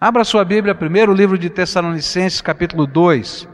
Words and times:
Abra 0.00 0.22
sua 0.22 0.44
Bíblia 0.44 0.76
primeiro, 0.76 1.12
livro 1.12 1.36
de 1.36 1.50
Tessalonicenses, 1.50 2.40
capítulo 2.40 2.86
2, 2.86 3.48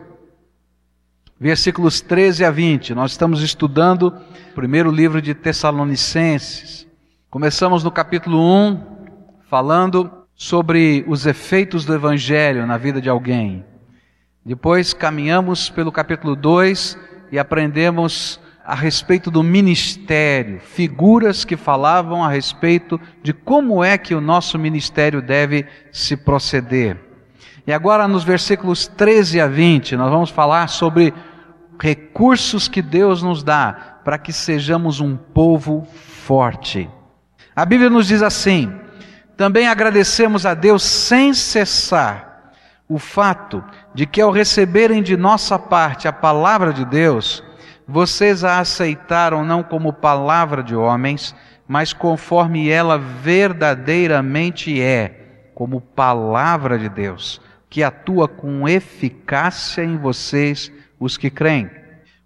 versículos 1.40 2.02
13 2.02 2.44
a 2.44 2.50
20. 2.50 2.94
Nós 2.94 3.12
estamos 3.12 3.40
estudando 3.40 4.08
o 4.08 4.54
primeiro 4.54 4.90
livro 4.90 5.22
de 5.22 5.32
Tessalonicenses. 5.32 6.86
Começamos 7.30 7.82
no 7.82 7.90
capítulo 7.90 8.38
1, 8.38 8.78
falando 9.48 10.12
sobre 10.34 11.02
os 11.08 11.24
efeitos 11.24 11.86
do 11.86 11.94
Evangelho 11.94 12.66
na 12.66 12.76
vida 12.76 13.00
de 13.00 13.08
alguém. 13.08 13.64
Depois 14.44 14.92
caminhamos 14.92 15.70
pelo 15.70 15.90
capítulo 15.90 16.36
2 16.36 16.98
e 17.32 17.38
aprendemos 17.38 18.38
a 18.64 18.74
respeito 18.74 19.30
do 19.30 19.42
ministério, 19.42 20.58
figuras 20.58 21.44
que 21.44 21.54
falavam 21.54 22.24
a 22.24 22.30
respeito 22.30 22.98
de 23.22 23.34
como 23.34 23.84
é 23.84 23.98
que 23.98 24.14
o 24.14 24.22
nosso 24.22 24.58
ministério 24.58 25.20
deve 25.20 25.66
se 25.92 26.16
proceder. 26.16 26.98
E 27.66 27.72
agora, 27.72 28.08
nos 28.08 28.24
versículos 28.24 28.86
13 28.86 29.40
a 29.40 29.46
20, 29.46 29.96
nós 29.96 30.10
vamos 30.10 30.30
falar 30.30 30.68
sobre 30.68 31.12
recursos 31.78 32.66
que 32.66 32.80
Deus 32.80 33.22
nos 33.22 33.42
dá 33.42 34.00
para 34.02 34.16
que 34.16 34.32
sejamos 34.32 34.98
um 34.98 35.14
povo 35.14 35.86
forte. 35.94 36.88
A 37.54 37.66
Bíblia 37.66 37.90
nos 37.90 38.06
diz 38.06 38.22
assim: 38.22 38.72
também 39.36 39.68
agradecemos 39.68 40.46
a 40.46 40.54
Deus 40.54 40.82
sem 40.82 41.34
cessar 41.34 42.52
o 42.88 42.98
fato 42.98 43.62
de 43.94 44.06
que, 44.06 44.20
ao 44.20 44.30
receberem 44.30 45.02
de 45.02 45.16
nossa 45.16 45.58
parte 45.58 46.06
a 46.06 46.12
palavra 46.12 46.72
de 46.72 46.84
Deus, 46.84 47.42
vocês 47.86 48.44
a 48.44 48.58
aceitaram 48.58 49.44
não 49.44 49.62
como 49.62 49.92
palavra 49.92 50.62
de 50.62 50.74
homens, 50.74 51.34
mas 51.68 51.92
conforme 51.92 52.68
ela 52.68 52.98
verdadeiramente 52.98 54.80
é, 54.80 55.50
como 55.54 55.80
palavra 55.80 56.78
de 56.78 56.88
Deus, 56.88 57.40
que 57.68 57.82
atua 57.82 58.26
com 58.26 58.68
eficácia 58.68 59.82
em 59.82 59.96
vocês, 59.96 60.72
os 60.98 61.16
que 61.16 61.30
creem. 61.30 61.70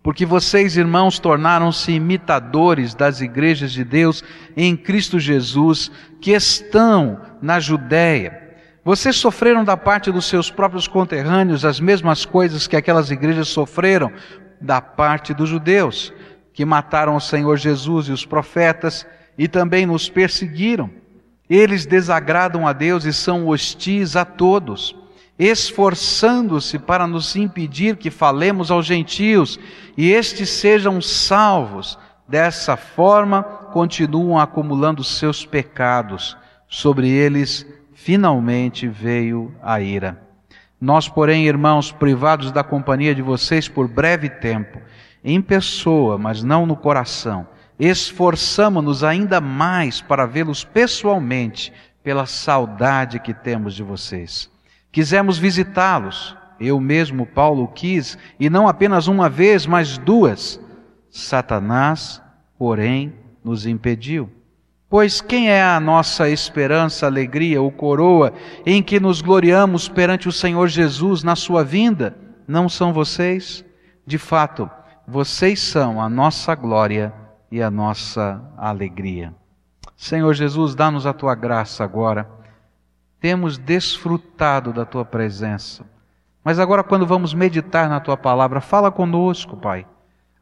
Porque 0.02 0.24
vocês, 0.24 0.76
irmãos, 0.76 1.18
tornaram-se 1.18 1.92
imitadores 1.92 2.94
das 2.94 3.20
igrejas 3.20 3.72
de 3.72 3.84
Deus 3.84 4.24
em 4.56 4.76
Cristo 4.76 5.18
Jesus, 5.18 5.90
que 6.20 6.30
estão 6.32 7.20
na 7.42 7.60
Judéia. 7.60 8.48
Vocês 8.84 9.16
sofreram 9.16 9.64
da 9.64 9.76
parte 9.76 10.10
dos 10.10 10.24
seus 10.24 10.50
próprios 10.50 10.88
conterrâneos 10.88 11.64
as 11.64 11.78
mesmas 11.78 12.24
coisas 12.24 12.66
que 12.66 12.76
aquelas 12.76 13.10
igrejas 13.10 13.48
sofreram, 13.48 14.10
da 14.60 14.80
parte 14.80 15.32
dos 15.32 15.48
judeus, 15.48 16.12
que 16.52 16.64
mataram 16.64 17.16
o 17.16 17.20
Senhor 17.20 17.56
Jesus 17.56 18.08
e 18.08 18.12
os 18.12 18.24
profetas 18.24 19.06
e 19.36 19.46
também 19.46 19.86
nos 19.86 20.08
perseguiram. 20.08 20.90
Eles 21.48 21.86
desagradam 21.86 22.66
a 22.66 22.72
Deus 22.72 23.04
e 23.04 23.12
são 23.12 23.46
hostis 23.48 24.16
a 24.16 24.24
todos, 24.24 24.94
esforçando-se 25.38 26.78
para 26.78 27.06
nos 27.06 27.36
impedir 27.36 27.96
que 27.96 28.10
falemos 28.10 28.70
aos 28.70 28.84
gentios 28.84 29.58
e 29.96 30.10
estes 30.10 30.50
sejam 30.50 31.00
salvos. 31.00 31.98
Dessa 32.28 32.76
forma, 32.76 33.42
continuam 33.42 34.38
acumulando 34.38 35.02
seus 35.02 35.46
pecados. 35.46 36.36
Sobre 36.68 37.08
eles, 37.08 37.64
finalmente 37.94 38.86
veio 38.86 39.54
a 39.62 39.80
ira. 39.80 40.27
Nós, 40.80 41.08
porém, 41.08 41.46
irmãos, 41.46 41.90
privados 41.90 42.52
da 42.52 42.62
companhia 42.62 43.14
de 43.14 43.22
vocês 43.22 43.68
por 43.68 43.88
breve 43.88 44.28
tempo, 44.28 44.80
em 45.24 45.42
pessoa, 45.42 46.16
mas 46.16 46.42
não 46.42 46.64
no 46.64 46.76
coração, 46.76 47.48
esforçamo-nos 47.78 49.02
ainda 49.02 49.40
mais 49.40 50.00
para 50.00 50.26
vê-los 50.26 50.64
pessoalmente, 50.64 51.72
pela 52.02 52.26
saudade 52.26 53.18
que 53.18 53.34
temos 53.34 53.74
de 53.74 53.82
vocês. 53.82 54.50
Quisemos 54.90 55.36
visitá-los, 55.36 56.36
eu 56.60 56.80
mesmo, 56.80 57.26
Paulo, 57.26 57.68
quis, 57.68 58.16
e 58.38 58.48
não 58.48 58.66
apenas 58.66 59.08
uma 59.08 59.28
vez, 59.28 59.66
mas 59.66 59.98
duas. 59.98 60.60
Satanás, 61.10 62.22
porém, 62.58 63.14
nos 63.44 63.66
impediu. 63.66 64.30
Pois 64.90 65.20
quem 65.20 65.50
é 65.50 65.62
a 65.62 65.78
nossa 65.78 66.30
esperança, 66.30 67.04
alegria 67.04 67.60
ou 67.60 67.70
coroa 67.70 68.32
em 68.64 68.82
que 68.82 68.98
nos 68.98 69.20
gloriamos 69.20 69.86
perante 69.86 70.28
o 70.28 70.32
Senhor 70.32 70.66
Jesus 70.68 71.22
na 71.22 71.36
sua 71.36 71.62
vinda? 71.62 72.16
Não 72.46 72.70
são 72.70 72.90
vocês? 72.90 73.62
De 74.06 74.16
fato, 74.16 74.70
vocês 75.06 75.60
são 75.60 76.00
a 76.00 76.08
nossa 76.08 76.54
glória 76.54 77.12
e 77.52 77.60
a 77.60 77.70
nossa 77.70 78.42
alegria. 78.56 79.34
Senhor 79.94 80.32
Jesus, 80.32 80.74
dá-nos 80.74 81.06
a 81.06 81.12
tua 81.12 81.34
graça 81.34 81.84
agora. 81.84 82.26
Temos 83.20 83.58
desfrutado 83.58 84.72
da 84.72 84.86
tua 84.86 85.04
presença. 85.04 85.84
Mas 86.42 86.58
agora, 86.58 86.82
quando 86.82 87.06
vamos 87.06 87.34
meditar 87.34 87.90
na 87.90 88.00
tua 88.00 88.16
palavra, 88.16 88.58
fala 88.58 88.90
conosco, 88.90 89.54
Pai 89.54 89.84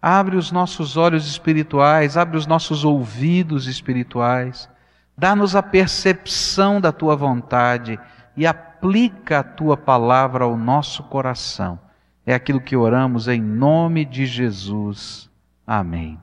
Abre 0.01 0.37
os 0.37 0.53
nossos 0.53 0.97
olhos 0.97 1.27
espirituais, 1.27 2.17
abre 2.17 2.37
os 2.37 2.47
nossos 2.47 2.85
ouvidos 2.85 3.67
espirituais, 3.67 4.69
dá-nos 5.17 5.57
a 5.57 5.63
percepção 5.63 6.81
da 6.81 6.93
tua 6.93 7.17
vontade 7.17 7.99
e 8.37 8.47
aplica 8.47 9.41
a 9.41 9.43
tua 9.43 9.77
palavra 9.77 10.45
ao 10.45 10.57
nosso 10.57 11.03
coração. 11.05 11.79
É 12.25 12.35
aquilo 12.35 12.61
que 12.61 12.77
oramos 12.77 13.29
em 13.29 13.41
nome 13.41 14.05
de 14.05 14.27
Jesus. 14.27 15.31
Amém. 15.67 16.19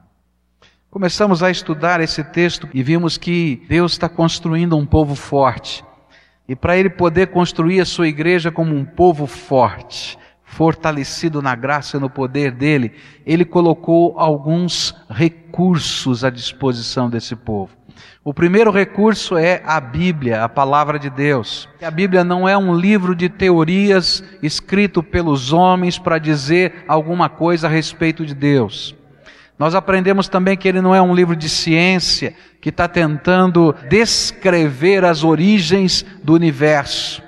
Começamos 0.94 1.42
a 1.42 1.50
estudar 1.50 2.02
esse 2.02 2.24
texto 2.24 2.70
e 2.72 2.84
vimos 2.84 3.18
que 3.18 3.66
Deus 3.68 3.94
está 3.94 4.08
construindo 4.08 4.78
um 4.78 4.86
povo 4.86 5.16
forte. 5.16 5.84
E 6.48 6.56
para 6.56 6.78
ele 6.78 6.90
poder 6.90 7.28
construir 7.28 7.82
a 7.82 7.86
sua 7.86 8.08
igreja 8.08 8.52
como 8.52 8.76
um 8.76 8.86
povo 8.86 9.26
forte, 9.26 10.20
fortalecido 10.54 11.42
na 11.42 11.56
graça 11.56 11.98
e 11.98 12.00
no 12.00 12.10
poder 12.10 12.52
dele, 12.52 12.94
ele 13.26 13.44
colocou 13.44 14.20
alguns 14.20 14.96
recursos 15.10 16.24
à 16.24 16.30
disposição 16.30 17.10
desse 17.10 17.36
povo. 17.36 17.72
O 18.24 18.34
primeiro 18.34 18.72
recurso 18.72 19.36
é 19.36 19.62
a 19.66 19.82
Bíblia, 19.82 20.44
a 20.44 20.50
palavra 20.50 21.00
de 21.00 21.10
Deus. 21.10 21.68
A 21.82 21.90
Bíblia 21.90 22.24
não 22.24 22.48
é 22.48 22.56
um 22.58 22.74
livro 22.76 23.16
de 23.16 23.30
teorias 23.30 24.24
escrito 24.42 25.02
pelos 25.02 25.52
homens 25.52 25.98
para 25.98 26.20
dizer 26.20 26.86
alguma 26.88 27.30
coisa 27.30 27.68
a 27.68 27.70
respeito 27.70 28.26
de 28.26 28.36
Deus. 28.36 28.96
Nós 29.58 29.76
aprendemos 29.76 30.28
também 30.28 30.56
que 30.56 30.68
ele 30.68 30.82
não 30.82 30.94
é 30.94 31.02
um 31.02 31.16
livro 31.16 31.36
de 31.36 31.50
ciência 31.50 32.36
que 32.62 32.70
está 32.70 32.88
tentando 32.88 33.76
descrever 33.90 35.04
as 35.04 35.24
origens 35.24 36.06
do 36.24 36.34
universo. 36.34 37.22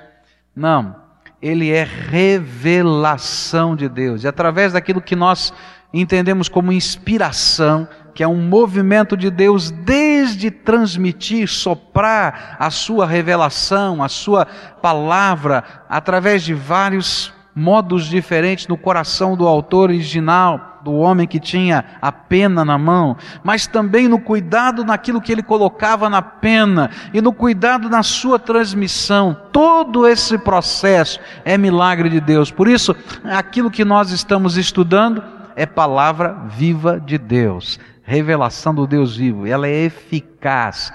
Não 0.54 1.05
ele 1.46 1.70
é 1.70 1.84
revelação 1.84 3.76
de 3.76 3.88
Deus. 3.88 4.24
E 4.24 4.28
através 4.28 4.72
daquilo 4.72 5.00
que 5.00 5.14
nós 5.14 5.52
entendemos 5.92 6.48
como 6.48 6.72
inspiração, 6.72 7.88
que 8.14 8.22
é 8.22 8.28
um 8.28 8.40
movimento 8.48 9.16
de 9.16 9.30
Deus 9.30 9.70
desde 9.70 10.50
transmitir, 10.50 11.48
soprar 11.48 12.56
a 12.58 12.70
sua 12.70 13.06
revelação, 13.06 14.02
a 14.02 14.08
sua 14.08 14.46
palavra, 14.80 15.62
através 15.88 16.42
de 16.42 16.54
vários 16.54 17.32
modos 17.54 18.06
diferentes 18.06 18.66
no 18.66 18.76
coração 18.76 19.36
do 19.36 19.46
autor 19.46 19.90
original, 19.90 20.75
do 20.86 20.94
homem 20.94 21.26
que 21.26 21.40
tinha 21.40 21.84
a 22.00 22.12
pena 22.12 22.64
na 22.64 22.78
mão, 22.78 23.16
mas 23.42 23.66
também 23.66 24.06
no 24.06 24.20
cuidado 24.20 24.84
naquilo 24.84 25.20
que 25.20 25.32
ele 25.32 25.42
colocava 25.42 26.08
na 26.08 26.22
pena 26.22 26.90
e 27.12 27.20
no 27.20 27.32
cuidado 27.32 27.90
na 27.90 28.04
sua 28.04 28.38
transmissão. 28.38 29.36
Todo 29.50 30.06
esse 30.06 30.38
processo 30.38 31.18
é 31.44 31.58
milagre 31.58 32.08
de 32.08 32.20
Deus. 32.20 32.52
Por 32.52 32.68
isso, 32.68 32.94
aquilo 33.24 33.68
que 33.68 33.84
nós 33.84 34.12
estamos 34.12 34.56
estudando 34.56 35.22
é 35.56 35.66
palavra 35.66 36.36
viva 36.50 37.00
de 37.00 37.18
Deus, 37.18 37.80
revelação 38.04 38.72
do 38.72 38.86
Deus 38.86 39.16
vivo. 39.16 39.44
Ela 39.44 39.66
é 39.66 39.86
eficaz. 39.86 40.92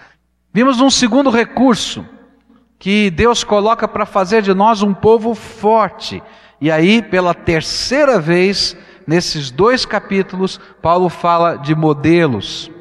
Vimos 0.54 0.80
um 0.80 0.90
segundo 0.90 1.30
recurso 1.30 2.06
que 2.80 3.12
Deus 3.12 3.44
coloca 3.44 3.90
para 3.90 4.06
fazer 4.06 4.42
de 4.42 4.54
nós 4.54 4.82
um 4.82 4.94
povo 4.94 5.36
forte. 5.36 6.24
E 6.62 6.72
aí, 6.72 7.02
pela 7.02 7.34
terceira 7.34 8.20
vez, 8.20 8.78
nesses 9.12 9.52
dois 9.52 9.86
capítulos, 9.86 10.58
Paulo 10.82 11.10
fala 11.10 11.58
de 11.58 11.76
modelos, 11.76 12.72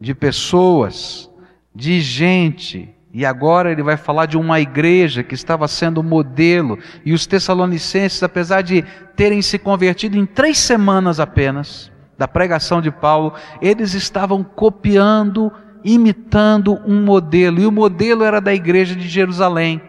de 0.00 0.14
pessoas, 0.14 1.30
de 1.74 2.00
gente. 2.00 2.88
E 3.12 3.26
agora 3.26 3.70
ele 3.70 3.82
vai 3.82 3.98
falar 3.98 4.24
de 4.24 4.38
uma 4.38 4.58
igreja 4.58 5.22
que 5.22 5.34
estava 5.34 5.68
sendo 5.68 6.02
modelo. 6.02 6.78
E 7.04 7.12
os 7.12 7.26
tessalonicenses, 7.26 8.22
apesar 8.22 8.62
de 8.62 8.82
terem 9.14 9.42
se 9.42 9.58
convertido 9.58 10.16
em 10.16 10.24
três 10.24 10.56
semanas 10.56 11.20
apenas, 11.20 11.92
da 12.16 12.26
pregação 12.26 12.80
de 12.80 12.90
Paulo, 12.90 13.34
eles 13.60 13.92
estavam 13.92 14.42
copiando, 14.42 15.52
imitando 15.84 16.80
um 16.86 17.04
modelo. 17.04 17.60
E 17.60 17.66
o 17.66 17.72
modelo 17.72 18.24
era 18.24 18.40
da 18.40 18.54
igreja 18.54 18.96
de 18.96 19.06
Jerusalém. 19.06 19.82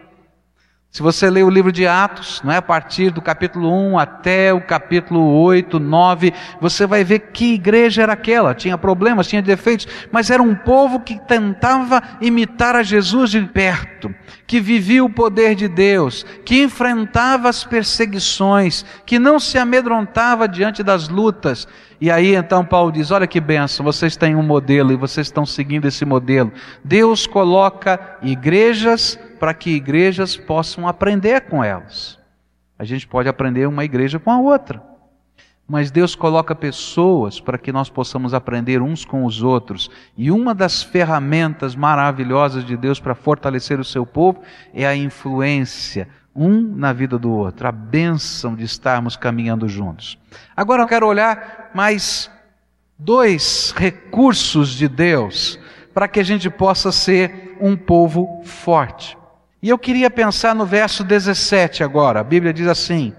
Se 0.96 1.02
você 1.02 1.28
ler 1.28 1.42
o 1.42 1.50
livro 1.50 1.70
de 1.70 1.86
Atos, 1.86 2.40
não 2.42 2.50
é 2.50 2.56
a 2.56 2.62
partir 2.62 3.10
do 3.10 3.20
capítulo 3.20 3.70
1 3.70 3.98
até 3.98 4.54
o 4.54 4.62
capítulo 4.62 5.42
8, 5.42 5.78
9, 5.78 6.32
você 6.58 6.86
vai 6.86 7.04
ver 7.04 7.18
que 7.34 7.52
igreja 7.52 8.00
era 8.04 8.14
aquela. 8.14 8.54
Tinha 8.54 8.78
problemas, 8.78 9.26
tinha 9.26 9.42
defeitos, 9.42 9.86
mas 10.10 10.30
era 10.30 10.42
um 10.42 10.54
povo 10.54 11.00
que 11.00 11.20
tentava 11.26 12.02
imitar 12.18 12.74
a 12.74 12.82
Jesus 12.82 13.32
de 13.32 13.42
perto, 13.42 14.14
que 14.46 14.60
vivia 14.60 15.04
o 15.04 15.10
poder 15.10 15.54
de 15.54 15.68
Deus, 15.68 16.24
que 16.44 16.62
enfrentava 16.62 17.48
as 17.48 17.64
perseguições, 17.64 18.84
que 19.04 19.18
não 19.18 19.40
se 19.40 19.58
amedrontava 19.58 20.48
diante 20.48 20.82
das 20.82 21.08
lutas. 21.08 21.66
E 22.00 22.10
aí 22.10 22.34
então 22.34 22.64
Paulo 22.64 22.92
diz: 22.92 23.10
Olha 23.10 23.26
que 23.26 23.40
benção, 23.40 23.84
vocês 23.84 24.16
têm 24.16 24.36
um 24.36 24.42
modelo 24.42 24.92
e 24.92 24.96
vocês 24.96 25.26
estão 25.26 25.44
seguindo 25.44 25.86
esse 25.86 26.04
modelo. 26.04 26.52
Deus 26.84 27.26
coloca 27.26 28.18
igrejas 28.22 29.18
para 29.40 29.52
que 29.52 29.70
igrejas 29.70 30.36
possam 30.36 30.86
aprender 30.86 31.42
com 31.42 31.62
elas. 31.62 32.18
A 32.78 32.84
gente 32.84 33.06
pode 33.06 33.28
aprender 33.28 33.66
uma 33.66 33.84
igreja 33.84 34.18
com 34.18 34.30
a 34.30 34.38
outra. 34.38 34.95
Mas 35.68 35.90
Deus 35.90 36.14
coloca 36.14 36.54
pessoas 36.54 37.40
para 37.40 37.58
que 37.58 37.72
nós 37.72 37.90
possamos 37.90 38.32
aprender 38.32 38.80
uns 38.80 39.04
com 39.04 39.24
os 39.24 39.42
outros. 39.42 39.90
E 40.16 40.30
uma 40.30 40.54
das 40.54 40.82
ferramentas 40.82 41.74
maravilhosas 41.74 42.64
de 42.64 42.76
Deus 42.76 43.00
para 43.00 43.14
fortalecer 43.14 43.80
o 43.80 43.84
seu 43.84 44.06
povo 44.06 44.40
é 44.72 44.86
a 44.86 44.94
influência 44.94 46.08
um 46.36 46.60
na 46.60 46.92
vida 46.92 47.18
do 47.18 47.32
outro, 47.32 47.66
a 47.66 47.72
bênção 47.72 48.54
de 48.54 48.62
estarmos 48.62 49.16
caminhando 49.16 49.66
juntos. 49.66 50.18
Agora 50.54 50.82
eu 50.82 50.86
quero 50.86 51.06
olhar 51.06 51.70
mais 51.74 52.30
dois 52.98 53.72
recursos 53.76 54.70
de 54.70 54.86
Deus 54.86 55.58
para 55.94 56.06
que 56.06 56.20
a 56.20 56.22
gente 56.22 56.50
possa 56.50 56.92
ser 56.92 57.56
um 57.58 57.74
povo 57.74 58.42
forte. 58.44 59.16
E 59.62 59.70
eu 59.70 59.78
queria 59.78 60.10
pensar 60.10 60.54
no 60.54 60.66
verso 60.66 61.02
17 61.02 61.82
agora. 61.82 62.20
A 62.20 62.24
Bíblia 62.24 62.52
diz 62.52 62.66
assim: 62.66 63.14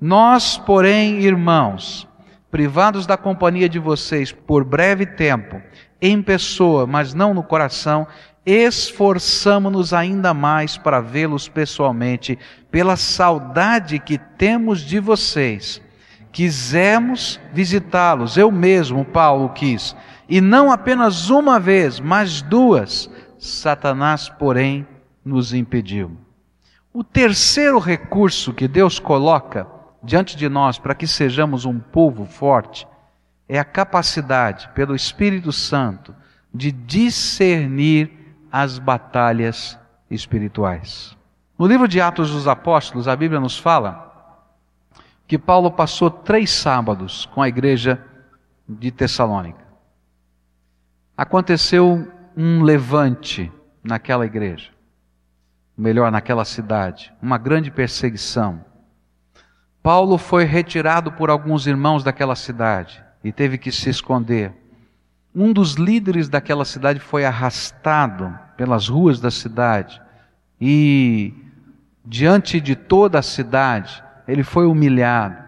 nós, 0.00 0.56
porém, 0.56 1.20
irmãos, 1.20 2.08
privados 2.50 3.06
da 3.06 3.18
companhia 3.18 3.68
de 3.68 3.78
vocês 3.78 4.32
por 4.32 4.64
breve 4.64 5.04
tempo, 5.04 5.60
em 6.00 6.22
pessoa, 6.22 6.86
mas 6.86 7.12
não 7.12 7.34
no 7.34 7.42
coração, 7.42 8.06
esforçamo-nos 8.46 9.92
ainda 9.92 10.32
mais 10.32 10.78
para 10.78 11.00
vê-los 11.00 11.48
pessoalmente, 11.48 12.38
pela 12.70 12.96
saudade 12.96 13.98
que 13.98 14.16
temos 14.16 14.80
de 14.80 14.98
vocês. 14.98 15.82
Quisemos 16.32 17.38
visitá-los, 17.52 18.38
eu 18.38 18.50
mesmo, 18.50 19.04
Paulo, 19.04 19.50
quis, 19.50 19.94
e 20.26 20.40
não 20.40 20.72
apenas 20.72 21.28
uma 21.28 21.60
vez, 21.60 22.00
mas 22.00 22.40
duas. 22.40 23.10
Satanás, 23.38 24.28
porém, 24.28 24.86
nos 25.24 25.52
impediu. 25.52 26.16
O 26.92 27.04
terceiro 27.04 27.78
recurso 27.78 28.52
que 28.52 28.66
Deus 28.66 28.98
coloca 28.98 29.79
diante 30.02 30.36
de 30.36 30.48
nós 30.48 30.78
para 30.78 30.94
que 30.94 31.06
sejamos 31.06 31.64
um 31.64 31.78
povo 31.78 32.24
forte 32.24 32.86
é 33.48 33.58
a 33.58 33.64
capacidade, 33.64 34.68
pelo 34.74 34.94
Espírito 34.94 35.50
Santo, 35.50 36.14
de 36.54 36.70
discernir 36.70 38.36
as 38.50 38.78
batalhas 38.78 39.78
espirituais. 40.10 41.16
No 41.58 41.66
livro 41.66 41.86
de 41.86 42.00
Atos 42.00 42.30
dos 42.30 42.48
Apóstolos, 42.48 43.06
a 43.06 43.16
Bíblia 43.16 43.40
nos 43.40 43.58
fala 43.58 44.08
que 45.26 45.38
Paulo 45.38 45.70
passou 45.70 46.10
três 46.10 46.50
sábados 46.50 47.26
com 47.26 47.42
a 47.42 47.48
igreja 47.48 48.04
de 48.68 48.90
Tessalônica. 48.90 49.64
Aconteceu 51.16 52.10
um 52.36 52.62
levante 52.62 53.52
naquela 53.82 54.24
igreja, 54.24 54.70
melhor, 55.76 56.10
naquela 56.10 56.44
cidade, 56.44 57.12
uma 57.20 57.36
grande 57.36 57.70
perseguição. 57.70 58.64
Paulo 59.82 60.18
foi 60.18 60.44
retirado 60.44 61.10
por 61.12 61.30
alguns 61.30 61.66
irmãos 61.66 62.04
daquela 62.04 62.36
cidade 62.36 63.02
e 63.24 63.32
teve 63.32 63.56
que 63.56 63.72
se 63.72 63.88
esconder. 63.88 64.52
Um 65.34 65.52
dos 65.52 65.74
líderes 65.74 66.28
daquela 66.28 66.64
cidade 66.64 67.00
foi 67.00 67.24
arrastado 67.24 68.38
pelas 68.56 68.88
ruas 68.88 69.20
da 69.20 69.30
cidade 69.30 70.00
e, 70.60 71.32
diante 72.04 72.60
de 72.60 72.76
toda 72.76 73.18
a 73.18 73.22
cidade, 73.22 74.02
ele 74.28 74.42
foi 74.42 74.66
humilhado. 74.66 75.42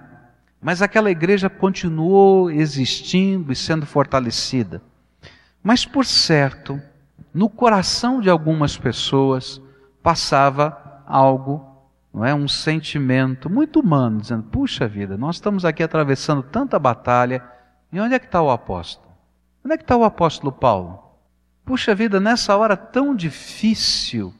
Mas 0.63 0.81
aquela 0.81 1.11
igreja 1.11 1.51
continuou 1.51 2.51
existindo 2.51 3.53
e 3.53 3.57
sendo 3.57 3.85
fortalecida. 3.85 4.81
Mas, 5.63 5.85
por 5.85 6.07
certo, 6.07 6.81
no 7.35 7.51
coração 7.51 8.21
de 8.21 8.31
algumas 8.31 8.77
pessoas 8.79 9.61
passava 10.03 11.03
algo 11.07 11.72
não 12.13 12.25
é 12.25 12.35
um 12.35 12.47
sentimento 12.47 13.49
muito 13.49 13.81
humano, 13.81 14.21
dizendo: 14.21 14.43
puxa 14.45 14.87
vida, 14.87 15.17
nós 15.17 15.37
estamos 15.37 15.65
aqui 15.65 15.83
atravessando 15.83 16.43
tanta 16.43 16.79
batalha, 16.79 17.43
e 17.91 17.99
onde 17.99 18.15
é 18.15 18.19
que 18.19 18.27
está 18.27 18.43
o 18.43 18.51
apóstolo? 18.51 19.13
Onde 19.65 19.75
é 19.75 19.77
que 19.79 19.85
está 19.85 19.97
o 19.97 20.05
apóstolo 20.05 20.53
Paulo? 20.53 21.03
Puxa 21.65 21.95
vida, 21.95 22.21
nessa 22.21 22.57
hora 22.57 22.77
tão 22.77 23.15
difícil 23.15 24.35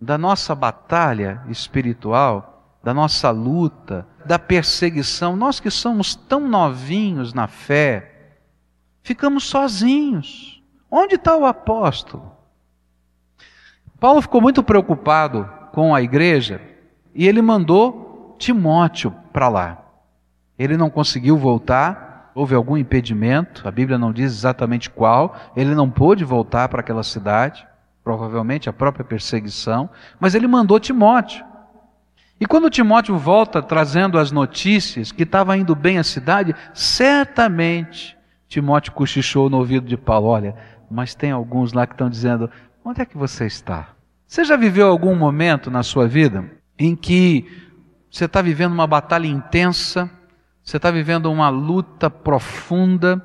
da 0.00 0.16
nossa 0.16 0.54
batalha 0.54 1.42
espiritual, 1.48 2.78
da 2.82 2.94
nossa 2.94 3.30
luta, 3.30 4.06
da 4.24 4.38
perseguição, 4.38 5.36
nós 5.36 5.58
que 5.60 5.70
somos 5.70 6.14
tão 6.14 6.48
novinhos 6.48 7.34
na 7.34 7.48
fé, 7.48 8.36
ficamos 9.02 9.44
sozinhos. 9.44 10.62
Onde 10.90 11.16
está 11.16 11.36
o 11.36 11.44
apóstolo? 11.44 12.32
Paulo 14.00 14.22
ficou 14.22 14.40
muito 14.40 14.62
preocupado 14.62 15.50
com 15.72 15.94
a 15.94 16.00
igreja 16.00 16.67
e 17.14 17.26
ele 17.26 17.42
mandou 17.42 18.36
Timóteo 18.38 19.12
para 19.32 19.48
lá. 19.48 19.78
Ele 20.58 20.76
não 20.76 20.90
conseguiu 20.90 21.36
voltar, 21.36 22.30
houve 22.34 22.54
algum 22.54 22.76
impedimento, 22.76 23.66
a 23.66 23.70
Bíblia 23.70 23.98
não 23.98 24.12
diz 24.12 24.32
exatamente 24.32 24.90
qual, 24.90 25.36
ele 25.56 25.74
não 25.74 25.90
pôde 25.90 26.24
voltar 26.24 26.68
para 26.68 26.80
aquela 26.80 27.02
cidade, 27.02 27.66
provavelmente 28.02 28.68
a 28.68 28.72
própria 28.72 29.04
perseguição, 29.04 29.90
mas 30.18 30.34
ele 30.34 30.46
mandou 30.46 30.80
Timóteo. 30.80 31.44
E 32.40 32.46
quando 32.46 32.70
Timóteo 32.70 33.18
volta 33.18 33.60
trazendo 33.60 34.18
as 34.18 34.30
notícias 34.30 35.10
que 35.10 35.24
estava 35.24 35.56
indo 35.56 35.74
bem 35.74 35.98
a 35.98 36.04
cidade, 36.04 36.54
certamente 36.72 38.16
Timóteo 38.48 38.92
cochichou 38.92 39.50
no 39.50 39.58
ouvido 39.58 39.86
de 39.86 39.96
Paulo: 39.96 40.28
Olha, 40.28 40.54
mas 40.90 41.14
tem 41.14 41.32
alguns 41.32 41.72
lá 41.72 41.86
que 41.86 41.94
estão 41.94 42.08
dizendo: 42.08 42.48
Onde 42.84 43.02
é 43.02 43.04
que 43.04 43.18
você 43.18 43.46
está? 43.46 43.88
Você 44.26 44.44
já 44.44 44.56
viveu 44.56 44.88
algum 44.88 45.16
momento 45.16 45.70
na 45.70 45.82
sua 45.82 46.06
vida 46.06 46.57
em 46.78 46.94
que 46.94 47.46
você 48.10 48.24
está 48.24 48.40
vivendo 48.40 48.72
uma 48.72 48.86
batalha 48.86 49.26
intensa, 49.26 50.10
você 50.62 50.76
está 50.76 50.90
vivendo 50.90 51.30
uma 51.30 51.48
luta 51.48 52.08
profunda, 52.08 53.24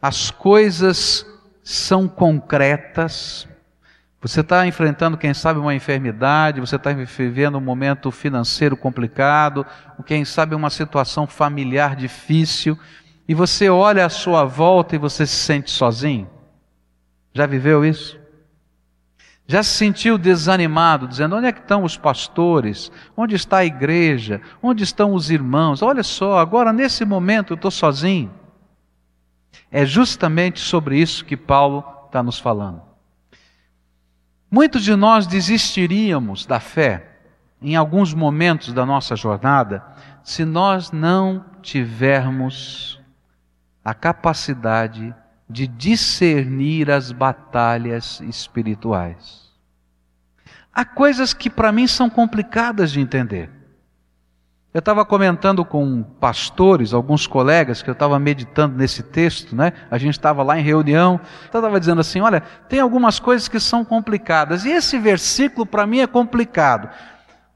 as 0.00 0.30
coisas 0.30 1.26
são 1.62 2.08
concretas, 2.08 3.48
você 4.20 4.40
está 4.40 4.66
enfrentando, 4.66 5.18
quem 5.18 5.34
sabe, 5.34 5.60
uma 5.60 5.74
enfermidade, 5.74 6.60
você 6.60 6.76
está 6.76 6.92
vivendo 6.92 7.58
um 7.58 7.60
momento 7.60 8.10
financeiro 8.10 8.76
complicado, 8.76 9.66
quem 10.06 10.24
sabe 10.24 10.54
uma 10.54 10.70
situação 10.70 11.26
familiar 11.26 11.94
difícil, 11.94 12.78
e 13.28 13.34
você 13.34 13.68
olha 13.68 14.06
à 14.06 14.08
sua 14.08 14.44
volta 14.44 14.94
e 14.94 14.98
você 14.98 15.26
se 15.26 15.36
sente 15.36 15.70
sozinho. 15.70 16.28
Já 17.34 17.44
viveu 17.44 17.84
isso? 17.84 18.18
Já 19.46 19.62
se 19.62 19.70
sentiu 19.70 20.16
desanimado, 20.16 21.06
dizendo: 21.06 21.36
onde 21.36 21.46
é 21.46 21.52
que 21.52 21.60
estão 21.60 21.84
os 21.84 21.96
pastores? 21.96 22.90
Onde 23.16 23.34
está 23.34 23.58
a 23.58 23.64
igreja? 23.64 24.40
Onde 24.62 24.82
estão 24.84 25.12
os 25.12 25.30
irmãos? 25.30 25.82
Olha 25.82 26.02
só, 26.02 26.38
agora 26.38 26.72
nesse 26.72 27.04
momento 27.04 27.52
eu 27.52 27.56
estou 27.56 27.70
sozinho. 27.70 28.32
É 29.70 29.84
justamente 29.84 30.60
sobre 30.60 30.98
isso 30.98 31.24
que 31.24 31.36
Paulo 31.36 31.84
está 32.06 32.22
nos 32.22 32.38
falando. 32.38 32.80
Muitos 34.50 34.82
de 34.82 34.94
nós 34.94 35.26
desistiríamos 35.26 36.46
da 36.46 36.60
fé 36.60 37.10
em 37.60 37.76
alguns 37.76 38.14
momentos 38.14 38.72
da 38.72 38.86
nossa 38.86 39.16
jornada 39.16 39.84
se 40.22 40.44
nós 40.44 40.92
não 40.92 41.44
tivermos 41.60 43.00
a 43.84 43.92
capacidade 43.92 45.14
de 45.54 45.68
discernir 45.68 46.90
as 46.90 47.12
batalhas 47.12 48.20
espirituais. 48.22 49.52
Há 50.72 50.84
coisas 50.84 51.32
que 51.32 51.48
para 51.48 51.70
mim 51.70 51.86
são 51.86 52.10
complicadas 52.10 52.90
de 52.90 53.00
entender. 53.00 53.48
Eu 54.72 54.80
estava 54.80 55.04
comentando 55.04 55.64
com 55.64 56.02
pastores, 56.02 56.92
alguns 56.92 57.28
colegas, 57.28 57.80
que 57.80 57.88
eu 57.88 57.92
estava 57.92 58.18
meditando 58.18 58.76
nesse 58.76 59.04
texto, 59.04 59.54
né? 59.54 59.72
A 59.88 59.96
gente 59.96 60.14
estava 60.14 60.42
lá 60.42 60.58
em 60.58 60.64
reunião, 60.64 61.20
então 61.48 61.60
estava 61.60 61.78
dizendo 61.78 62.00
assim: 62.00 62.20
olha, 62.20 62.40
tem 62.68 62.80
algumas 62.80 63.20
coisas 63.20 63.46
que 63.46 63.60
são 63.60 63.84
complicadas, 63.84 64.64
e 64.64 64.70
esse 64.70 64.98
versículo 64.98 65.64
para 65.64 65.86
mim 65.86 66.00
é 66.00 66.08
complicado. 66.08 66.90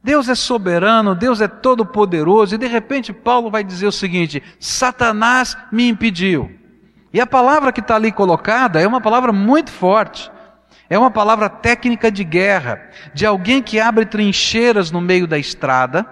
Deus 0.01 0.29
é 0.29 0.37
soberano, 0.37 1.17
Deus 1.17 1.41
é 1.41 1.49
todo-poderoso, 1.49 2.55
e 2.55 2.59
de 2.59 2.69
repente 2.69 3.13
Paulo 3.13 3.51
vai 3.51 3.65
dizer 3.65 3.89
o 3.89 3.93
seguinte: 3.93 4.41
Satanás 4.61 5.57
me 5.73 5.89
impediu. 5.89 6.58
E 7.13 7.21
a 7.21 7.27
palavra 7.27 7.73
que 7.73 7.81
está 7.81 7.97
ali 7.97 8.13
colocada 8.13 8.81
é 8.81 8.87
uma 8.87 9.01
palavra 9.01 9.33
muito 9.33 9.71
forte. 9.71 10.31
É 10.91 10.99
uma 10.99 11.11
palavra 11.11 11.49
técnica 11.51 12.11
de 12.11 12.25
guerra, 12.25 12.81
de 13.13 13.27
alguém 13.27 13.63
que 13.63 13.79
abre 13.79 14.07
trincheiras 14.07 14.91
no 14.91 15.03
meio 15.03 15.27
da 15.27 15.39
estrada, 15.39 16.07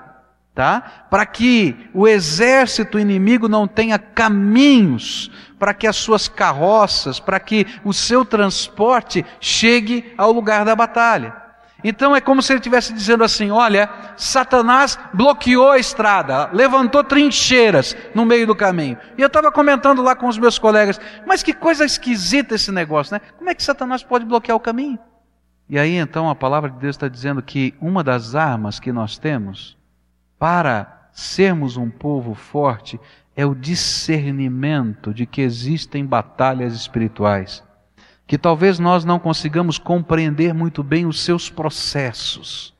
tá? 0.55 1.07
Para 1.11 1.25
que 1.25 1.88
o 1.95 2.07
exército 2.07 2.99
inimigo 2.99 3.49
não 3.49 3.67
tenha 3.67 3.99
caminhos, 3.99 5.31
para 5.59 5.73
que 5.73 5.87
as 5.87 5.97
suas 5.97 6.29
carroças, 6.29 7.19
para 7.19 7.41
que 7.41 7.67
o 7.85 7.93
seu 7.93 8.25
transporte 8.25 9.25
chegue 9.41 10.12
ao 10.19 10.31
lugar 10.31 10.65
da 10.65 10.76
batalha. 10.76 11.46
Então 11.85 12.16
é 12.16 12.21
como 12.21 12.42
se 12.42 12.52
ele 12.52 12.59
estivesse 12.59 12.92
dizendo 12.92 13.23
assim: 13.23 13.50
olha, 13.50 13.88
Satanás 14.16 14.99
bloqueou 15.12 15.71
a 15.71 15.78
estrada, 15.78 16.49
levantou 16.52 17.04
trincheiras 17.04 17.97
no 18.14 18.25
meio 18.25 18.47
do 18.47 18.56
caminho. 18.56 18.97
E 19.16 19.21
eu 19.21 19.26
estava 19.26 19.52
comentando 19.52 20.02
lá 20.02 20.16
com 20.16 20.26
os 20.26 20.38
meus 20.38 20.59
colegas: 20.59 21.00
mas 21.26 21.42
que 21.42 21.52
coisa 21.52 21.85
esquisita 21.85 22.54
esse 22.54 22.73
negócio, 22.73 23.14
né? 23.14 23.21
Como 23.37 23.50
é 23.50 23.54
que 23.54 23.62
Satanás 23.62 24.02
pode 24.02 24.25
bloquear 24.25 24.56
o 24.56 24.61
caminho? 24.61 24.99
E 25.68 25.78
aí 25.78 25.97
então 25.97 26.30
a 26.30 26.35
palavra 26.35 26.71
de 26.71 26.78
Deus 26.78 26.97
está 26.97 27.09
dizendo 27.09 27.42
que 27.42 27.75
uma 27.80 28.02
das 28.02 28.35
armas 28.35 28.80
que 28.80 28.92
nós 28.92 29.18
temos 29.18 29.76
para 30.38 31.09
sermos 31.12 31.76
um 31.76 31.90
povo 31.90 32.35
forte 32.35 33.00
é 33.35 33.45
o 33.45 33.54
discernimento 33.54 35.12
de 35.12 35.26
que 35.26 35.42
existem 35.42 36.06
batalhas 36.06 36.73
espirituais 36.75 37.65
que 38.26 38.37
talvez 38.37 38.78
nós 38.78 39.04
não 39.04 39.18
consigamos 39.18 39.78
compreender 39.78 40.52
muito 40.52 40.83
bem 40.83 41.06
os 41.06 41.21
seus 41.21 41.49
processos, 41.49 42.75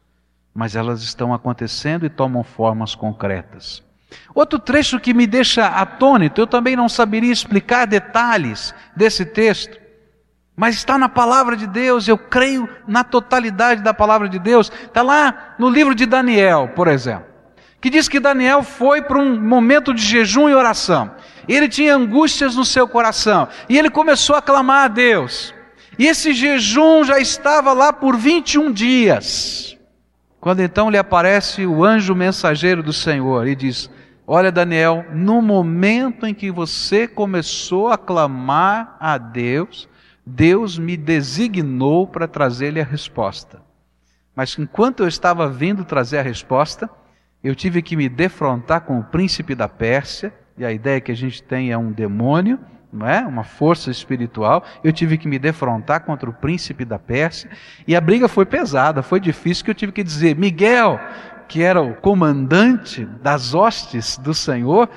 mas 0.52 0.74
elas 0.74 1.02
estão 1.02 1.32
acontecendo 1.32 2.04
e 2.04 2.10
tomam 2.10 2.42
formas 2.42 2.94
concretas. 2.94 3.82
Outro 4.34 4.58
trecho 4.58 4.98
que 4.98 5.14
me 5.14 5.26
deixa 5.26 5.66
atônito, 5.66 6.40
eu 6.40 6.46
também 6.46 6.74
não 6.74 6.88
saberia 6.88 7.32
explicar 7.32 7.86
detalhes 7.86 8.74
desse 8.94 9.24
texto, 9.24 9.78
mas 10.56 10.74
está 10.74 10.96
na 10.98 11.08
palavra 11.08 11.56
de 11.56 11.66
Deus, 11.66 12.08
eu 12.08 12.16
creio 12.16 12.68
na 12.88 13.04
totalidade 13.04 13.82
da 13.82 13.92
palavra 13.92 14.28
de 14.28 14.38
Deus. 14.38 14.72
Está 14.84 15.02
lá 15.02 15.54
no 15.58 15.68
livro 15.68 15.94
de 15.94 16.06
Daniel, 16.06 16.72
por 16.74 16.88
exemplo, 16.88 17.26
que 17.78 17.90
diz 17.90 18.08
que 18.08 18.18
Daniel 18.18 18.62
foi 18.62 19.02
para 19.02 19.18
um 19.18 19.38
momento 19.38 19.92
de 19.92 20.02
jejum 20.02 20.48
e 20.48 20.54
oração 20.54 21.14
ele 21.54 21.68
tinha 21.68 21.94
angústias 21.94 22.56
no 22.56 22.64
seu 22.64 22.88
coração, 22.88 23.48
e 23.68 23.78
ele 23.78 23.90
começou 23.90 24.34
a 24.34 24.42
clamar 24.42 24.84
a 24.84 24.88
Deus. 24.88 25.54
E 25.98 26.06
esse 26.06 26.32
jejum 26.32 27.04
já 27.04 27.18
estava 27.18 27.72
lá 27.72 27.92
por 27.92 28.16
21 28.16 28.72
dias. 28.72 29.76
Quando 30.40 30.60
então 30.60 30.90
lhe 30.90 30.98
aparece 30.98 31.64
o 31.64 31.84
anjo 31.84 32.14
mensageiro 32.14 32.82
do 32.82 32.92
Senhor 32.92 33.46
e 33.46 33.56
diz: 33.56 33.90
Olha, 34.26 34.52
Daniel, 34.52 35.04
no 35.12 35.40
momento 35.40 36.26
em 36.26 36.34
que 36.34 36.50
você 36.50 37.08
começou 37.08 37.88
a 37.88 37.96
clamar 37.96 38.96
a 39.00 39.16
Deus, 39.16 39.88
Deus 40.24 40.78
me 40.78 40.96
designou 40.96 42.06
para 42.06 42.28
trazer-lhe 42.28 42.80
a 42.80 42.84
resposta. 42.84 43.62
Mas 44.34 44.58
enquanto 44.58 45.04
eu 45.04 45.08
estava 45.08 45.48
vindo 45.48 45.84
trazer 45.84 46.18
a 46.18 46.22
resposta, 46.22 46.90
eu 47.42 47.54
tive 47.54 47.80
que 47.80 47.96
me 47.96 48.08
defrontar 48.08 48.82
com 48.82 48.98
o 48.98 49.04
príncipe 49.04 49.54
da 49.54 49.68
Pérsia 49.68 50.32
e 50.58 50.64
a 50.64 50.72
ideia 50.72 51.00
que 51.00 51.12
a 51.12 51.16
gente 51.16 51.42
tem 51.42 51.70
é 51.70 51.76
um 51.76 51.92
demônio, 51.92 52.58
não 52.92 53.06
é? 53.06 53.20
Uma 53.20 53.44
força 53.44 53.90
espiritual. 53.90 54.64
Eu 54.82 54.92
tive 54.92 55.18
que 55.18 55.28
me 55.28 55.38
defrontar 55.38 56.04
contra 56.04 56.28
o 56.30 56.32
príncipe 56.32 56.84
da 56.84 56.98
Pérsia 56.98 57.50
e 57.86 57.94
a 57.94 58.00
briga 58.00 58.26
foi 58.26 58.46
pesada, 58.46 59.02
foi 59.02 59.20
difícil 59.20 59.64
que 59.64 59.70
eu 59.70 59.75
tive 59.75 59.92
que 59.92 60.02
dizer, 60.02 60.34
Miguel, 60.34 60.98
que 61.46 61.62
era 61.62 61.80
o 61.82 61.94
comandante 61.94 63.04
das 63.04 63.54
hostes 63.54 64.16
do 64.16 64.32
Senhor, 64.32 64.88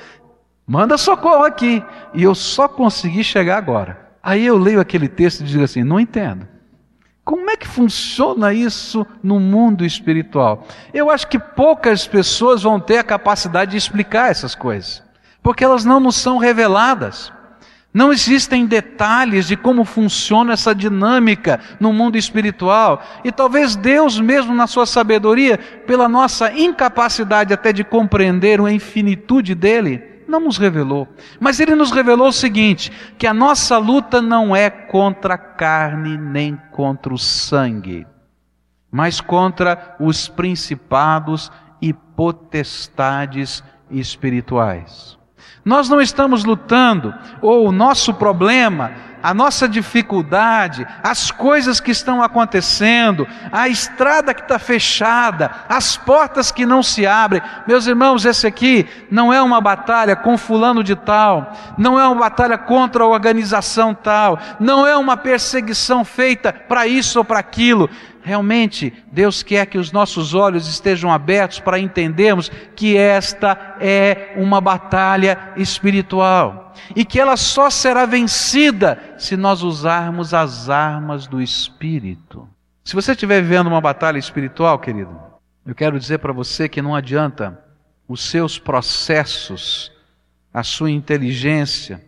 manda 0.65 0.97
socorro 0.97 1.43
aqui. 1.43 1.83
E 2.13 2.23
eu 2.23 2.33
só 2.33 2.67
consegui 2.67 3.23
chegar 3.23 3.57
agora. 3.57 4.09
Aí 4.23 4.45
eu 4.45 4.57
leio 4.57 4.79
aquele 4.79 5.07
texto 5.07 5.41
e 5.41 5.45
digo 5.45 5.63
assim: 5.63 5.83
não 5.83 5.99
entendo. 5.99 6.47
Como 7.23 7.49
é 7.49 7.57
que 7.57 7.67
funciona 7.67 8.53
isso 8.53 9.05
no 9.21 9.39
mundo 9.39 9.85
espiritual? 9.85 10.65
Eu 10.91 11.11
acho 11.11 11.27
que 11.27 11.37
poucas 11.37 12.07
pessoas 12.07 12.63
vão 12.63 12.79
ter 12.79 12.97
a 12.97 13.03
capacidade 13.03 13.71
de 13.71 13.77
explicar 13.77 14.31
essas 14.31 14.55
coisas 14.55 15.07
porque 15.41 15.63
elas 15.63 15.85
não 15.85 15.99
nos 15.99 16.15
são 16.15 16.37
reveladas. 16.37 17.31
Não 17.91 18.13
existem 18.13 18.67
detalhes 18.67 19.47
de 19.47 19.57
como 19.57 19.83
funciona 19.83 20.53
essa 20.53 20.75
dinâmica 20.75 21.59
no 21.79 21.91
mundo 21.91 22.17
espiritual. 22.17 23.01
E 23.23 23.31
talvez 23.31 23.75
Deus, 23.75 24.19
mesmo 24.19 24.53
na 24.53 24.67
sua 24.67 24.85
sabedoria, 24.85 25.57
pela 25.57 26.07
nossa 26.07 26.53
incapacidade 26.53 27.51
até 27.51 27.73
de 27.73 27.83
compreender 27.83 28.61
a 28.61 28.71
infinitude 28.71 29.55
dele, 29.55 30.03
não 30.27 30.39
nos 30.39 30.57
revelou. 30.57 31.07
Mas 31.39 31.59
ele 31.59 31.73
nos 31.73 31.91
revelou 31.91 32.27
o 32.27 32.33
seguinte: 32.33 32.91
que 33.17 33.25
a 33.25 33.33
nossa 33.33 33.79
luta 33.79 34.21
não 34.21 34.55
é 34.55 34.69
contra 34.69 35.33
a 35.33 35.37
carne 35.37 36.15
nem 36.15 36.55
contra 36.71 37.11
o 37.11 37.17
sangue, 37.17 38.05
mas 38.91 39.19
contra 39.19 39.95
os 39.99 40.27
principados 40.27 41.51
e 41.81 41.91
potestades 41.91 43.63
espirituais. 43.89 45.18
Nós 45.63 45.89
não 45.89 46.01
estamos 46.01 46.43
lutando, 46.45 47.13
ou 47.41 47.67
o 47.67 47.71
nosso 47.71 48.13
problema, 48.13 48.91
a 49.21 49.33
nossa 49.33 49.67
dificuldade, 49.67 50.87
as 51.03 51.29
coisas 51.29 51.79
que 51.79 51.91
estão 51.91 52.23
acontecendo, 52.23 53.27
a 53.51 53.67
estrada 53.67 54.33
que 54.33 54.41
está 54.41 54.57
fechada, 54.57 55.51
as 55.67 55.97
portas 55.97 56.51
que 56.51 56.65
não 56.65 56.81
se 56.81 57.05
abrem. 57.05 57.41
Meus 57.67 57.85
irmãos, 57.85 58.25
esse 58.25 58.47
aqui 58.47 58.87
não 59.11 59.33
é 59.33 59.41
uma 59.41 59.59
batalha 59.59 60.15
com 60.15 60.37
fulano 60.37 60.83
de 60.83 60.95
tal, 60.95 61.53
não 61.77 61.99
é 61.99 62.07
uma 62.07 62.21
batalha 62.21 62.57
contra 62.57 63.03
a 63.03 63.07
organização 63.07 63.93
tal, 63.93 64.39
não 64.59 64.87
é 64.87 64.95
uma 64.95 65.17
perseguição 65.17 66.05
feita 66.05 66.53
para 66.53 66.87
isso 66.87 67.19
ou 67.19 67.25
para 67.25 67.39
aquilo. 67.39 67.89
Realmente, 68.21 68.93
Deus 69.11 69.41
quer 69.41 69.65
que 69.65 69.77
os 69.77 69.91
nossos 69.91 70.33
olhos 70.33 70.67
estejam 70.67 71.11
abertos 71.11 71.59
para 71.59 71.79
entendermos 71.79 72.49
que 72.75 72.97
esta 72.97 73.77
é 73.79 74.33
uma 74.35 74.59
batalha 74.59 75.53
espiritual 75.55 76.73
e 76.95 77.05
que 77.05 77.19
ela 77.19 77.37
só 77.37 77.69
será 77.69 78.05
vencida 78.05 79.15
se 79.17 79.37
nós 79.37 79.63
usarmos 79.63 80.33
as 80.33 80.69
armas 80.69 81.27
do 81.27 81.41
Espírito. 81.41 82.47
Se 82.83 82.95
você 82.95 83.11
estiver 83.11 83.41
vivendo 83.41 83.67
uma 83.67 83.81
batalha 83.81 84.17
espiritual, 84.17 84.79
querido, 84.79 85.15
eu 85.65 85.75
quero 85.75 85.99
dizer 85.99 86.19
para 86.19 86.33
você 86.33 86.67
que 86.67 86.81
não 86.81 86.95
adianta 86.95 87.57
os 88.07 88.23
seus 88.23 88.57
processos, 88.57 89.91
a 90.53 90.63
sua 90.63 90.89
inteligência, 90.89 92.03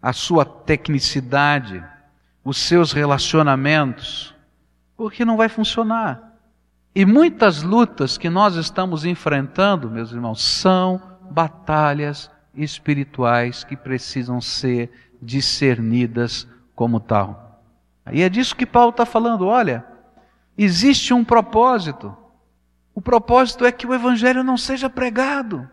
a 0.00 0.12
sua 0.12 0.44
tecnicidade, 0.44 1.82
os 2.44 2.58
seus 2.58 2.92
relacionamentos, 2.92 4.31
porque 5.02 5.24
não 5.24 5.36
vai 5.36 5.48
funcionar. 5.48 6.32
E 6.94 7.04
muitas 7.04 7.60
lutas 7.60 8.16
que 8.16 8.30
nós 8.30 8.54
estamos 8.54 9.04
enfrentando, 9.04 9.90
meus 9.90 10.12
irmãos, 10.12 10.40
são 10.40 11.02
batalhas 11.28 12.30
espirituais 12.54 13.64
que 13.64 13.76
precisam 13.76 14.40
ser 14.40 14.92
discernidas 15.20 16.46
como 16.72 17.00
tal. 17.00 17.64
E 18.12 18.22
é 18.22 18.28
disso 18.28 18.54
que 18.54 18.64
Paulo 18.64 18.90
está 18.90 19.04
falando. 19.04 19.44
Olha, 19.44 19.84
existe 20.56 21.12
um 21.12 21.24
propósito. 21.24 22.16
O 22.94 23.02
propósito 23.02 23.64
é 23.64 23.72
que 23.72 23.88
o 23.88 23.94
Evangelho 23.94 24.44
não 24.44 24.56
seja 24.56 24.88
pregado. 24.88 25.68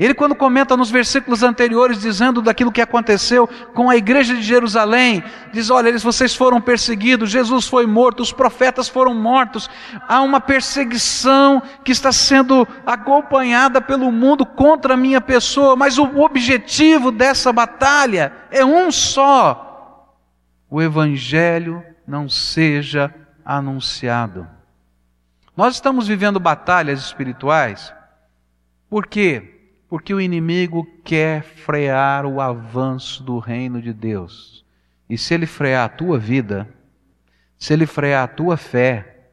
Ele, 0.00 0.14
quando 0.14 0.34
comenta 0.34 0.78
nos 0.78 0.90
versículos 0.90 1.42
anteriores, 1.42 2.00
dizendo 2.00 2.40
daquilo 2.40 2.72
que 2.72 2.80
aconteceu 2.80 3.46
com 3.74 3.90
a 3.90 3.96
igreja 3.98 4.34
de 4.34 4.40
Jerusalém, 4.40 5.22
diz: 5.52 5.68
Olha, 5.68 5.90
eles, 5.90 6.02
vocês 6.02 6.34
foram 6.34 6.58
perseguidos, 6.58 7.28
Jesus 7.28 7.68
foi 7.68 7.84
morto, 7.84 8.22
os 8.22 8.32
profetas 8.32 8.88
foram 8.88 9.12
mortos, 9.12 9.68
há 10.08 10.22
uma 10.22 10.40
perseguição 10.40 11.62
que 11.84 11.92
está 11.92 12.10
sendo 12.12 12.66
acompanhada 12.86 13.78
pelo 13.78 14.10
mundo 14.10 14.46
contra 14.46 14.94
a 14.94 14.96
minha 14.96 15.20
pessoa, 15.20 15.76
mas 15.76 15.98
o 15.98 16.18
objetivo 16.22 17.12
dessa 17.12 17.52
batalha 17.52 18.32
é 18.50 18.64
um 18.64 18.90
só: 18.90 20.16
o 20.70 20.80
Evangelho 20.80 21.84
não 22.06 22.26
seja 22.26 23.14
anunciado. 23.44 24.48
Nós 25.54 25.74
estamos 25.74 26.08
vivendo 26.08 26.40
batalhas 26.40 27.00
espirituais, 27.00 27.92
por 28.88 29.06
quê? 29.06 29.59
Porque 29.90 30.14
o 30.14 30.20
inimigo 30.20 30.86
quer 31.04 31.42
frear 31.42 32.24
o 32.24 32.40
avanço 32.40 33.24
do 33.24 33.40
reino 33.40 33.82
de 33.82 33.92
Deus. 33.92 34.64
E 35.08 35.18
se 35.18 35.34
ele 35.34 35.46
frear 35.46 35.84
a 35.84 35.88
tua 35.88 36.16
vida, 36.16 36.68
se 37.58 37.72
ele 37.72 37.86
frear 37.86 38.22
a 38.22 38.28
tua 38.28 38.56
fé, 38.56 39.26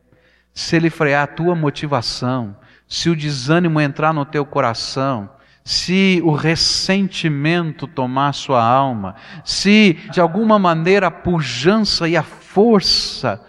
se 0.51 0.75
ele 0.75 0.89
frear 0.89 1.23
a 1.25 1.27
tua 1.27 1.53
motivação, 1.53 2.57
se 2.87 3.07
o 3.07 3.15
desânimo 3.15 3.79
entrar 3.79 4.11
no 4.11 4.25
teu 4.25 4.43
coração, 4.43 5.29
se 5.63 6.19
o 6.23 6.31
ressentimento 6.31 7.85
tomar 7.85 8.33
sua 8.33 8.63
alma, 8.63 9.15
se 9.43 9.93
de 10.11 10.19
alguma 10.19 10.57
maneira 10.57 11.07
a 11.07 11.11
pujança 11.11 12.09
e 12.09 12.17
a 12.17 12.23
força 12.23 13.45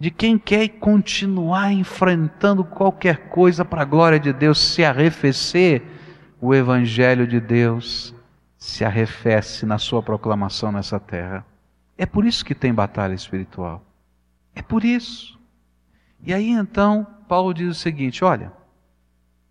de 0.00 0.10
quem 0.10 0.38
quer 0.38 0.68
continuar 0.68 1.72
enfrentando 1.72 2.64
qualquer 2.64 3.28
coisa 3.28 3.64
para 3.64 3.82
a 3.82 3.84
glória 3.84 4.18
de 4.18 4.32
Deus 4.32 4.58
se 4.58 4.82
arrefecer, 4.82 5.82
o 6.46 6.54
Evangelho 6.54 7.26
de 7.26 7.40
Deus 7.40 8.14
se 8.58 8.84
arrefece 8.84 9.64
na 9.64 9.78
sua 9.78 10.02
proclamação 10.02 10.70
nessa 10.70 11.00
terra. 11.00 11.42
É 11.96 12.04
por 12.04 12.26
isso 12.26 12.44
que 12.44 12.54
tem 12.54 12.74
batalha 12.74 13.14
espiritual. 13.14 13.82
É 14.54 14.60
por 14.60 14.84
isso. 14.84 15.40
E 16.22 16.34
aí 16.34 16.50
então, 16.50 17.06
Paulo 17.26 17.54
diz 17.54 17.68
o 17.70 17.80
seguinte: 17.80 18.22
olha, 18.22 18.52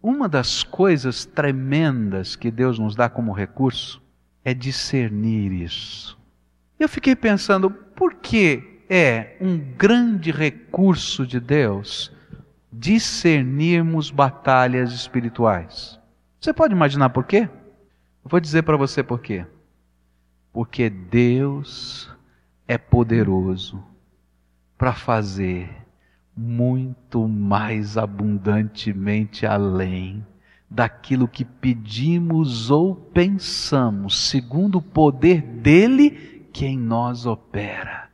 uma 0.04 0.30
das 0.30 0.62
coisas 0.62 1.26
tremendas 1.26 2.36
que 2.36 2.52
Deus 2.52 2.78
nos 2.78 2.96
dá 2.96 3.10
como 3.10 3.32
recurso 3.32 4.00
é 4.46 4.54
discernir 4.54 5.52
isso. 5.52 6.16
Eu 6.80 6.88
fiquei 6.88 7.16
pensando, 7.16 7.72
por 7.72 8.14
que 8.14 8.84
é 8.88 9.36
um 9.42 9.58
grande 9.58 10.30
recurso 10.30 11.26
de 11.26 11.40
Deus 11.40 12.12
discernirmos 12.72 14.12
batalhas 14.12 14.94
espirituais. 14.94 16.03
Você 16.44 16.52
pode 16.52 16.74
imaginar 16.74 17.08
por 17.12 17.24
quê? 17.24 17.48
Eu 18.22 18.30
vou 18.30 18.38
dizer 18.38 18.64
para 18.64 18.76
você 18.76 19.02
por 19.02 19.22
quê. 19.22 19.46
Porque 20.52 20.90
Deus 20.90 22.14
é 22.68 22.78
poderoso 22.78 23.82
para 24.78 24.92
fazer 24.92 25.70
muito 26.36 27.30
mais 27.30 27.98
abundantemente 27.98 29.46
além 29.46 30.28
daquilo 30.70 31.30
que 31.30 31.46
pedimos 31.46 32.70
ou 32.70 32.94
pensamos, 32.94 34.28
segundo 34.28 34.80
o 34.80 34.82
poder 34.82 35.42
dele 35.42 36.46
que 36.52 36.66
em 36.66 36.78
nós 36.78 37.26
opera. 37.26 38.10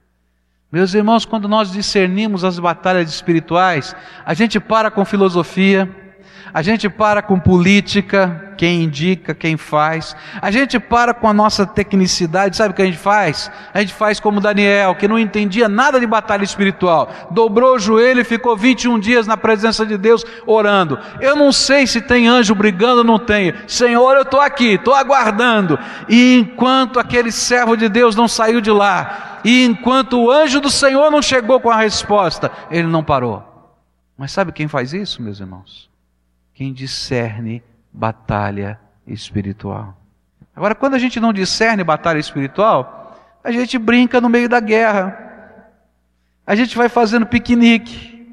Meus 0.72 0.94
irmãos, 0.94 1.26
quando 1.26 1.48
nós 1.48 1.72
discernimos 1.72 2.44
as 2.44 2.60
batalhas 2.60 3.10
espirituais, 3.10 3.96
a 4.24 4.36
gente 4.36 4.60
para 4.60 4.92
com 4.92 5.04
filosofia, 5.04 6.09
a 6.54 6.62
gente 6.62 6.90
para 6.90 7.22
com 7.22 7.40
política, 7.40 8.54
quem 8.58 8.84
indica, 8.84 9.34
quem 9.34 9.56
faz. 9.56 10.16
A 10.42 10.52
gente 10.52 10.80
para 10.80 11.14
com 11.14 11.30
a 11.30 11.34
nossa 11.34 11.66
tecnicidade, 11.66 12.58
sabe 12.58 12.72
o 12.72 12.74
que 12.76 12.82
a 12.82 12.86
gente 12.86 12.98
faz? 12.98 13.50
A 13.74 13.80
gente 13.80 13.94
faz 13.94 14.20
como 14.20 14.42
Daniel, 14.42 14.96
que 14.96 15.08
não 15.08 15.18
entendia 15.18 15.70
nada 15.70 16.00
de 16.00 16.06
batalha 16.06 16.44
espiritual. 16.44 17.10
Dobrou 17.32 17.76
o 17.76 17.80
joelho 17.80 18.20
e 18.20 18.26
ficou 18.26 18.58
21 18.58 19.00
dias 19.00 19.26
na 19.26 19.38
presença 19.38 19.86
de 19.86 19.98
Deus 19.98 20.26
orando. 20.46 21.00
Eu 21.22 21.36
não 21.38 21.52
sei 21.54 21.88
se 21.88 22.02
tem 22.02 22.28
anjo 22.28 22.54
brigando 22.54 22.98
ou 22.98 23.04
não 23.06 23.18
tem. 23.18 23.54
Senhor, 23.66 24.16
eu 24.16 24.24
estou 24.24 24.42
aqui, 24.42 24.74
estou 24.74 24.94
aguardando. 24.94 25.80
E 26.10 26.36
enquanto 26.36 27.00
aquele 27.00 27.32
servo 27.32 27.78
de 27.78 27.88
Deus 27.88 28.16
não 28.16 28.28
saiu 28.28 28.60
de 28.60 28.72
lá, 28.72 29.40
e 29.44 29.64
enquanto 29.64 30.20
o 30.20 30.30
anjo 30.30 30.60
do 30.60 30.70
Senhor 30.70 31.10
não 31.10 31.22
chegou 31.22 31.60
com 31.62 31.70
a 31.70 31.78
resposta, 31.78 32.52
ele 32.70 32.88
não 32.88 33.04
parou. 33.04 33.44
Mas 34.18 34.34
sabe 34.34 34.52
quem 34.52 34.68
faz 34.68 34.92
isso, 34.92 35.22
meus 35.22 35.40
irmãos? 35.40 35.89
Quem 36.60 36.74
discerne 36.74 37.64
batalha 37.90 38.78
espiritual. 39.08 39.98
Agora, 40.54 40.76
quando 40.76 40.96
a 40.96 41.00
gente 41.00 41.18
não 41.18 41.32
discerne 41.32 41.86
batalha 41.86 42.20
espiritual, 42.20 43.18
a 43.42 43.50
gente 43.50 43.78
brinca 43.78 44.20
no 44.20 44.28
meio 44.28 44.50
da 44.50 44.60
guerra, 44.60 45.64
a 46.46 46.56
gente 46.56 46.76
vai 46.78 46.90
fazendo 46.90 47.26
piquenique, 47.26 48.28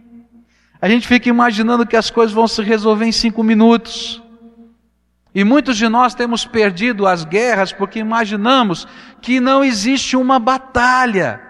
a 0.83 0.88
gente 0.88 1.06
fica 1.06 1.28
imaginando 1.28 1.87
que 1.87 1.95
as 1.95 2.11
coisas 2.11 2.35
vão 2.35 2.49
se 2.49 2.61
resolver 2.64 3.04
em 3.04 3.12
cinco 3.12 3.45
minutos. 3.45 4.21
E 5.33 5.45
muitos 5.45 5.76
de 5.76 5.88
nós 5.88 6.12
temos 6.12 6.45
perdido 6.45 7.06
as 7.06 7.25
guerras 7.25 7.71
porque 7.71 8.00
imaginamos 8.00 8.88
que 9.23 9.38
não 9.38 9.62
existe 9.62 10.16
uma 10.16 10.40
batalha 10.40 11.40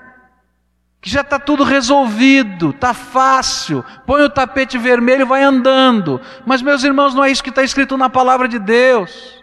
que 1.00 1.10
já 1.10 1.20
está 1.20 1.38
tudo 1.38 1.62
resolvido, 1.62 2.70
está 2.70 2.92
fácil, 2.92 3.84
põe 4.06 4.22
o 4.22 4.30
tapete 4.30 4.76
vermelho 4.76 5.22
e 5.22 5.24
vai 5.24 5.42
andando. 5.42 6.20
Mas, 6.44 6.62
meus 6.62 6.82
irmãos, 6.82 7.14
não 7.14 7.22
é 7.24 7.30
isso 7.30 7.42
que 7.42 7.50
está 7.50 7.62
escrito 7.62 7.96
na 7.96 8.10
palavra 8.10 8.48
de 8.48 8.58
Deus. 8.58 9.36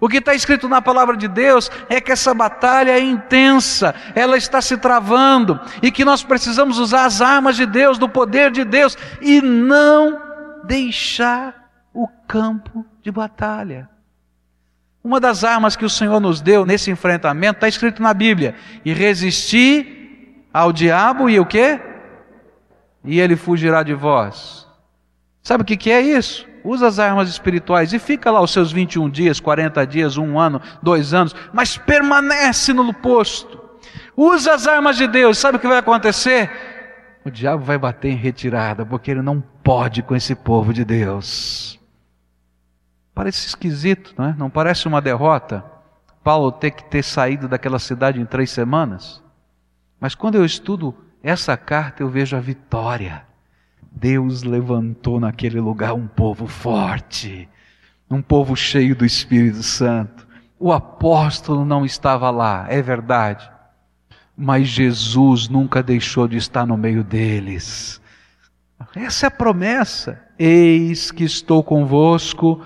O 0.00 0.08
que 0.08 0.16
está 0.16 0.34
escrito 0.34 0.68
na 0.68 0.82
palavra 0.82 1.16
de 1.16 1.28
Deus 1.28 1.70
é 1.88 2.00
que 2.00 2.10
essa 2.10 2.34
batalha 2.34 2.90
é 2.90 3.00
intensa, 3.00 3.94
ela 4.16 4.36
está 4.36 4.60
se 4.60 4.76
travando 4.76 5.60
e 5.80 5.92
que 5.92 6.04
nós 6.04 6.24
precisamos 6.24 6.78
usar 6.78 7.04
as 7.04 7.20
armas 7.20 7.54
de 7.54 7.66
Deus, 7.66 7.98
do 7.98 8.08
poder 8.08 8.50
de 8.50 8.64
Deus 8.64 8.98
e 9.20 9.40
não 9.40 10.20
deixar 10.64 11.70
o 11.94 12.08
campo 12.26 12.84
de 13.00 13.12
batalha. 13.12 13.88
Uma 15.04 15.20
das 15.20 15.44
armas 15.44 15.76
que 15.76 15.84
o 15.84 15.90
Senhor 15.90 16.18
nos 16.18 16.40
deu 16.40 16.66
nesse 16.66 16.90
enfrentamento 16.90 17.58
está 17.58 17.68
escrito 17.68 18.02
na 18.02 18.12
Bíblia: 18.12 18.56
e 18.84 18.92
resistir 18.92 20.01
ao 20.52 20.72
diabo 20.72 21.30
e 21.30 21.40
o 21.40 21.46
quê? 21.46 21.80
E 23.04 23.18
ele 23.18 23.36
fugirá 23.36 23.82
de 23.82 23.94
vós. 23.94 24.66
Sabe 25.42 25.62
o 25.62 25.66
que, 25.66 25.90
é 25.90 26.00
isso? 26.00 26.46
Usa 26.64 26.86
as 26.86 26.98
armas 26.98 27.28
espirituais 27.28 27.92
e 27.92 27.98
fica 27.98 28.30
lá 28.30 28.40
os 28.40 28.52
seus 28.52 28.70
21 28.70 29.10
dias, 29.10 29.40
40 29.40 29.84
dias, 29.86 30.16
um 30.16 30.38
ano, 30.38 30.60
dois 30.80 31.12
anos, 31.12 31.34
mas 31.52 31.76
permanece 31.76 32.72
no 32.72 32.94
posto. 32.94 33.60
Usa 34.16 34.54
as 34.54 34.68
armas 34.68 34.96
de 34.96 35.08
Deus. 35.08 35.38
Sabe 35.38 35.56
o 35.56 35.60
que 35.60 35.66
vai 35.66 35.78
acontecer? 35.78 36.50
O 37.24 37.30
diabo 37.30 37.64
vai 37.64 37.78
bater 37.78 38.10
em 38.10 38.16
retirada, 38.16 38.86
porque 38.86 39.10
ele 39.10 39.22
não 39.22 39.40
pode 39.40 40.02
com 40.02 40.14
esse 40.14 40.34
povo 40.34 40.72
de 40.72 40.84
Deus. 40.84 41.80
Parece 43.14 43.46
esquisito, 43.46 44.14
não 44.16 44.26
é? 44.26 44.34
Não 44.38 44.48
parece 44.48 44.86
uma 44.86 45.00
derrota? 45.00 45.64
Paulo 46.22 46.52
ter 46.52 46.70
que 46.70 46.84
ter 46.84 47.02
saído 47.02 47.48
daquela 47.48 47.78
cidade 47.78 48.20
em 48.20 48.24
três 48.24 48.50
semanas? 48.50 49.22
Mas 50.02 50.16
quando 50.16 50.34
eu 50.34 50.44
estudo 50.44 50.92
essa 51.22 51.56
carta, 51.56 52.02
eu 52.02 52.08
vejo 52.08 52.36
a 52.36 52.40
vitória. 52.40 53.24
Deus 53.88 54.42
levantou 54.42 55.20
naquele 55.20 55.60
lugar 55.60 55.94
um 55.94 56.08
povo 56.08 56.48
forte, 56.48 57.48
um 58.10 58.20
povo 58.20 58.56
cheio 58.56 58.96
do 58.96 59.06
Espírito 59.06 59.62
Santo. 59.62 60.26
O 60.58 60.72
apóstolo 60.72 61.64
não 61.64 61.86
estava 61.86 62.30
lá, 62.30 62.66
é 62.68 62.82
verdade, 62.82 63.48
mas 64.36 64.66
Jesus 64.66 65.48
nunca 65.48 65.80
deixou 65.84 66.26
de 66.26 66.36
estar 66.36 66.66
no 66.66 66.76
meio 66.76 67.04
deles. 67.04 68.00
Essa 68.96 69.26
é 69.26 69.28
a 69.28 69.30
promessa. 69.30 70.20
Eis 70.36 71.12
que 71.12 71.22
estou 71.22 71.62
convosco 71.62 72.60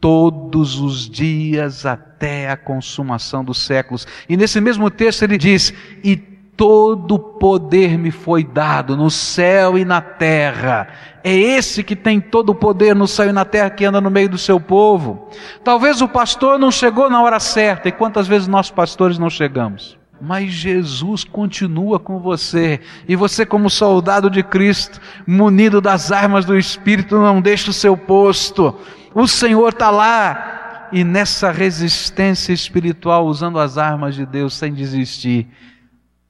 todos 0.00 0.80
os 0.80 1.08
dias 1.08 1.86
até 1.86 2.50
a 2.50 2.56
consumação 2.56 3.44
dos 3.44 3.58
séculos. 3.64 4.08
E 4.28 4.36
nesse 4.36 4.60
mesmo 4.60 4.90
texto 4.90 5.22
ele 5.22 5.38
diz: 5.38 5.72
E 6.02 6.33
todo 6.56 7.18
poder 7.18 7.98
me 7.98 8.10
foi 8.10 8.44
dado 8.44 8.96
no 8.96 9.10
céu 9.10 9.76
e 9.76 9.84
na 9.84 10.00
terra. 10.00 10.88
É 11.22 11.34
esse 11.34 11.82
que 11.82 11.96
tem 11.96 12.20
todo 12.20 12.50
o 12.50 12.54
poder 12.54 12.94
no 12.94 13.06
céu 13.06 13.28
e 13.28 13.32
na 13.32 13.44
terra 13.44 13.70
que 13.70 13.84
anda 13.84 14.00
no 14.00 14.10
meio 14.10 14.28
do 14.28 14.38
seu 14.38 14.60
povo. 14.60 15.28
Talvez 15.62 16.00
o 16.00 16.08
pastor 16.08 16.58
não 16.58 16.70
chegou 16.70 17.10
na 17.10 17.22
hora 17.22 17.40
certa, 17.40 17.88
e 17.88 17.92
quantas 17.92 18.26
vezes 18.26 18.46
nós 18.46 18.70
pastores 18.70 19.18
não 19.18 19.30
chegamos? 19.30 19.98
Mas 20.20 20.52
Jesus 20.52 21.24
continua 21.24 21.98
com 21.98 22.18
você, 22.18 22.80
e 23.08 23.16
você, 23.16 23.44
como 23.44 23.68
soldado 23.68 24.30
de 24.30 24.42
Cristo, 24.42 25.00
munido 25.26 25.80
das 25.80 26.12
armas 26.12 26.44
do 26.44 26.56
Espírito, 26.56 27.18
não 27.18 27.40
deixa 27.40 27.70
o 27.70 27.74
seu 27.74 27.96
posto. 27.96 28.74
O 29.14 29.26
Senhor 29.26 29.70
está 29.70 29.90
lá, 29.90 30.88
e 30.92 31.02
nessa 31.02 31.50
resistência 31.50 32.52
espiritual, 32.52 33.26
usando 33.26 33.58
as 33.58 33.76
armas 33.76 34.14
de 34.14 34.24
Deus 34.24 34.54
sem 34.54 34.72
desistir, 34.72 35.48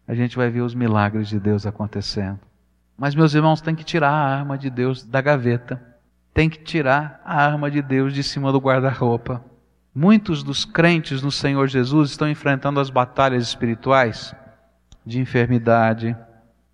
a 0.07 0.15
gente 0.15 0.37
vai 0.37 0.51
ver 0.51 0.61
os 0.61 0.75
milagres 0.75 1.29
de 1.29 1.41
Deus 1.41 1.67
acontecendo. 1.67 2.39
Mas, 2.97 3.15
meus 3.15 3.35
irmãos, 3.35 3.61
tem 3.61 3.75
que 3.75 3.85
tirar 3.85 4.11
a 4.11 4.39
arma 4.39 4.57
de 4.57 4.71
Deus 4.71 5.03
da 5.03 5.21
gaveta. 5.21 5.83
Tem 6.33 6.49
que 6.49 6.59
tirar 6.59 7.21
a 7.25 7.45
arma 7.45 7.71
de 7.71 7.81
Deus 7.83 8.13
de 8.13 8.23
cima 8.23 8.53
do 8.53 8.59
guarda-roupa. 8.59 9.45
Muitos 9.95 10.43
dos 10.43 10.65
crentes 10.65 11.23
no 11.23 11.31
Senhor 11.31 11.69
Jesus 11.69 12.11
estão 12.11 12.29
enfrentando 12.29 12.81
as 12.81 12.91
batalhas 12.91 13.45
espirituais 13.45 14.35
de 15.07 15.21
enfermidade. 15.21 16.17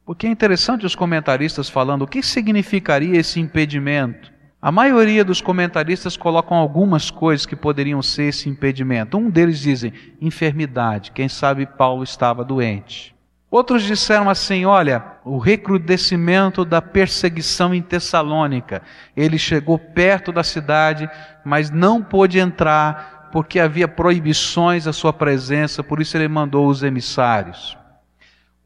Porque 0.05 0.27
é 0.27 0.31
interessante 0.31 0.87
os 0.87 0.95
comentaristas 0.95 1.69
falando 1.69 2.03
o 2.03 2.07
que 2.07 2.23
significaria 2.23 3.19
esse 3.19 3.39
impedimento. 3.39 4.33
A 4.61 4.71
maioria 4.71 5.25
dos 5.25 5.41
comentaristas 5.41 6.17
colocam 6.17 6.57
algumas 6.57 7.11
coisas 7.11 7.47
que 7.47 7.57
poderiam 7.57 8.03
ser 8.03 8.25
esse 8.25 8.49
impedimento. 8.49 9.17
Um 9.17 9.31
deles 9.31 9.59
dizem 9.59 9.93
enfermidade. 10.21 11.13
Quem 11.13 11.29
sabe 11.29 11.65
Paulo 11.65 12.03
estava 12.03 12.45
doente. 12.45 13.15
Outros 13.51 13.83
disseram 13.83 14.31
assim: 14.31 14.65
olha, 14.65 15.05
o 15.25 15.39
recrudescimento 15.39 16.65
da 16.65 16.81
perseguição 16.81 17.75
em 17.75 17.83
Tessalônica. 17.83 18.83
Ele 19.17 19.39
chegou 19.39 19.79
perto 19.79 20.31
da 20.31 20.45
cidade, 20.45 21.11
mas 21.45 21.71
não 21.71 22.03
pôde 22.03 22.39
entrar 22.39 23.29
porque 23.33 23.59
havia 23.59 23.89
proibições 23.89 24.87
à 24.87 24.93
sua 24.93 25.13
presença, 25.13 25.83
por 25.83 26.01
isso 26.01 26.17
ele 26.17 26.29
mandou 26.29 26.69
os 26.69 26.83
emissários. 26.83 27.77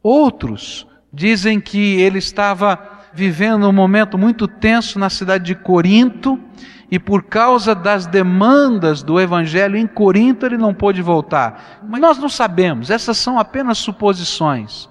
Outros 0.02 0.86
dizem 1.12 1.60
que 1.60 2.00
ele 2.00 2.18
estava 2.18 2.93
vivendo 3.14 3.68
um 3.68 3.72
momento 3.72 4.18
muito 4.18 4.48
tenso 4.48 4.98
na 4.98 5.08
cidade 5.08 5.44
de 5.44 5.54
Corinto 5.54 6.38
e 6.90 6.98
por 6.98 7.24
causa 7.24 7.74
das 7.74 8.06
demandas 8.06 9.02
do 9.02 9.20
evangelho 9.20 9.76
em 9.76 9.86
Corinto 9.86 10.44
ele 10.44 10.58
não 10.58 10.74
pôde 10.74 11.00
voltar. 11.00 11.80
Mas 11.88 12.00
nós 12.00 12.18
não 12.18 12.28
sabemos, 12.28 12.90
essas 12.90 13.16
são 13.16 13.38
apenas 13.38 13.78
suposições. 13.78 14.88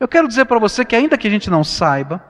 Eu 0.00 0.08
quero 0.08 0.28
dizer 0.28 0.46
para 0.46 0.58
você 0.58 0.84
que, 0.84 0.96
ainda 0.96 1.16
que 1.16 1.28
a 1.28 1.30
gente 1.30 1.50
não 1.50 1.64
saiba, 1.64 2.22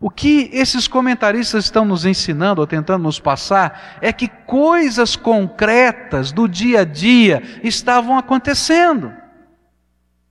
o 0.00 0.10
que 0.10 0.50
esses 0.52 0.86
comentaristas 0.86 1.64
estão 1.64 1.84
nos 1.84 2.04
ensinando 2.04 2.60
ou 2.60 2.66
tentando 2.66 3.04
nos 3.04 3.18
passar 3.18 3.98
é 4.02 4.12
que 4.12 4.28
coisas 4.28 5.16
concretas 5.16 6.32
do 6.32 6.46
dia 6.46 6.80
a 6.80 6.84
dia 6.84 7.42
estavam 7.62 8.18
acontecendo. 8.18 9.12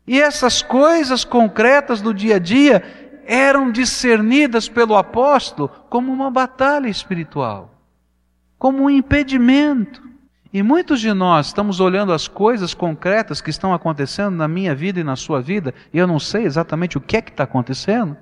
E 0.06 0.22
essas 0.22 0.62
coisas 0.62 1.24
concretas 1.24 2.02
do 2.02 2.14
dia 2.14 2.36
a 2.36 2.40
dia 2.40 3.03
eram 3.26 3.72
discernidas 3.72 4.68
pelo 4.68 4.96
apóstolo 4.96 5.70
como 5.90 6.12
uma 6.12 6.30
batalha 6.30 6.88
espiritual 6.88 7.74
como 8.64 8.84
um 8.84 8.90
impedimento. 8.90 10.02
E 10.54 10.64
muitos 10.64 11.02
de 11.02 11.12
nós 11.12 11.48
estamos 11.48 11.82
olhando 11.82 12.14
as 12.14 12.30
coisas 12.30 12.74
concretas 12.74 13.42
que 13.42 13.50
estão 13.50 13.74
acontecendo 13.74 14.38
na 14.38 14.48
minha 14.48 14.74
vida 14.74 15.02
e 15.02 15.04
na 15.04 15.18
sua 15.18 15.42
vida, 15.42 15.74
e 15.92 15.98
eu 15.98 16.08
não 16.08 16.18
sei 16.18 16.46
exatamente 16.46 16.98
o 16.98 17.02
que 17.02 17.18
é 17.18 17.22
que 17.22 17.32
está 17.32 17.44
acontecendo, 17.44 18.16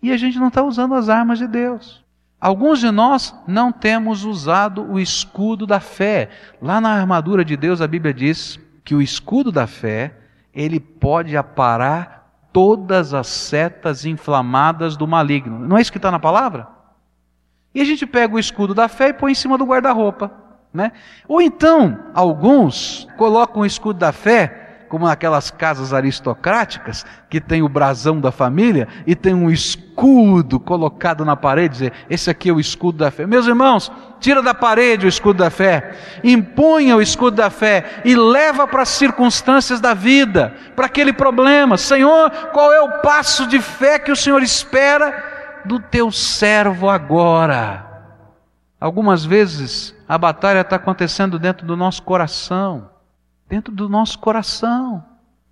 e 0.00 0.12
a 0.12 0.16
gente 0.16 0.38
não 0.38 0.46
está 0.46 0.62
usando 0.62 0.94
as 0.94 1.08
armas 1.08 1.40
de 1.40 1.48
Deus. 1.48 2.04
Alguns 2.40 2.78
de 2.78 2.92
nós 2.92 3.34
não 3.44 3.72
temos 3.72 4.22
usado 4.22 4.88
o 4.88 5.00
escudo 5.00 5.66
da 5.66 5.80
fé. 5.80 6.28
Lá 6.62 6.80
na 6.80 6.90
armadura 6.90 7.44
de 7.44 7.56
Deus, 7.56 7.80
a 7.80 7.88
Bíblia 7.88 8.14
diz 8.14 8.60
que 8.84 8.94
o 8.94 9.02
escudo 9.02 9.50
da 9.50 9.66
fé, 9.66 10.14
ele 10.54 10.78
pode 10.78 11.36
aparar 11.36 12.25
todas 12.56 13.12
as 13.12 13.26
setas 13.26 14.06
inflamadas 14.06 14.96
do 14.96 15.06
maligno. 15.06 15.58
Não 15.58 15.76
é 15.76 15.82
isso 15.82 15.92
que 15.92 15.98
está 15.98 16.10
na 16.10 16.18
palavra? 16.18 16.66
E 17.74 17.82
a 17.82 17.84
gente 17.84 18.06
pega 18.06 18.34
o 18.34 18.38
escudo 18.38 18.72
da 18.72 18.88
fé 18.88 19.08
e 19.08 19.12
põe 19.12 19.32
em 19.32 19.34
cima 19.34 19.58
do 19.58 19.66
guarda-roupa. 19.66 20.32
Né? 20.72 20.92
Ou 21.28 21.42
então, 21.42 21.98
alguns 22.14 23.06
colocam 23.18 23.60
o 23.60 23.66
escudo 23.66 23.98
da 23.98 24.10
fé 24.10 24.65
como 24.88 25.06
naquelas 25.06 25.50
casas 25.50 25.92
aristocráticas, 25.92 27.04
que 27.28 27.40
tem 27.40 27.62
o 27.62 27.68
brasão 27.68 28.20
da 28.20 28.30
família 28.30 28.88
e 29.06 29.14
tem 29.14 29.34
um 29.34 29.50
escudo 29.50 30.60
colocado 30.60 31.24
na 31.24 31.36
parede, 31.36 31.72
dizer, 31.72 31.92
esse 32.08 32.30
aqui 32.30 32.48
é 32.48 32.52
o 32.52 32.60
escudo 32.60 32.98
da 32.98 33.10
fé. 33.10 33.26
Meus 33.26 33.46
irmãos, 33.46 33.90
tira 34.20 34.42
da 34.42 34.54
parede 34.54 35.06
o 35.06 35.08
escudo 35.08 35.38
da 35.38 35.50
fé, 35.50 35.96
impunha 36.22 36.96
o 36.96 37.02
escudo 37.02 37.36
da 37.36 37.50
fé 37.50 38.02
e 38.04 38.14
leva 38.14 38.66
para 38.66 38.82
as 38.82 38.88
circunstâncias 38.90 39.80
da 39.80 39.94
vida, 39.94 40.54
para 40.74 40.86
aquele 40.86 41.12
problema. 41.12 41.76
Senhor, 41.76 42.30
qual 42.52 42.72
é 42.72 42.80
o 42.80 43.00
passo 43.00 43.46
de 43.46 43.60
fé 43.60 43.98
que 43.98 44.12
o 44.12 44.16
Senhor 44.16 44.42
espera 44.42 45.62
do 45.64 45.80
teu 45.80 46.10
servo 46.10 46.88
agora? 46.88 47.84
Algumas 48.80 49.24
vezes 49.24 49.94
a 50.08 50.18
batalha 50.18 50.60
está 50.60 50.76
acontecendo 50.76 51.38
dentro 51.38 51.66
do 51.66 51.76
nosso 51.76 52.02
coração 52.02 52.95
dentro 53.48 53.74
do 53.74 53.88
nosso 53.88 54.18
coração. 54.18 55.04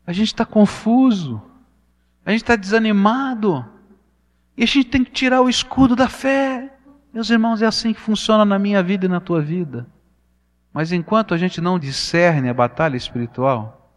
A 0.06 0.12
gente 0.12 0.28
está 0.28 0.44
confuso, 0.44 1.42
a 2.24 2.30
gente 2.30 2.42
está 2.42 2.56
desanimado, 2.56 3.64
e 4.56 4.62
a 4.62 4.66
gente 4.66 4.84
tem 4.84 5.04
que 5.04 5.10
tirar 5.10 5.40
o 5.40 5.48
escudo 5.48 5.96
da 5.96 6.08
fé. 6.08 6.72
Meus 7.12 7.30
irmãos, 7.30 7.62
é 7.62 7.66
assim 7.66 7.92
que 7.92 8.00
funciona 8.00 8.44
na 8.44 8.58
minha 8.58 8.82
vida 8.82 9.06
e 9.06 9.08
na 9.08 9.20
tua 9.20 9.40
vida. 9.40 9.86
Mas 10.72 10.92
enquanto 10.92 11.34
a 11.34 11.38
gente 11.38 11.60
não 11.60 11.78
discerne 11.78 12.48
a 12.48 12.54
batalha 12.54 12.96
espiritual, 12.96 13.90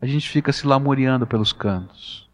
a 0.00 0.06
gente 0.06 0.28
fica 0.28 0.52
se 0.52 0.66
lamuriando 0.66 1.26
pelos 1.26 1.52
cantos. 1.52 2.25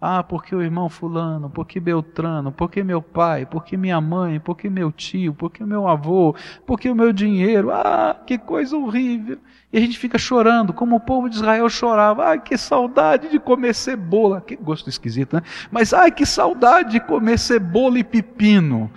Ah, 0.00 0.22
porque 0.22 0.54
o 0.54 0.62
irmão 0.62 0.88
fulano, 0.88 1.50
porque 1.50 1.80
Beltrano, 1.80 2.52
porque 2.52 2.84
meu 2.84 3.02
pai, 3.02 3.44
porque 3.44 3.76
minha 3.76 4.00
mãe, 4.00 4.38
porque 4.38 4.70
meu 4.70 4.92
tio, 4.92 5.34
porque 5.34 5.64
meu 5.64 5.88
avô, 5.88 6.36
porque 6.64 6.88
o 6.88 6.94
meu 6.94 7.12
dinheiro. 7.12 7.72
Ah, 7.72 8.16
que 8.24 8.38
coisa 8.38 8.76
horrível. 8.76 9.38
E 9.72 9.76
a 9.76 9.80
gente 9.80 9.98
fica 9.98 10.16
chorando, 10.16 10.72
como 10.72 10.96
o 10.96 11.00
povo 11.00 11.28
de 11.28 11.34
Israel 11.36 11.68
chorava. 11.68 12.28
Ai, 12.28 12.40
que 12.40 12.56
saudade 12.56 13.28
de 13.28 13.40
comer 13.40 13.74
cebola. 13.74 14.40
Que 14.40 14.54
gosto 14.54 14.88
esquisito, 14.88 15.34
né? 15.34 15.42
Mas 15.70 15.92
ai, 15.92 16.12
que 16.12 16.24
saudade 16.24 16.92
de 16.92 17.00
comer 17.00 17.38
cebola 17.38 17.98
e 17.98 18.04
pepino. 18.04 18.90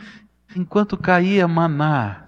Enquanto 0.56 0.98
caía 0.98 1.48
maná, 1.48 2.26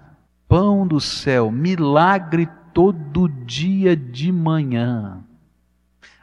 pão 0.48 0.84
do 0.84 1.00
céu, 1.00 1.50
milagre 1.50 2.48
todo 2.72 3.28
dia 3.28 3.96
de 3.96 4.32
manhã. 4.32 5.23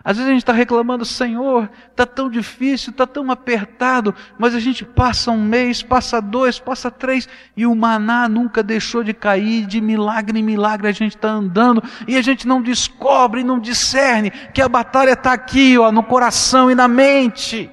Às 0.03 0.17
vezes 0.17 0.29
a 0.29 0.33
gente 0.33 0.41
está 0.41 0.53
reclamando, 0.53 1.05
Senhor, 1.05 1.69
está 1.89 2.05
tão 2.05 2.29
difícil, 2.29 2.89
está 2.91 3.05
tão 3.05 3.29
apertado, 3.29 4.15
mas 4.37 4.55
a 4.55 4.59
gente 4.59 4.83
passa 4.83 5.29
um 5.29 5.43
mês, 5.43 5.83
passa 5.83 6.19
dois, 6.19 6.59
passa 6.59 6.89
três, 6.89 7.29
e 7.55 7.65
o 7.67 7.75
maná 7.75 8.27
nunca 8.27 8.63
deixou 8.63 9.03
de 9.03 9.13
cair, 9.13 9.65
de 9.67 9.79
milagre 9.79 10.39
em 10.39 10.43
milagre 10.43 10.87
a 10.87 10.91
gente 10.91 11.15
está 11.15 11.29
andando, 11.29 11.83
e 12.07 12.17
a 12.17 12.21
gente 12.21 12.47
não 12.47 12.61
descobre, 12.61 13.43
não 13.43 13.59
discerne 13.59 14.31
que 14.31 14.61
a 14.61 14.67
batalha 14.67 15.11
está 15.11 15.33
aqui, 15.33 15.77
ó, 15.77 15.91
no 15.91 16.03
coração 16.03 16.71
e 16.71 16.75
na 16.75 16.87
mente. 16.87 17.69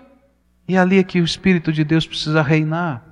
E 0.68 0.76
ali 0.76 0.98
é 0.98 1.02
que 1.02 1.20
o 1.20 1.24
Espírito 1.24 1.72
de 1.72 1.82
Deus 1.82 2.06
precisa 2.06 2.42
reinar. 2.42 3.02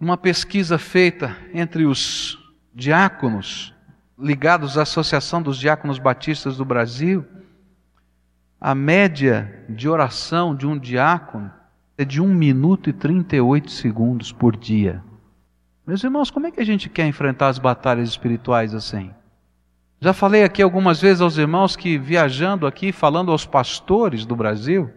Uma 0.00 0.16
pesquisa 0.16 0.76
feita 0.76 1.36
entre 1.54 1.86
os 1.86 2.36
diáconos, 2.74 3.72
ligados 4.18 4.76
à 4.76 4.82
Associação 4.82 5.40
dos 5.40 5.56
Diáconos 5.56 6.00
Batistas 6.00 6.56
do 6.56 6.64
Brasil, 6.64 7.24
a 8.60 8.74
média 8.74 9.64
de 9.68 9.88
oração 9.88 10.54
de 10.54 10.66
um 10.66 10.78
diácono 10.78 11.50
é 11.96 12.04
de 12.04 12.20
1 12.20 12.26
minuto 12.26 12.90
e 12.90 12.92
38 12.92 13.70
segundos 13.70 14.32
por 14.32 14.56
dia. 14.56 15.02
Meus 15.86 16.02
irmãos, 16.02 16.30
como 16.30 16.46
é 16.46 16.50
que 16.50 16.60
a 16.60 16.64
gente 16.64 16.88
quer 16.88 17.06
enfrentar 17.06 17.48
as 17.48 17.58
batalhas 17.58 18.08
espirituais 18.08 18.74
assim? 18.74 19.10
Já 20.00 20.12
falei 20.12 20.44
aqui 20.44 20.62
algumas 20.62 21.00
vezes 21.00 21.20
aos 21.20 21.38
irmãos 21.38 21.74
que 21.74 21.98
viajando 21.98 22.66
aqui, 22.66 22.92
falando 22.92 23.32
aos 23.32 23.46
pastores 23.46 24.26
do 24.26 24.36
Brasil, 24.36 24.90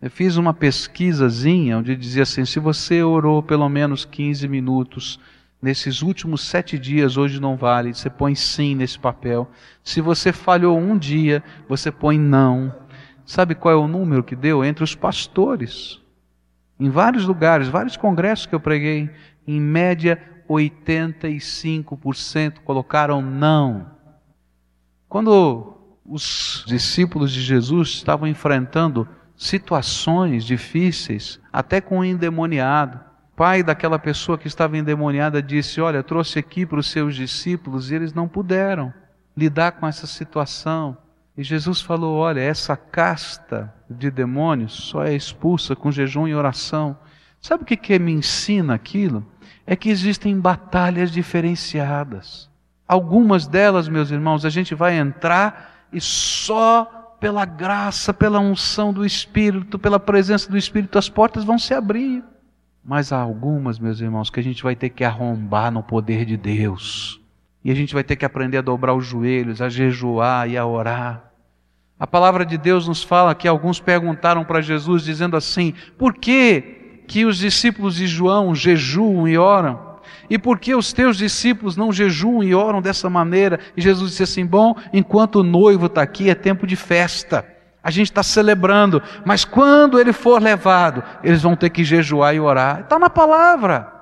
eu 0.00 0.10
fiz 0.10 0.36
uma 0.36 0.52
pesquisazinha 0.52 1.78
onde 1.78 1.96
dizia 1.96 2.24
assim: 2.24 2.44
se 2.44 2.58
você 2.58 3.02
orou 3.02 3.42
pelo 3.42 3.68
menos 3.68 4.04
15 4.04 4.48
minutos 4.48 5.20
nesses 5.62 6.02
últimos 6.02 6.42
sete 6.42 6.76
dias, 6.76 7.16
hoje 7.16 7.40
não 7.40 7.56
vale, 7.56 7.94
você 7.94 8.10
põe 8.10 8.34
sim 8.34 8.74
nesse 8.74 8.98
papel. 8.98 9.48
Se 9.84 10.00
você 10.00 10.32
falhou 10.32 10.76
um 10.76 10.98
dia, 10.98 11.44
você 11.68 11.92
põe 11.92 12.18
não. 12.18 12.74
Sabe 13.24 13.54
qual 13.54 13.72
é 13.72 13.76
o 13.76 13.86
número 13.86 14.24
que 14.24 14.34
deu 14.34 14.64
entre 14.64 14.82
os 14.82 14.96
pastores? 14.96 16.00
Em 16.80 16.90
vários 16.90 17.24
lugares, 17.24 17.68
vários 17.68 17.96
congressos 17.96 18.46
que 18.46 18.54
eu 18.54 18.60
preguei, 18.60 19.08
em 19.46 19.60
média 19.60 20.20
85% 20.48 22.58
colocaram 22.64 23.22
não. 23.22 23.86
Quando 25.08 25.76
os 26.04 26.64
discípulos 26.66 27.30
de 27.30 27.40
Jesus 27.40 27.90
estavam 27.90 28.26
enfrentando 28.26 29.06
situações 29.36 30.44
difíceis, 30.44 31.40
até 31.52 31.80
com 31.80 32.00
o 32.00 32.04
endemoniado, 32.04 33.11
pai 33.36 33.62
daquela 33.62 33.98
pessoa 33.98 34.38
que 34.38 34.46
estava 34.46 34.76
endemoniada 34.76 35.42
disse: 35.42 35.80
Olha, 35.80 36.02
trouxe 36.02 36.38
aqui 36.38 36.64
para 36.64 36.78
os 36.78 36.90
seus 36.90 37.14
discípulos 37.14 37.90
e 37.90 37.94
eles 37.94 38.12
não 38.12 38.28
puderam 38.28 38.92
lidar 39.36 39.72
com 39.72 39.86
essa 39.86 40.06
situação. 40.06 40.96
E 41.36 41.42
Jesus 41.42 41.80
falou: 41.80 42.16
Olha, 42.16 42.40
essa 42.40 42.76
casta 42.76 43.72
de 43.88 44.10
demônios 44.10 44.72
só 44.72 45.04
é 45.04 45.14
expulsa 45.14 45.74
com 45.74 45.90
jejum 45.90 46.28
e 46.28 46.34
oração. 46.34 46.96
Sabe 47.40 47.64
o 47.64 47.66
que, 47.66 47.76
que 47.76 47.98
me 47.98 48.12
ensina 48.12 48.74
aquilo? 48.74 49.26
É 49.66 49.74
que 49.74 49.90
existem 49.90 50.38
batalhas 50.38 51.10
diferenciadas. 51.10 52.48
Algumas 52.86 53.46
delas, 53.46 53.88
meus 53.88 54.10
irmãos, 54.10 54.44
a 54.44 54.50
gente 54.50 54.74
vai 54.74 54.96
entrar 54.96 55.86
e 55.92 56.00
só 56.00 57.16
pela 57.18 57.44
graça, 57.44 58.12
pela 58.12 58.40
unção 58.40 58.92
do 58.92 59.06
Espírito, 59.06 59.78
pela 59.78 60.00
presença 60.00 60.50
do 60.50 60.58
Espírito, 60.58 60.98
as 60.98 61.08
portas 61.08 61.44
vão 61.44 61.58
se 61.58 61.72
abrir. 61.72 62.22
Mas 62.84 63.12
há 63.12 63.20
algumas, 63.20 63.78
meus 63.78 64.00
irmãos, 64.00 64.28
que 64.28 64.40
a 64.40 64.42
gente 64.42 64.62
vai 64.62 64.74
ter 64.74 64.88
que 64.88 65.04
arrombar 65.04 65.70
no 65.70 65.82
poder 65.82 66.24
de 66.24 66.36
Deus. 66.36 67.20
E 67.64 67.70
a 67.70 67.74
gente 67.74 67.94
vai 67.94 68.02
ter 68.02 68.16
que 68.16 68.24
aprender 68.24 68.58
a 68.58 68.62
dobrar 68.62 68.94
os 68.94 69.06
joelhos, 69.06 69.62
a 69.62 69.68
jejuar 69.68 70.48
e 70.50 70.56
a 70.56 70.66
orar. 70.66 71.32
A 71.98 72.06
palavra 72.06 72.44
de 72.44 72.58
Deus 72.58 72.88
nos 72.88 73.00
fala 73.04 73.36
que 73.36 73.46
alguns 73.46 73.78
perguntaram 73.78 74.44
para 74.44 74.60
Jesus, 74.60 75.04
dizendo 75.04 75.36
assim: 75.36 75.72
por 75.96 76.14
que, 76.14 77.04
que 77.06 77.24
os 77.24 77.38
discípulos 77.38 77.94
de 77.94 78.08
João 78.08 78.52
jejuam 78.52 79.28
e 79.28 79.38
oram? 79.38 79.92
E 80.28 80.36
por 80.36 80.58
que 80.58 80.74
os 80.74 80.92
teus 80.92 81.16
discípulos 81.16 81.76
não 81.76 81.92
jejuam 81.92 82.42
e 82.42 82.52
oram 82.52 82.82
dessa 82.82 83.08
maneira? 83.08 83.60
E 83.76 83.80
Jesus 83.80 84.10
disse 84.10 84.24
assim: 84.24 84.44
bom, 84.44 84.74
enquanto 84.92 85.36
o 85.36 85.44
noivo 85.44 85.86
está 85.86 86.02
aqui, 86.02 86.28
é 86.28 86.34
tempo 86.34 86.66
de 86.66 86.74
festa. 86.74 87.46
A 87.82 87.90
gente 87.90 88.10
está 88.10 88.22
celebrando, 88.22 89.02
mas 89.24 89.44
quando 89.44 89.98
ele 89.98 90.12
for 90.12 90.40
levado, 90.40 91.02
eles 91.22 91.42
vão 91.42 91.56
ter 91.56 91.70
que 91.70 91.82
jejuar 91.82 92.34
e 92.34 92.40
orar. 92.40 92.80
Está 92.80 92.98
na 92.98 93.10
palavra. 93.10 93.92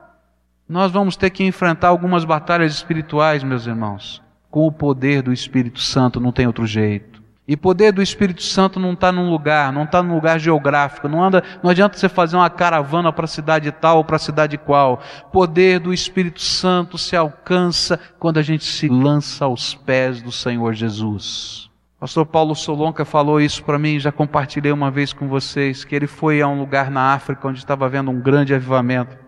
Nós 0.69 0.93
vamos 0.93 1.17
ter 1.17 1.31
que 1.31 1.43
enfrentar 1.43 1.89
algumas 1.89 2.25
batalhas 2.25 2.75
espirituais, 2.75 3.43
meus 3.43 3.67
irmãos, 3.67 4.23
com 4.51 4.67
o 4.67 4.73
poder 4.73 5.23
do 5.23 5.33
Espírito 5.33 5.81
Santo, 5.81 6.21
não 6.21 6.31
tem 6.31 6.47
outro 6.47 6.67
jeito. 6.67 7.21
E 7.49 7.57
poder 7.57 7.91
do 7.91 8.01
Espírito 8.01 8.43
Santo 8.45 8.79
não 8.79 8.93
está 8.93 9.11
num 9.11 9.29
lugar, 9.29 9.73
não 9.73 9.83
está 9.83 10.01
num 10.01 10.15
lugar 10.15 10.39
geográfico, 10.39 11.09
não 11.09 11.25
anda, 11.25 11.43
não 11.61 11.71
adianta 11.71 11.99
você 11.99 12.09
fazer 12.09 12.37
uma 12.37 12.49
caravana 12.49 13.13
para 13.13 13.25
a 13.25 13.29
cidade 13.29 13.73
tal 13.73 13.97
ou 13.97 14.05
para 14.05 14.15
a 14.17 14.21
cidade 14.21 14.57
qual. 14.57 15.01
Poder 15.33 15.81
do 15.81 15.93
Espírito 15.93 16.41
Santo 16.41 16.97
se 16.97 17.17
alcança 17.17 17.99
quando 18.21 18.39
a 18.39 18.43
gente 18.43 18.65
se 18.65 18.89
lança 18.89 19.47
aos 19.47 19.75
pés 19.75 20.23
do 20.23 20.31
Senhor 20.31 20.75
Jesus. 20.75 21.70
Pastor 22.01 22.25
Paulo 22.25 22.55
Solonca 22.55 23.05
falou 23.05 23.39
isso 23.39 23.63
para 23.63 23.79
mim, 23.79 24.01
já 24.01 24.11
compartilhei 24.11 24.73
uma 24.73 24.91
vez 24.91 25.13
com 25.13 25.29
vocês, 25.29 25.85
que 25.85 25.95
ele 25.95 26.07
foi 26.07 26.41
a 26.41 26.49
um 26.49 26.59
lugar 26.59 26.91
na 26.91 27.13
África 27.13 27.47
onde 27.47 27.59
estava 27.59 27.85
havendo 27.85 28.11
um 28.11 28.19
grande 28.19 28.55
avivamento. 28.55 29.19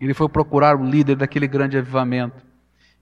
Ele 0.00 0.12
foi 0.12 0.28
procurar 0.28 0.76
o 0.76 0.84
líder 0.84 1.14
daquele 1.14 1.46
grande 1.46 1.78
avivamento. 1.78 2.44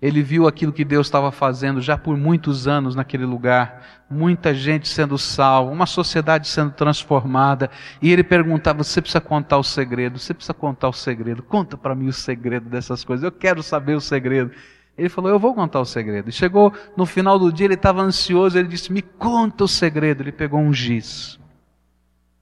Ele 0.01 0.23
viu 0.23 0.47
aquilo 0.47 0.75
que 0.75 0.85
Deus 0.85 1.07
estava 1.07 1.33
fazendo 1.33 1.81
já 1.81 1.97
por 1.97 2.19
muitos 2.19 2.69
anos 2.69 2.95
naquele 2.95 3.25
lugar, 3.25 3.83
muita 4.11 4.53
gente 4.53 4.89
sendo 4.89 5.17
salva, 5.17 5.73
uma 5.73 5.87
sociedade 5.87 6.47
sendo 6.47 6.73
transformada, 6.73 7.71
e 8.03 8.13
ele 8.13 8.23
perguntava: 8.23 8.85
"Você 8.85 9.01
precisa 9.01 9.23
contar 9.23 9.57
o 9.57 9.65
segredo? 9.65 10.19
Você 10.19 10.35
precisa 10.35 10.53
contar 10.53 10.91
o 10.91 10.93
segredo? 10.93 11.43
Conta 11.43 11.79
para 11.79 11.95
mim 11.95 12.09
o 12.09 12.13
segredo 12.13 12.69
dessas 12.69 13.05
coisas. 13.05 13.25
Eu 13.25 13.33
quero 13.33 13.63
saber 13.63 13.95
o 13.95 14.03
segredo." 14.03 14.51
Ele 14.97 15.09
falou: 15.09 15.31
Eu 15.31 15.39
vou 15.39 15.55
contar 15.55 15.81
o 15.81 15.85
segredo. 15.85 16.29
E 16.29 16.33
chegou 16.33 16.73
no 16.97 17.05
final 17.05 17.39
do 17.39 17.53
dia, 17.53 17.67
ele 17.67 17.75
estava 17.75 18.03
ansioso. 18.03 18.59
Ele 18.59 18.69
disse: 18.69 18.93
Me 18.93 19.03
conta 19.03 19.65
o 19.65 19.69
segredo. 19.69 20.23
Ele 20.23 20.33
pegou 20.33 20.61
um 20.61 20.73
giz, 20.73 21.39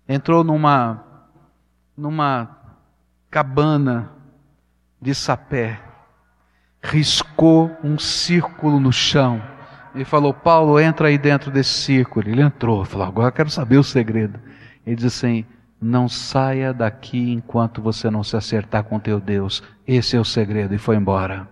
entrou 0.08 0.44
numa, 0.44 1.04
numa 1.96 2.58
cabana 3.30 4.12
de 5.00 5.14
sapé, 5.14 5.80
riscou 6.82 7.70
um 7.82 7.98
círculo 7.98 8.78
no 8.78 8.92
chão 8.92 9.42
e 9.94 10.04
falou: 10.04 10.34
Paulo, 10.34 10.78
entra 10.78 11.08
aí 11.08 11.16
dentro 11.18 11.50
desse 11.50 11.72
círculo. 11.72 12.28
Ele 12.28 12.42
entrou, 12.42 12.84
falou: 12.84 13.06
Agora 13.06 13.32
quero 13.32 13.50
saber 13.50 13.78
o 13.78 13.84
segredo. 13.84 14.38
Ele 14.86 14.96
diz 14.96 15.06
assim: 15.06 15.44
Não 15.80 16.06
saia 16.06 16.72
daqui 16.72 17.32
enquanto 17.32 17.80
você 17.80 18.10
não 18.10 18.22
se 18.22 18.36
acertar 18.36 18.84
com 18.84 19.00
teu 19.00 19.18
Deus. 19.18 19.62
Esse 19.86 20.16
é 20.16 20.20
o 20.20 20.24
segredo. 20.24 20.74
E 20.74 20.78
foi 20.78 20.96
embora. 20.96 21.48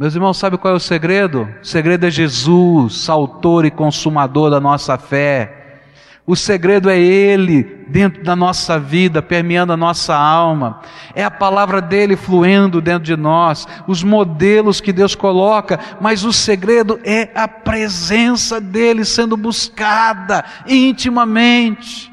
Meus 0.00 0.14
irmãos, 0.14 0.38
sabe 0.38 0.56
qual 0.56 0.72
é 0.72 0.76
o 0.78 0.80
segredo? 0.80 1.46
O 1.62 1.66
segredo 1.66 2.06
é 2.06 2.10
Jesus, 2.10 3.06
autor 3.10 3.66
e 3.66 3.70
consumador 3.70 4.50
da 4.50 4.58
nossa 4.58 4.96
fé. 4.96 5.82
O 6.26 6.34
segredo 6.34 6.88
é 6.88 6.98
Ele 6.98 7.84
dentro 7.86 8.24
da 8.24 8.34
nossa 8.34 8.78
vida, 8.80 9.20
permeando 9.20 9.74
a 9.74 9.76
nossa 9.76 10.16
alma. 10.16 10.80
É 11.14 11.22
a 11.22 11.30
palavra 11.30 11.82
dele 11.82 12.16
fluindo 12.16 12.80
dentro 12.80 13.04
de 13.04 13.14
nós, 13.14 13.68
os 13.86 14.02
modelos 14.02 14.80
que 14.80 14.90
Deus 14.90 15.14
coloca, 15.14 15.78
mas 16.00 16.24
o 16.24 16.32
segredo 16.32 16.98
é 17.04 17.28
a 17.34 17.46
presença 17.46 18.58
dele 18.58 19.04
sendo 19.04 19.36
buscada 19.36 20.42
intimamente. 20.66 22.09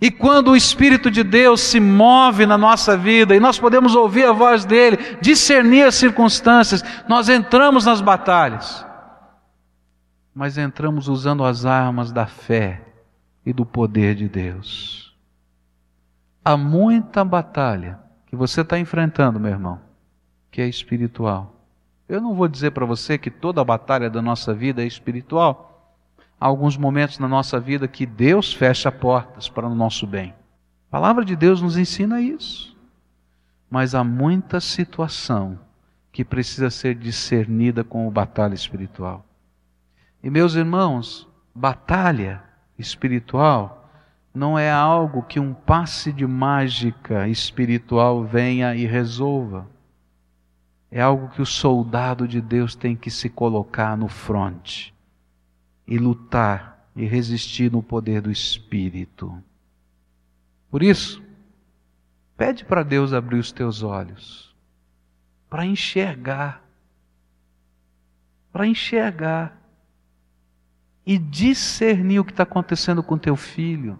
E 0.00 0.10
quando 0.10 0.52
o 0.52 0.56
Espírito 0.56 1.10
de 1.10 1.22
Deus 1.22 1.60
se 1.60 1.78
move 1.78 2.46
na 2.46 2.56
nossa 2.56 2.96
vida 2.96 3.36
e 3.36 3.40
nós 3.40 3.58
podemos 3.58 3.94
ouvir 3.94 4.24
a 4.24 4.32
voz 4.32 4.64
dele, 4.64 4.96
discernir 5.20 5.82
as 5.82 5.94
circunstâncias, 5.94 6.82
nós 7.06 7.28
entramos 7.28 7.84
nas 7.84 8.00
batalhas, 8.00 8.86
mas 10.34 10.56
entramos 10.56 11.06
usando 11.06 11.44
as 11.44 11.66
armas 11.66 12.12
da 12.12 12.26
fé 12.26 12.82
e 13.44 13.52
do 13.52 13.66
poder 13.66 14.14
de 14.14 14.26
Deus. 14.26 15.14
Há 16.42 16.56
muita 16.56 17.22
batalha 17.22 17.98
que 18.26 18.34
você 18.34 18.62
está 18.62 18.78
enfrentando, 18.78 19.38
meu 19.38 19.50
irmão, 19.50 19.80
que 20.50 20.62
é 20.62 20.66
espiritual. 20.66 21.56
Eu 22.08 22.22
não 22.22 22.34
vou 22.34 22.48
dizer 22.48 22.70
para 22.70 22.86
você 22.86 23.18
que 23.18 23.30
toda 23.30 23.60
a 23.60 23.64
batalha 23.64 24.08
da 24.08 24.22
nossa 24.22 24.54
vida 24.54 24.82
é 24.82 24.86
espiritual 24.86 25.69
há 26.40 26.46
alguns 26.46 26.76
momentos 26.76 27.18
na 27.18 27.28
nossa 27.28 27.60
vida 27.60 27.86
que 27.86 28.06
Deus 28.06 28.52
fecha 28.52 28.90
portas 28.90 29.48
para 29.48 29.68
o 29.68 29.74
nosso 29.74 30.06
bem. 30.06 30.34
A 30.88 30.90
palavra 30.90 31.24
de 31.24 31.36
Deus 31.36 31.60
nos 31.60 31.76
ensina 31.76 32.20
isso. 32.20 32.74
Mas 33.68 33.94
há 33.94 34.02
muita 34.02 34.58
situação 34.58 35.58
que 36.10 36.24
precisa 36.24 36.70
ser 36.70 36.94
discernida 36.94 37.84
com 37.84 38.08
o 38.08 38.10
batalha 38.10 38.54
espiritual. 38.54 39.24
E 40.22 40.30
meus 40.30 40.54
irmãos, 40.54 41.28
batalha 41.54 42.42
espiritual 42.76 43.88
não 44.34 44.58
é 44.58 44.70
algo 44.70 45.22
que 45.22 45.38
um 45.38 45.52
passe 45.52 46.12
de 46.12 46.26
mágica 46.26 47.28
espiritual 47.28 48.24
venha 48.24 48.74
e 48.74 48.86
resolva. 48.86 49.68
É 50.90 51.00
algo 51.00 51.28
que 51.28 51.42
o 51.42 51.46
soldado 51.46 52.26
de 52.26 52.40
Deus 52.40 52.74
tem 52.74 52.96
que 52.96 53.10
se 53.10 53.28
colocar 53.28 53.96
no 53.96 54.08
fronte 54.08 54.92
e 55.90 55.98
lutar 55.98 56.88
e 56.94 57.04
resistir 57.04 57.70
no 57.70 57.82
poder 57.82 58.22
do 58.22 58.30
Espírito. 58.30 59.42
Por 60.70 60.84
isso, 60.84 61.20
pede 62.36 62.64
para 62.64 62.84
Deus 62.84 63.12
abrir 63.12 63.38
os 63.38 63.50
teus 63.50 63.82
olhos, 63.82 64.54
para 65.48 65.66
enxergar, 65.66 66.62
para 68.52 68.68
enxergar 68.68 69.60
e 71.04 71.18
discernir 71.18 72.20
o 72.20 72.24
que 72.24 72.30
está 72.30 72.44
acontecendo 72.44 73.02
com 73.02 73.18
teu 73.18 73.34
filho, 73.34 73.98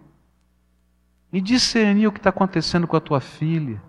e 1.33 1.41
discernir 1.41 2.07
o 2.07 2.11
que 2.11 2.19
está 2.19 2.29
acontecendo 2.29 2.87
com 2.87 2.95
a 2.95 3.01
tua 3.01 3.19
filha, 3.19 3.81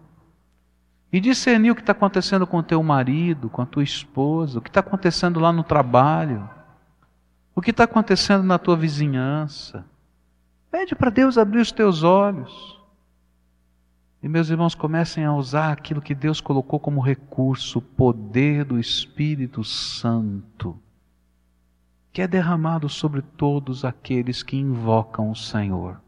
e 1.12 1.20
discernir 1.20 1.70
o 1.70 1.74
que 1.76 1.82
está 1.82 1.92
acontecendo 1.92 2.48
com 2.48 2.62
teu 2.64 2.82
marido, 2.82 3.48
com 3.48 3.62
a 3.62 3.66
tua 3.66 3.84
esposa, 3.84 4.58
o 4.58 4.62
que 4.62 4.70
está 4.70 4.80
acontecendo 4.80 5.38
lá 5.38 5.52
no 5.52 5.62
trabalho 5.62 6.48
o 7.54 7.60
que 7.60 7.70
está 7.70 7.84
acontecendo 7.84 8.42
na 8.42 8.58
tua 8.58 8.76
vizinhança. 8.76 9.84
Pede 10.70 10.94
para 10.94 11.10
Deus 11.10 11.36
abrir 11.36 11.60
os 11.60 11.70
teus 11.70 12.02
olhos. 12.02 12.80
E 14.22 14.28
meus 14.28 14.48
irmãos, 14.48 14.74
comecem 14.74 15.24
a 15.24 15.34
usar 15.34 15.72
aquilo 15.72 16.00
que 16.00 16.14
Deus 16.14 16.40
colocou 16.40 16.78
como 16.78 17.00
recurso, 17.00 17.80
o 17.80 17.82
poder 17.82 18.64
do 18.64 18.78
Espírito 18.78 19.64
Santo, 19.64 20.78
que 22.12 22.22
é 22.22 22.28
derramado 22.28 22.88
sobre 22.88 23.20
todos 23.20 23.84
aqueles 23.84 24.42
que 24.42 24.56
invocam 24.56 25.30
o 25.30 25.36
Senhor. 25.36 26.00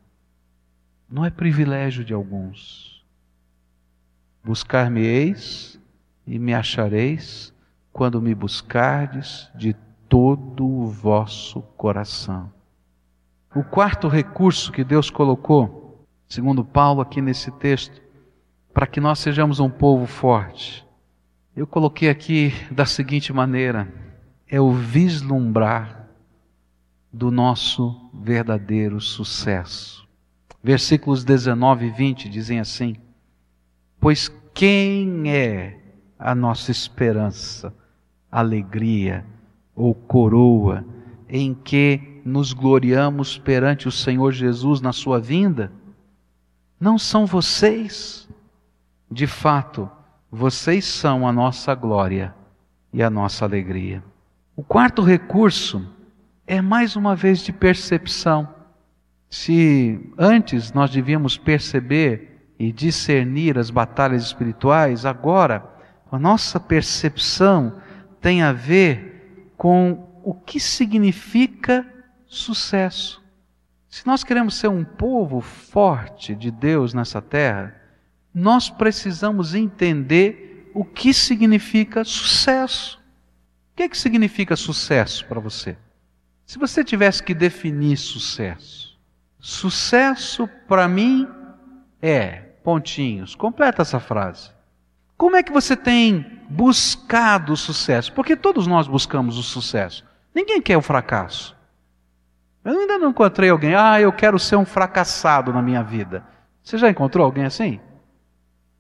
Não 1.11 1.25
é 1.25 1.31
privilégio 1.31 2.05
de 2.05 2.15
alguns. 2.15 3.05
Buscar-me-eis 4.43 5.81
e 6.27 6.39
me 6.39 6.55
achareis 6.55 7.53
quando 7.93 8.23
me 8.23 8.35
buscardes 8.35 9.51
de 9.55 9.75
todo 10.15 10.65
o 10.65 10.87
vosso 10.87 11.61
coração. 11.77 12.49
O 13.53 13.65
quarto 13.65 14.07
recurso 14.07 14.71
que 14.71 14.85
Deus 14.85 15.11
colocou, 15.11 16.07
segundo 16.29 16.65
Paulo 16.65 17.01
aqui 17.01 17.21
nesse 17.21 17.51
texto, 17.51 18.01
para 18.73 18.87
que 18.87 19.01
nós 19.01 19.19
sejamos 19.19 19.59
um 19.59 19.69
povo 19.69 20.07
forte, 20.07 20.87
eu 21.57 21.67
coloquei 21.67 22.09
aqui 22.09 22.53
da 22.71 22.87
seguinte 22.87 23.33
maneira: 23.33 23.93
é 24.47 24.61
o 24.61 24.71
vislumbrar 24.71 26.09
do 27.13 27.33
nosso 27.33 28.09
verdadeiro 28.15 29.01
sucesso. 29.01 30.07
Versículos 30.63 31.25
19 31.25 31.87
e 31.87 31.91
20 31.91 32.29
dizem 32.29 32.61
assim: 32.61 32.95
Pois 33.99 34.29
quem 34.55 35.29
é 35.29 35.77
a 36.17 36.37
nossa 36.37 36.71
esperança, 36.71 37.75
alegria 38.31 39.27
ou 39.75 39.95
coroa 39.95 40.85
em 41.29 41.55
que 41.55 42.21
nos 42.25 42.53
gloriamos 42.53 43.39
perante 43.39 43.89
o 43.89 43.93
Senhor 43.93 44.33
Jesus 44.33 44.81
na 44.81 44.93
sua 44.93 45.21
vinda? 45.21 45.73
Não 46.79 46.99
são 46.99 47.27
vocês. 47.27 48.29
De 49.11 49.27
fato, 49.27 49.91
vocês 50.31 50.85
são 50.85 51.27
a 51.27 51.33
nossa 51.33 51.75
glória 51.75 52.35
e 52.93 53.03
a 53.03 53.11
nossa 53.11 53.45
alegria. 53.45 54.03
O 54.57 54.63
quarto 54.63 55.03
recurso 55.03 55.85
é 56.47 56.61
mais 56.61 56.97
uma 56.97 57.17
vez 57.17 57.41
de 57.41 57.53
percepção. 57.53 58.49
Se 59.29 60.13
antes 60.17 60.73
nós 60.73 60.91
devíamos 60.91 61.37
perceber 61.37 62.53
e 62.59 62.71
discernir 62.71 63.59
as 63.59 63.71
batalhas 63.71 64.23
espirituais, 64.23 65.05
agora 65.05 65.65
a 66.11 66.19
nossa 66.19 66.61
percepção 66.61 67.77
tem 68.21 68.43
a 68.43 68.53
ver 68.53 69.14
com 69.57 70.21
o 70.23 70.35
que 70.35 70.59
significa 70.59 71.87
sucesso. 72.27 73.23
Se 73.89 74.07
nós 74.07 74.25
queremos 74.25 74.55
ser 74.57 74.69
um 74.69 74.85
povo 74.85 75.41
forte 75.41 76.35
de 76.35 76.51
Deus 76.51 76.93
nessa 76.95 77.23
terra, 77.23 77.75
nós 78.35 78.69
precisamos 78.69 79.55
entender 79.55 80.71
o 80.75 80.85
que 80.85 81.15
significa 81.15 82.05
sucesso. 82.05 82.99
O 83.73 83.77
que, 83.77 83.85
é 83.85 83.89
que 83.89 83.97
significa 83.97 84.57
sucesso 84.57 85.25
para 85.27 85.39
você? 85.39 85.77
Se 86.45 86.59
você 86.59 86.83
tivesse 86.83 87.23
que 87.23 87.35
definir 87.35 87.97
sucesso, 87.97 88.99
sucesso 89.39 90.49
para 90.69 90.89
mim 90.89 91.29
é 92.03 92.37
pontinhos. 92.63 93.35
Completa 93.35 93.83
essa 93.83 94.01
frase. 94.01 94.54
Como 95.17 95.37
é 95.37 95.43
que 95.43 95.53
você 95.53 95.77
tem 95.77 96.43
buscado 96.49 97.53
o 97.53 97.57
sucesso? 97.57 98.13
Porque 98.13 98.37
todos 98.37 98.67
nós 98.67 98.87
buscamos 98.87 99.39
o 99.39 99.43
sucesso. 99.43 100.05
Ninguém 100.35 100.61
quer 100.61 100.77
o 100.77 100.83
fracasso. 100.83 101.57
Eu 102.65 102.79
ainda 102.79 102.99
não 102.99 103.11
encontrei 103.11 103.51
alguém, 103.51 103.75
ah, 103.75 104.01
eu 104.01 104.13
quero 104.13 104.39
ser 104.39 104.57
um 104.57 104.65
fracassado 104.65 105.53
na 105.53 105.61
minha 105.61 105.83
vida. 105.83 106.25
Você 106.63 106.79
já 106.79 106.89
encontrou 106.89 107.25
alguém 107.25 107.45
assim? 107.45 107.79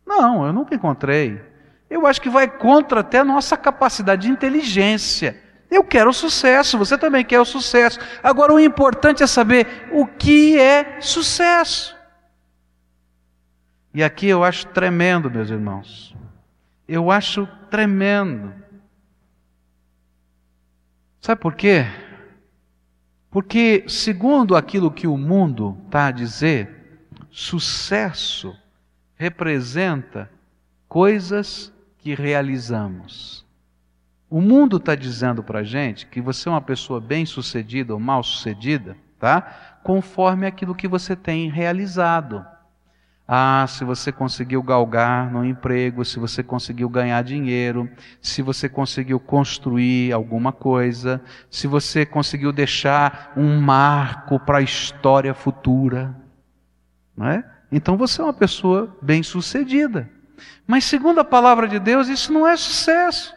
Não, 0.07 0.47
eu 0.47 0.53
nunca 0.53 0.75
encontrei. 0.75 1.40
Eu 1.88 2.07
acho 2.07 2.20
que 2.20 2.31
vai 2.31 2.49
contra 2.49 3.01
até 3.01 3.18
a 3.18 3.25
nossa 3.25 3.57
capacidade 3.57 4.23
de 4.23 4.33
inteligência. 4.33 5.40
Eu 5.70 5.85
quero 5.85 6.11
o 6.11 6.14
sucesso, 6.14 6.79
você 6.79 6.97
também 6.97 7.25
quer 7.25 7.40
o 7.40 7.44
sucesso. 7.44 7.99
Agora, 8.23 8.55
o 8.55 8.61
importante 8.61 9.23
é 9.23 9.27
saber 9.27 9.88
o 9.92 10.07
que 10.07 10.59
é 10.59 11.01
sucesso. 11.01 11.94
E 13.92 14.03
aqui 14.03 14.27
eu 14.29 14.42
acho 14.42 14.66
tremendo, 14.68 15.31
meus 15.31 15.51
irmãos. 15.51 16.14
Eu 16.87 17.11
acho 17.11 17.47
tremendo. 17.70 18.53
Sabe 21.20 21.40
por 21.40 21.55
quê? 21.55 21.87
Porque, 23.31 23.85
segundo 23.88 24.55
aquilo 24.55 24.90
que 24.90 25.07
o 25.07 25.16
mundo 25.16 25.77
está 25.87 26.07
a 26.07 26.11
dizer, 26.12 27.09
sucesso 27.31 28.55
representa 29.16 30.31
coisas 30.87 31.73
que 31.99 32.14
realizamos. 32.14 33.44
O 34.29 34.40
mundo 34.40 34.77
está 34.77 34.94
dizendo 34.94 35.42
para 35.42 35.61
a 35.61 35.64
gente 35.64 36.07
que 36.07 36.20
você 36.20 36.49
é 36.49 36.53
uma 36.53 36.61
pessoa 36.61 37.01
bem-sucedida 37.01 37.94
ou 37.94 37.99
mal-sucedida, 37.99 38.97
tá? 39.18 39.81
Conforme 39.83 40.47
aquilo 40.47 40.75
que 40.75 40.87
você 40.87 41.16
tem 41.16 41.49
realizado. 41.49 42.44
Ah, 43.26 43.64
se 43.66 43.84
você 43.84 44.12
conseguiu 44.12 44.62
galgar 44.62 45.32
no 45.32 45.44
emprego, 45.44 46.04
se 46.04 46.18
você 46.18 46.42
conseguiu 46.42 46.90
ganhar 46.90 47.22
dinheiro, 47.22 47.88
se 48.20 48.42
você 48.42 48.68
conseguiu 48.68 49.18
construir 49.18 50.12
alguma 50.12 50.52
coisa, 50.52 51.22
se 51.50 51.66
você 51.66 52.04
conseguiu 52.04 52.52
deixar 52.52 53.32
um 53.34 53.58
marco 53.58 54.38
para 54.38 54.58
a 54.58 54.62
história 54.62 55.32
futura, 55.32 56.14
não 57.16 57.26
é? 57.26 57.42
Então 57.72 57.96
você 57.96 58.20
é 58.20 58.24
uma 58.24 58.32
pessoa 58.34 58.94
bem-sucedida. 59.00 60.08
Mas 60.66 60.84
segundo 60.84 61.20
a 61.20 61.24
palavra 61.24 61.66
de 61.66 61.78
Deus, 61.78 62.08
isso 62.08 62.30
não 62.30 62.46
é 62.46 62.56
sucesso. 62.56 63.34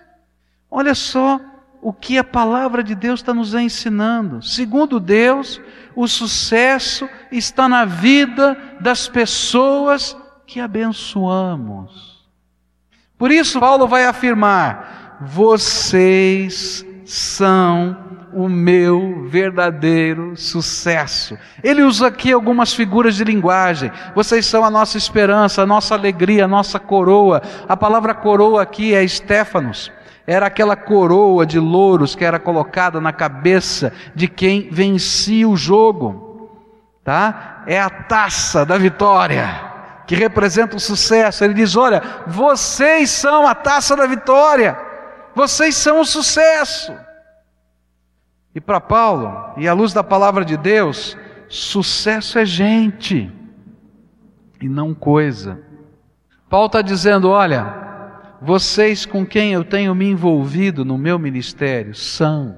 Olha 0.69 0.93
só 0.93 1.39
o 1.81 1.93
que 1.93 2.17
a 2.17 2.23
palavra 2.23 2.83
de 2.83 2.93
Deus 2.93 3.21
está 3.21 3.33
nos 3.33 3.53
ensinando. 3.53 4.41
Segundo 4.41 4.99
Deus, 4.99 5.61
o 5.97 6.07
sucesso 6.07 7.09
está 7.31 7.67
na 7.67 7.83
vida 7.83 8.55
das 8.79 9.07
pessoas 9.07 10.15
que 10.45 10.59
abençoamos. 10.59 12.23
Por 13.17 13.31
isso, 13.31 13.59
Paulo 13.59 13.87
vai 13.87 14.05
afirmar: 14.05 15.17
vocês 15.21 16.85
são 17.03 17.97
o 18.31 18.47
meu 18.47 19.27
verdadeiro 19.27 20.37
sucesso. 20.37 21.35
Ele 21.63 21.81
usa 21.81 22.05
aqui 22.05 22.31
algumas 22.31 22.75
figuras 22.75 23.15
de 23.15 23.23
linguagem. 23.23 23.91
Vocês 24.13 24.45
são 24.45 24.63
a 24.63 24.69
nossa 24.69 24.99
esperança, 24.99 25.63
a 25.63 25.65
nossa 25.65 25.95
alegria, 25.95 26.45
a 26.45 26.47
nossa 26.47 26.79
coroa. 26.79 27.41
A 27.67 27.75
palavra 27.75 28.13
coroa 28.13 28.61
aqui 28.61 28.93
é 28.93 29.07
Stefanos 29.07 29.91
era 30.27 30.47
aquela 30.47 30.75
coroa 30.75 31.45
de 31.45 31.57
louros 31.57 32.13
que 32.13 32.25
era 32.25 32.37
colocada 32.37 32.99
na 32.99 33.13
cabeça 33.13 33.93
de 34.13 34.27
quem 34.27 34.69
vencia 34.69 35.47
o 35.47 35.55
jogo, 35.55 36.51
tá? 37.01 37.63
É 37.65 37.79
a 37.79 37.89
taça 37.89 38.65
da 38.65 38.77
vitória 38.77 39.47
que 40.05 40.15
representa 40.15 40.75
o 40.75 40.81
sucesso. 40.81 41.45
Ele 41.45 41.53
diz: 41.53 41.77
Olha, 41.77 42.03
vocês 42.27 43.09
são 43.09 43.47
a 43.47 43.55
taça 43.55 43.95
da 43.95 44.05
vitória, 44.05 44.77
vocês 45.33 45.77
são 45.77 46.01
o 46.01 46.05
sucesso. 46.05 46.93
E 48.53 48.59
para 48.59 48.81
Paulo, 48.81 49.53
e 49.55 49.65
à 49.65 49.73
luz 49.73 49.93
da 49.93 50.03
palavra 50.03 50.43
de 50.43 50.57
Deus, 50.57 51.17
sucesso 51.47 52.37
é 52.37 52.43
gente 52.43 53.31
e 54.59 54.67
não 54.67 54.93
coisa. 54.93 55.61
Paulo 56.49 56.65
está 56.65 56.81
dizendo: 56.81 57.29
Olha, 57.29 57.86
vocês 58.41 59.05
com 59.05 59.25
quem 59.25 59.53
eu 59.53 59.63
tenho 59.63 59.93
me 59.95 60.05
envolvido 60.05 60.85
no 60.85 60.97
meu 60.97 61.17
ministério 61.17 61.93
são 61.95 62.57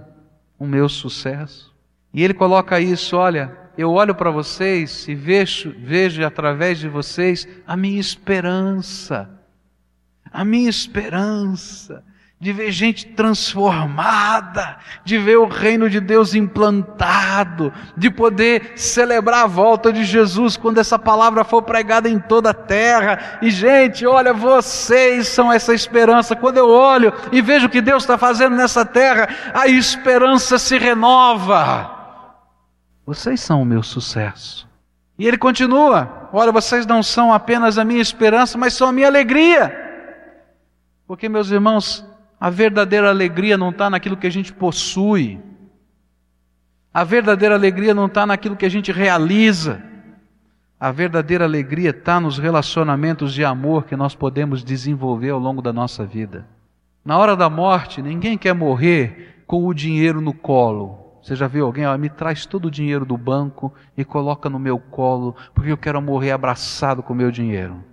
o 0.57 0.65
meu 0.65 0.89
sucesso. 0.89 1.73
E 2.13 2.23
ele 2.23 2.33
coloca 2.33 2.79
isso, 2.79 3.15
olha, 3.15 3.55
eu 3.77 3.91
olho 3.91 4.13
para 4.13 4.31
vocês 4.31 5.07
e 5.07 5.15
vejo, 5.15 5.73
vejo 5.79 6.25
através 6.25 6.79
de 6.79 6.87
vocês 6.87 7.47
a 7.65 7.77
minha 7.77 7.99
esperança. 7.99 9.29
A 10.31 10.43
minha 10.43 10.69
esperança 10.69 12.03
de 12.41 12.54
ver 12.54 12.71
gente 12.71 13.06
transformada, 13.06 14.78
de 15.04 15.17
ver 15.17 15.38
o 15.38 15.45
reino 15.45 15.89
de 15.89 15.99
Deus 15.99 16.34
implantado, 16.34 17.73
de 17.97 18.10
poder 18.10 18.73
celebrar 18.78 19.43
a 19.43 19.47
volta 19.47 19.91
de 19.91 20.06
Jesus 20.06 20.56
quando 20.56 20.78
essa 20.78 20.97
palavra 20.97 21.43
for 21.43 21.62
pregada 21.62 22.08
em 22.08 22.17
toda 22.17 22.52
a 22.52 22.54
terra. 22.54 23.39
E, 23.41 23.52
gente, 23.52 24.06
olha, 24.06 24.34
vocês 24.34 25.28
são 25.28 25.52
essa 25.52 25.73
esperança. 25.73 26.34
Quando 26.34 26.58
eu 26.58 26.69
olho 26.69 27.12
e 27.30 27.41
vejo 27.41 27.67
o 27.67 27.69
que 27.69 27.82
Deus 27.82 28.04
está 28.04 28.17
fazendo 28.17 28.56
nessa 28.56 28.86
terra, 28.86 29.28
a 29.54 29.67
esperança 29.67 30.58
se 30.58 30.78
renova. 30.78 31.91
Vocês 33.06 33.41
são 33.41 33.63
o 33.63 33.65
meu 33.65 33.84
sucesso. 33.84 34.65
E 35.17 35.28
ele 35.28 35.38
continua: 35.38 36.30
Olha, 36.32 36.54
vocês 36.54 36.86
não 36.86 37.04
são 37.04 37.34
apenas 37.34 37.78
a 37.78 37.84
minha 37.84 38.02
esperança, 38.02 38.58
mas 38.58 38.73
são 38.73 38.88
a 38.88 38.93
minha 38.93 39.08
alegria. 39.08 39.88
Porque, 41.06 41.28
meus 41.28 41.49
irmãos, 41.49 42.06
a 42.39 42.49
verdadeira 42.49 43.10
alegria 43.10 43.58
não 43.58 43.69
está 43.69 43.89
naquilo 43.89 44.15
que 44.15 44.28
a 44.28 44.32
gente 44.32 44.54
possui. 44.54 45.39
A 46.93 47.04
verdadeira 47.04 47.56
alegria 47.56 47.93
não 47.93 48.06
está 48.06 48.25
naquilo 48.25 48.56
que 48.56 48.65
a 48.65 48.69
gente 48.69 48.91
realiza. 48.91 49.84
A 50.80 50.91
verdadeira 50.91 51.43
alegria 51.43 51.89
está 51.89 52.19
nos 52.19 52.38
relacionamentos 52.38 53.34
de 53.34 53.43
amor 53.43 53.84
que 53.84 53.95
nós 53.95 54.15
podemos 54.15 54.63
desenvolver 54.63 55.32
ao 55.32 55.39
longo 55.39 55.62
da 55.62 55.73
nossa 55.73 56.06
vida. 56.06 56.47
Na 57.04 57.17
hora 57.17 57.36
da 57.36 57.49
morte, 57.49 58.02
ninguém 58.02 58.38
quer 58.38 58.54
morrer 58.54 59.43
com 59.45 59.65
o 59.65 59.73
dinheiro 59.73 60.21
no 60.21 60.34
colo. 60.34 61.19
Você 61.21 61.36
já 61.36 61.47
viu 61.47 61.65
alguém? 61.65 61.84
Ah, 61.84 61.97
me 61.97 62.10
traz 62.10 62.45
todo 62.45 62.69
o 62.69 62.71
dinheiro 62.71 63.06
do 63.06 63.17
banco 63.17 63.73
e 63.97 64.06
coloca 64.06 64.49
no 64.49 64.58
meu 64.58 64.80
colo, 64.80 65.36
porque 65.54 65.71
eu 65.71 65.78
quero 65.78 66.02
morrer 66.02 66.32
abraçado 66.32 67.04
com 67.04 67.12
o 67.12 67.15
meu 67.15 67.30
dinheiro. 67.30 67.84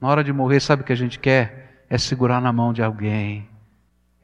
Na 0.00 0.08
hora 0.08 0.22
de 0.22 0.32
morrer, 0.32 0.60
sabe 0.60 0.82
o 0.82 0.84
que 0.84 0.92
a 0.92 0.96
gente 0.96 1.18
quer? 1.18 1.84
É 1.90 1.98
segurar 1.98 2.40
na 2.40 2.52
mão 2.52 2.72
de 2.72 2.82
alguém, 2.82 3.48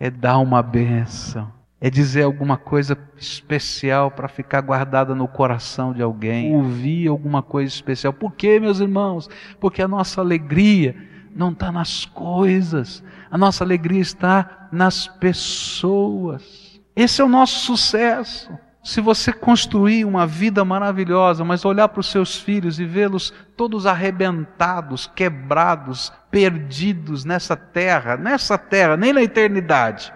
é 0.02 0.10
dar 0.10 0.38
uma 0.38 0.60
benção, 0.60 1.48
é 1.80 1.88
dizer 1.88 2.24
alguma 2.24 2.56
coisa 2.56 2.98
especial 3.16 4.10
para 4.10 4.26
ficar 4.26 4.60
guardada 4.60 5.14
no 5.14 5.28
coração 5.28 5.92
de 5.92 6.02
alguém, 6.02 6.56
ouvir 6.56 7.06
alguma 7.06 7.40
coisa 7.40 7.72
especial. 7.72 8.12
Por 8.12 8.32
quê, 8.32 8.58
meus 8.58 8.80
irmãos? 8.80 9.30
Porque 9.60 9.80
a 9.80 9.86
nossa 9.86 10.20
alegria 10.20 10.96
não 11.36 11.52
está 11.52 11.70
nas 11.70 12.04
coisas, 12.04 13.00
a 13.30 13.38
nossa 13.38 13.62
alegria 13.62 14.00
está 14.00 14.66
nas 14.72 15.06
pessoas. 15.06 16.80
Esse 16.96 17.22
é 17.22 17.24
o 17.24 17.28
nosso 17.28 17.60
sucesso. 17.60 18.50
Se 18.82 19.00
você 19.00 19.32
construir 19.32 20.04
uma 20.04 20.26
vida 20.26 20.64
maravilhosa, 20.64 21.44
mas 21.44 21.64
olhar 21.64 21.88
para 21.88 22.00
os 22.00 22.10
seus 22.10 22.36
filhos 22.36 22.80
e 22.80 22.84
vê-los 22.84 23.32
todos 23.56 23.86
arrebentados, 23.86 25.06
quebrados, 25.06 26.12
perdidos 26.32 27.24
nessa 27.24 27.56
terra, 27.56 28.16
nessa 28.16 28.58
terra, 28.58 28.96
nem 28.96 29.12
na 29.12 29.22
eternidade, 29.22 30.12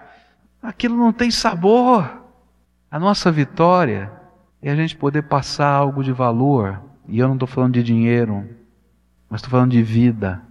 aquilo 0.61 0.97
não 0.97 1.13
tem 1.13 1.31
sabor. 1.31 2.23
A 2.91 2.99
nossa 2.99 3.31
vitória 3.31 4.11
é 4.61 4.69
a 4.69 4.75
gente 4.75 4.97
poder 4.97 5.23
passar 5.23 5.69
algo 5.69 6.03
de 6.03 6.11
valor, 6.11 6.81
e 7.07 7.19
eu 7.19 7.27
não 7.27 7.35
estou 7.35 7.47
falando 7.47 7.75
de 7.75 7.83
dinheiro, 7.83 8.49
mas 9.29 9.39
estou 9.39 9.51
falando 9.51 9.71
de 9.71 9.81
vida, 9.81 10.41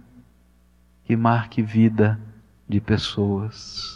que 1.03 1.15
marque 1.15 1.61
vida 1.61 2.19
de 2.67 2.81
pessoas. 2.81 3.95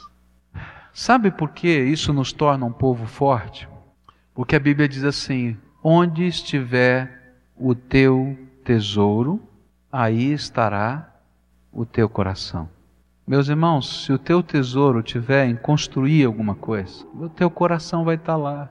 Sabe 0.94 1.32
por 1.32 1.50
que 1.50 1.68
isso 1.68 2.14
nos 2.14 2.32
torna 2.32 2.66
um 2.66 2.72
povo 2.72 3.08
forte? 3.08 3.68
Porque 4.34 4.56
a 4.56 4.60
Bíblia 4.60 4.88
diz 4.88 5.04
assim: 5.04 5.58
onde 5.84 6.26
estiver 6.26 7.36
o 7.58 7.76
teu 7.76 8.38
tesouro, 8.64 9.42
aí 9.92 10.32
estará 10.32 11.16
o 11.72 11.86
teu 11.86 12.10
coração. 12.10 12.70
Meus 13.28 13.48
irmãos, 13.48 14.06
se 14.06 14.12
o 14.12 14.18
teu 14.18 14.42
tesouro 14.42 15.02
tiver 15.02 15.46
em 15.46 15.56
construir 15.56 16.26
alguma 16.26 16.56
coisa, 16.56 17.06
o 17.14 17.30
teu 17.30 17.50
coração 17.50 18.04
vai 18.04 18.16
estar 18.16 18.36
lá. 18.36 18.70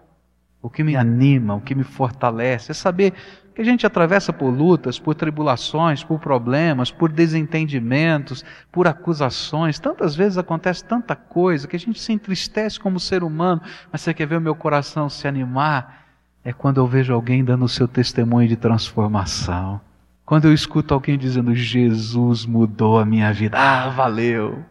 O 0.60 0.68
que 0.68 0.82
me 0.82 0.96
anima, 0.96 1.54
o 1.54 1.60
que 1.60 1.74
me 1.74 1.84
fortalece 1.84 2.70
é 2.70 2.74
saber 2.74 3.14
que 3.54 3.60
a 3.60 3.64
gente 3.64 3.86
atravessa 3.86 4.32
por 4.32 4.48
lutas, 4.48 4.98
por 4.98 5.14
tribulações, 5.14 6.04
por 6.04 6.18
problemas, 6.18 6.90
por 6.90 7.10
desentendimentos, 7.10 8.44
por 8.70 8.86
acusações. 8.86 9.78
Tantas 9.78 10.14
vezes 10.14 10.38
acontece 10.38 10.84
tanta 10.84 11.16
coisa 11.16 11.66
que 11.66 11.76
a 11.76 11.78
gente 11.78 12.00
se 12.00 12.12
entristece 12.12 12.78
como 12.78 13.00
ser 13.00 13.22
humano, 13.22 13.60
mas 13.90 14.00
você 14.00 14.14
quer 14.14 14.26
ver 14.26 14.36
o 14.36 14.40
meu 14.40 14.54
coração 14.54 15.08
se 15.08 15.26
animar? 15.26 16.06
É 16.44 16.52
quando 16.52 16.78
eu 16.78 16.86
vejo 16.86 17.12
alguém 17.12 17.44
dando 17.44 17.64
o 17.64 17.68
seu 17.68 17.86
testemunho 17.86 18.48
de 18.48 18.56
transformação. 18.56 19.80
Quando 20.24 20.46
eu 20.46 20.54
escuto 20.54 20.94
alguém 20.94 21.18
dizendo, 21.18 21.54
Jesus 21.54 22.46
mudou 22.46 22.98
a 22.98 23.04
minha 23.04 23.32
vida. 23.32 23.58
Ah, 23.58 23.88
valeu! 23.88 24.64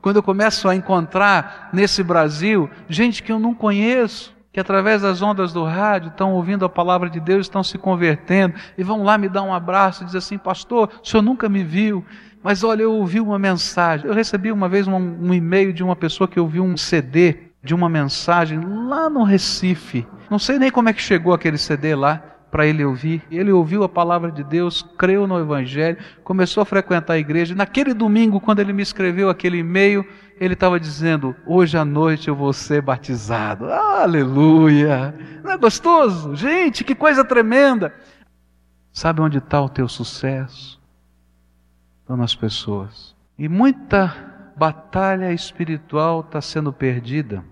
Quando 0.00 0.16
eu 0.16 0.22
começo 0.22 0.68
a 0.68 0.74
encontrar 0.74 1.68
nesse 1.72 2.02
Brasil 2.02 2.70
gente 2.88 3.22
que 3.22 3.30
eu 3.30 3.38
não 3.38 3.54
conheço, 3.54 4.31
que 4.52 4.60
através 4.60 5.02
das 5.02 5.22
ondas 5.22 5.52
do 5.52 5.64
rádio 5.64 6.08
estão 6.08 6.34
ouvindo 6.34 6.64
a 6.64 6.68
palavra 6.68 7.08
de 7.08 7.18
Deus, 7.18 7.46
estão 7.46 7.62
se 7.62 7.78
convertendo 7.78 8.54
e 8.76 8.84
vão 8.84 9.02
lá 9.02 9.16
me 9.16 9.28
dar 9.28 9.42
um 9.42 9.54
abraço 9.54 10.02
e 10.02 10.06
dizer 10.06 10.18
assim: 10.18 10.36
Pastor, 10.36 10.90
o 11.02 11.08
senhor 11.08 11.22
nunca 11.22 11.48
me 11.48 11.64
viu, 11.64 12.04
mas 12.42 12.62
olha, 12.62 12.82
eu 12.82 12.92
ouvi 12.92 13.20
uma 13.20 13.38
mensagem. 13.38 14.06
Eu 14.06 14.14
recebi 14.14 14.52
uma 14.52 14.68
vez 14.68 14.86
um, 14.86 14.94
um 14.94 15.32
e-mail 15.32 15.72
de 15.72 15.82
uma 15.82 15.96
pessoa 15.96 16.28
que 16.28 16.38
ouviu 16.38 16.62
um 16.64 16.76
CD 16.76 17.36
de 17.62 17.74
uma 17.74 17.88
mensagem 17.88 18.60
lá 18.60 19.08
no 19.08 19.22
Recife. 19.22 20.06
Não 20.28 20.38
sei 20.38 20.58
nem 20.58 20.70
como 20.70 20.88
é 20.88 20.92
que 20.92 21.00
chegou 21.00 21.32
aquele 21.32 21.56
CD 21.56 21.94
lá 21.94 22.22
para 22.50 22.66
ele 22.66 22.84
ouvir. 22.84 23.22
Ele 23.30 23.50
ouviu 23.50 23.82
a 23.82 23.88
palavra 23.88 24.30
de 24.30 24.44
Deus, 24.44 24.82
creu 24.98 25.26
no 25.26 25.38
Evangelho, 25.38 25.96
começou 26.22 26.60
a 26.62 26.66
frequentar 26.66 27.14
a 27.14 27.18
igreja. 27.18 27.54
Naquele 27.54 27.94
domingo, 27.94 28.40
quando 28.40 28.58
ele 28.58 28.74
me 28.74 28.82
escreveu 28.82 29.30
aquele 29.30 29.58
e-mail, 29.58 30.04
ele 30.44 30.54
estava 30.54 30.80
dizendo: 30.80 31.36
Hoje 31.46 31.78
à 31.78 31.84
noite 31.84 32.26
eu 32.26 32.34
vou 32.34 32.52
ser 32.52 32.82
batizado. 32.82 33.66
Aleluia! 33.72 35.14
Não 35.42 35.52
é 35.52 35.56
gostoso? 35.56 36.34
Gente, 36.34 36.82
que 36.82 36.96
coisa 36.96 37.24
tremenda! 37.24 37.94
Sabe 38.92 39.20
onde 39.20 39.38
está 39.38 39.62
o 39.62 39.68
teu 39.68 39.88
sucesso? 39.88 40.80
Estão 42.00 42.16
nas 42.16 42.34
pessoas. 42.34 43.14
E 43.38 43.48
muita 43.48 44.52
batalha 44.56 45.32
espiritual 45.32 46.20
está 46.20 46.40
sendo 46.40 46.72
perdida 46.72 47.44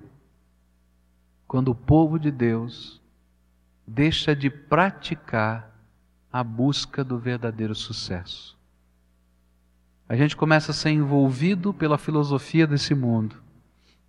quando 1.47 1.68
o 1.68 1.74
povo 1.74 2.18
de 2.18 2.30
Deus 2.30 3.01
deixa 3.86 4.34
de 4.34 4.51
praticar 4.51 5.70
a 6.32 6.43
busca 6.43 7.05
do 7.05 7.18
verdadeiro 7.18 7.74
sucesso. 7.74 8.60
A 10.11 10.17
gente 10.17 10.37
começa 10.37 10.73
a 10.73 10.75
ser 10.75 10.91
envolvido 10.91 11.73
pela 11.73 11.97
filosofia 11.97 12.67
desse 12.67 12.97
mundo 12.97 13.37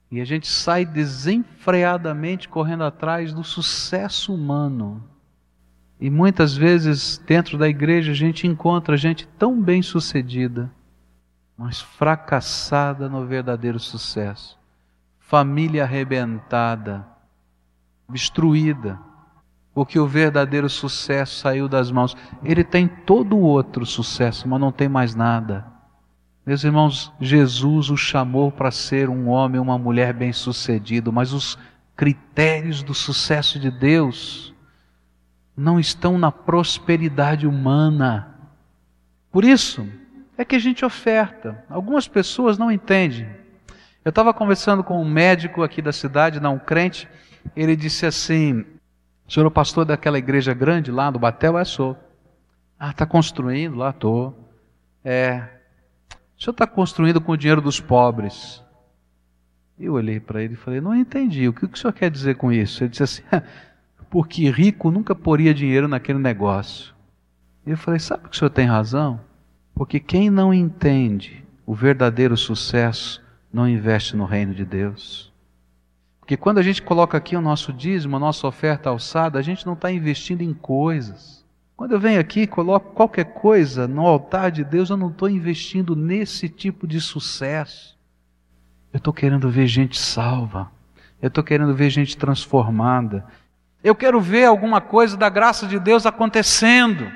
e 0.09 0.19
a 0.19 0.25
gente 0.25 0.47
sai 0.47 0.83
desenfreadamente 0.83 2.49
correndo 2.49 2.83
atrás 2.83 3.31
do 3.31 3.43
sucesso 3.43 4.33
humano. 4.33 5.03
E 5.99 6.09
muitas 6.09 6.57
vezes, 6.57 7.19
dentro 7.19 7.55
da 7.55 7.69
igreja, 7.69 8.13
a 8.13 8.15
gente 8.15 8.47
encontra 8.47 8.97
gente 8.97 9.27
tão 9.37 9.61
bem 9.61 9.83
sucedida, 9.83 10.71
mas 11.55 11.79
fracassada 11.79 13.07
no 13.07 13.27
verdadeiro 13.27 13.79
sucesso. 13.79 14.57
Família 15.19 15.83
arrebentada, 15.83 17.05
destruída, 18.09 18.99
porque 19.71 19.99
o 19.99 20.07
verdadeiro 20.07 20.67
sucesso 20.67 21.35
saiu 21.41 21.69
das 21.69 21.91
mãos. 21.91 22.17
Ele 22.43 22.63
tem 22.63 22.87
todo 22.87 23.37
o 23.37 23.41
outro 23.41 23.85
sucesso, 23.85 24.49
mas 24.49 24.59
não 24.59 24.71
tem 24.71 24.89
mais 24.89 25.13
nada. 25.13 25.79
Meus 26.43 26.63
irmãos, 26.63 27.13
Jesus 27.19 27.91
o 27.91 27.97
chamou 27.97 28.51
para 28.51 28.71
ser 28.71 29.09
um 29.09 29.29
homem, 29.29 29.61
uma 29.61 29.77
mulher 29.77 30.11
bem-sucedido, 30.11 31.13
mas 31.13 31.33
os 31.33 31.57
critérios 31.95 32.81
do 32.81 32.95
sucesso 32.95 33.59
de 33.59 33.69
Deus 33.69 34.51
não 35.55 35.79
estão 35.79 36.17
na 36.17 36.31
prosperidade 36.31 37.45
humana. 37.45 38.35
Por 39.31 39.45
isso 39.45 39.87
é 40.35 40.43
que 40.43 40.55
a 40.55 40.59
gente 40.59 40.83
oferta. 40.83 41.63
Algumas 41.69 42.07
pessoas 42.07 42.57
não 42.57 42.71
entendem. 42.71 43.29
Eu 44.03 44.09
estava 44.09 44.33
conversando 44.33 44.83
com 44.83 44.99
um 44.99 45.07
médico 45.07 45.61
aqui 45.61 45.79
da 45.79 45.91
cidade, 45.91 46.39
não 46.39 46.55
um 46.55 46.59
crente, 46.59 47.07
ele 47.55 47.75
disse 47.75 48.07
assim: 48.07 48.65
o 49.27 49.31
senhor 49.31 49.45
é 49.45 49.47
o 49.47 49.51
pastor 49.51 49.85
daquela 49.85 50.17
igreja 50.17 50.55
grande 50.55 50.91
lá 50.91 51.11
do 51.11 51.19
Batel? 51.19 51.55
É, 51.55 51.63
sou. 51.63 51.95
Ah, 52.79 52.89
está 52.89 53.05
construindo? 53.05 53.75
Lá 53.75 53.91
estou. 53.91 54.35
É, 55.05 55.60
o 56.41 56.43
senhor 56.43 56.53
está 56.53 56.65
construindo 56.65 57.21
com 57.21 57.33
o 57.33 57.37
dinheiro 57.37 57.61
dos 57.61 57.79
pobres. 57.79 58.63
Eu 59.79 59.93
olhei 59.93 60.19
para 60.19 60.41
ele 60.41 60.55
e 60.55 60.57
falei: 60.57 60.81
Não 60.81 60.95
entendi. 60.95 61.47
O 61.47 61.53
que 61.53 61.65
o 61.65 61.77
senhor 61.77 61.93
quer 61.93 62.09
dizer 62.09 62.35
com 62.35 62.51
isso? 62.51 62.83
Ele 62.83 62.89
disse 62.89 63.03
assim: 63.03 63.21
Porque 64.09 64.49
rico 64.49 64.89
nunca 64.89 65.13
poria 65.13 65.53
dinheiro 65.53 65.87
naquele 65.87 66.17
negócio. 66.17 66.95
Eu 67.63 67.77
falei: 67.77 67.99
Sabe 67.99 68.27
que 68.27 68.35
o 68.35 68.39
senhor 68.39 68.49
tem 68.49 68.65
razão? 68.65 69.21
Porque 69.75 69.99
quem 69.99 70.31
não 70.31 70.51
entende 70.51 71.45
o 71.63 71.75
verdadeiro 71.75 72.35
sucesso 72.35 73.23
não 73.53 73.69
investe 73.69 74.15
no 74.15 74.25
reino 74.25 74.55
de 74.55 74.65
Deus. 74.65 75.31
Porque 76.19 76.35
quando 76.35 76.57
a 76.57 76.63
gente 76.63 76.81
coloca 76.81 77.19
aqui 77.19 77.35
o 77.35 77.41
nosso 77.41 77.71
dízimo, 77.71 78.15
a 78.15 78.19
nossa 78.19 78.47
oferta 78.47 78.89
alçada, 78.89 79.37
a 79.37 79.43
gente 79.43 79.63
não 79.63 79.73
está 79.73 79.91
investindo 79.91 80.41
em 80.41 80.55
coisas. 80.55 81.40
Quando 81.81 81.93
eu 81.93 81.99
venho 81.99 82.19
aqui 82.19 82.41
e 82.41 82.47
coloco 82.47 82.93
qualquer 82.93 83.33
coisa 83.33 83.87
no 83.87 84.05
altar 84.05 84.51
de 84.51 84.63
Deus, 84.63 84.91
eu 84.91 84.97
não 84.97 85.09
estou 85.09 85.27
investindo 85.27 85.95
nesse 85.95 86.47
tipo 86.47 86.85
de 86.85 87.01
sucesso. 87.01 87.97
Eu 88.93 88.99
estou 88.99 89.11
querendo 89.11 89.49
ver 89.49 89.65
gente 89.65 89.99
salva. 89.99 90.71
Eu 91.19 91.29
estou 91.29 91.43
querendo 91.43 91.73
ver 91.73 91.89
gente 91.89 92.15
transformada. 92.15 93.25
Eu 93.83 93.95
quero 93.95 94.21
ver 94.21 94.45
alguma 94.45 94.79
coisa 94.79 95.17
da 95.17 95.27
graça 95.27 95.65
de 95.65 95.79
Deus 95.79 96.05
acontecendo. 96.05 97.11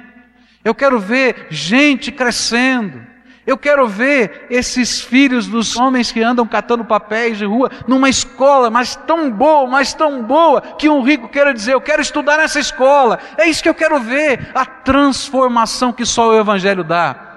Eu 0.63 0.73
quero 0.73 0.99
ver 0.99 1.45
gente 1.51 2.11
crescendo. 2.11 3.05
Eu 3.45 3.57
quero 3.57 3.87
ver 3.87 4.47
esses 4.49 5.01
filhos 5.01 5.45
dos 5.47 5.75
homens 5.75 6.11
que 6.11 6.21
andam 6.21 6.47
catando 6.47 6.83
papéis 6.83 7.37
de 7.37 7.45
rua 7.45 7.69
numa 7.87 8.09
escola, 8.09 8.71
mas 8.71 8.95
tão 8.95 9.29
boa, 9.29 9.67
mas 9.67 9.93
tão 9.93 10.23
boa, 10.23 10.61
que 10.61 10.89
um 10.89 11.03
rico 11.03 11.29
queira 11.29 11.53
dizer: 11.53 11.73
Eu 11.73 11.81
quero 11.81 12.01
estudar 12.01 12.37
nessa 12.37 12.59
escola. 12.59 13.19
É 13.37 13.47
isso 13.47 13.61
que 13.61 13.69
eu 13.69 13.75
quero 13.75 13.99
ver, 13.99 14.49
a 14.55 14.65
transformação 14.65 15.93
que 15.93 16.05
só 16.05 16.29
o 16.29 16.37
Evangelho 16.37 16.83
dá. 16.83 17.35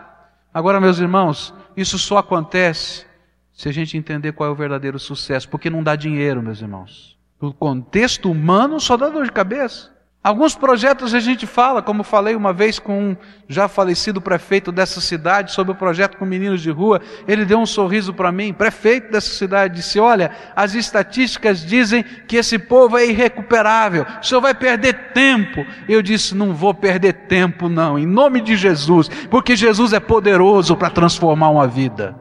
Agora, 0.53 0.81
meus 0.81 0.99
irmãos, 0.99 1.53
isso 1.77 1.99
só 1.99 2.19
acontece 2.19 3.07
se 3.53 3.69
a 3.69 3.73
gente 3.73 3.97
entender 3.99 4.33
qual 4.33 4.49
é 4.49 4.53
o 4.53 4.57
verdadeiro 4.57 4.99
sucesso, 4.99 5.49
porque 5.49 5.69
não 5.69 5.83
dá 5.83 5.95
dinheiro, 5.95 6.43
meus 6.43 6.63
irmãos. 6.63 7.19
O 7.41 7.53
contexto 7.53 8.31
humano 8.31 8.81
só 8.81 8.97
dá 8.97 9.09
dor 9.09 9.25
de 9.25 9.33
cabeça. 9.33 9.91
Alguns 10.23 10.57
projetos 10.57 11.15
a 11.15 11.21
gente 11.21 11.47
fala, 11.47 11.81
como 11.81 12.03
falei 12.03 12.35
uma 12.35 12.53
vez 12.53 12.79
com 12.79 13.11
um 13.11 13.17
já 13.49 13.69
falecido 13.69 14.21
prefeito 14.21 14.73
dessa 14.73 15.01
cidade 15.01 15.53
sobre 15.53 15.73
o 15.73 15.77
projeto 15.77 16.19
com 16.19 16.27
meninos 16.27 16.61
de 16.61 16.71
rua, 16.71 17.01
ele 17.27 17.45
deu 17.45 17.59
um 17.59 17.65
sorriso 17.65 18.13
para 18.13 18.33
mim, 18.33 18.53
prefeito 18.53 19.13
dessa 19.13 19.31
cidade, 19.31 19.77
disse: 19.77 20.01
Olha, 20.01 20.33
as 20.57 20.75
estatísticas 20.75 21.65
dizem 21.65 22.03
que 22.03 22.37
esse 22.37 22.59
povo 22.59 22.99
é 22.99 23.07
irrecuperável, 23.07 24.05
o 24.21 24.27
senhor 24.27 24.41
vai 24.41 24.55
perder 24.55 25.13
tempo. 25.13 25.65
Eu 25.89 26.03
disse: 26.03 26.35
Não 26.35 26.53
vou 26.53 26.75
perder 26.75 27.13
tempo, 27.29 27.69
não, 27.69 27.97
em 27.97 28.07
nome 28.07 28.41
de 28.41 28.57
Jesus, 28.57 29.09
porque 29.31 29.55
Jesus 29.55 29.93
é 29.93 30.01
poderoso 30.01 30.77
para 30.77 30.91
transformar 30.91 31.49
uma 31.49 31.67
vida. 31.69 32.17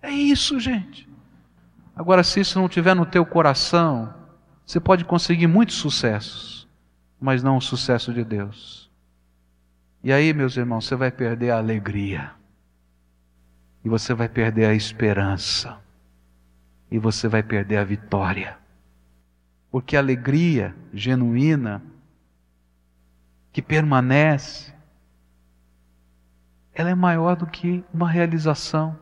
É 0.00 0.10
isso, 0.10 0.58
gente. 0.60 1.08
Agora, 1.96 2.22
se 2.22 2.40
isso 2.40 2.58
não 2.58 2.68
tiver 2.68 2.94
no 2.94 3.04
teu 3.04 3.26
coração, 3.26 4.19
você 4.70 4.80
pode 4.80 5.04
conseguir 5.04 5.46
muitos 5.46 5.76
sucessos 5.76 6.60
mas 7.20 7.42
não 7.42 7.58
o 7.58 7.60
sucesso 7.60 8.14
de 8.14 8.24
Deus. 8.24 8.90
E 10.02 10.10
aí, 10.10 10.32
meus 10.32 10.56
irmãos, 10.56 10.86
você 10.86 10.96
vai 10.96 11.10
perder 11.10 11.50
a 11.50 11.58
alegria, 11.58 12.32
e 13.84 13.88
você 13.88 14.14
vai 14.14 14.28
perder 14.28 14.64
a 14.64 14.74
esperança, 14.74 15.78
e 16.90 16.98
você 16.98 17.28
vai 17.28 17.42
perder 17.42 17.76
a 17.76 17.84
vitória. 17.84 18.58
Porque 19.70 19.94
a 19.94 20.00
alegria 20.00 20.74
genuína, 20.92 21.82
que 23.52 23.60
permanece, 23.60 24.72
ela 26.72 26.88
é 26.88 26.94
maior 26.94 27.36
do 27.36 27.46
que 27.46 27.84
uma 27.92 28.08
realização. 28.08 28.98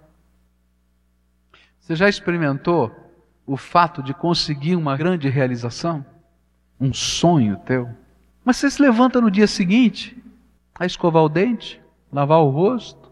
Você 1.78 1.94
já 1.94 2.08
experimentou 2.08 3.07
o 3.48 3.56
fato 3.56 4.02
de 4.02 4.12
conseguir 4.12 4.76
uma 4.76 4.94
grande 4.94 5.26
realização? 5.30 6.04
Um 6.78 6.92
sonho 6.92 7.56
teu? 7.64 7.88
Mas 8.44 8.58
você 8.58 8.70
se 8.70 8.80
levanta 8.80 9.22
no 9.22 9.30
dia 9.30 9.46
seguinte 9.46 10.22
a 10.78 10.84
escovar 10.84 11.24
o 11.24 11.28
dente, 11.30 11.80
lavar 12.12 12.40
o 12.40 12.50
rosto, 12.50 13.10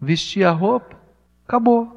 vestir 0.00 0.44
a 0.44 0.50
roupa, 0.50 0.96
acabou. 1.46 1.96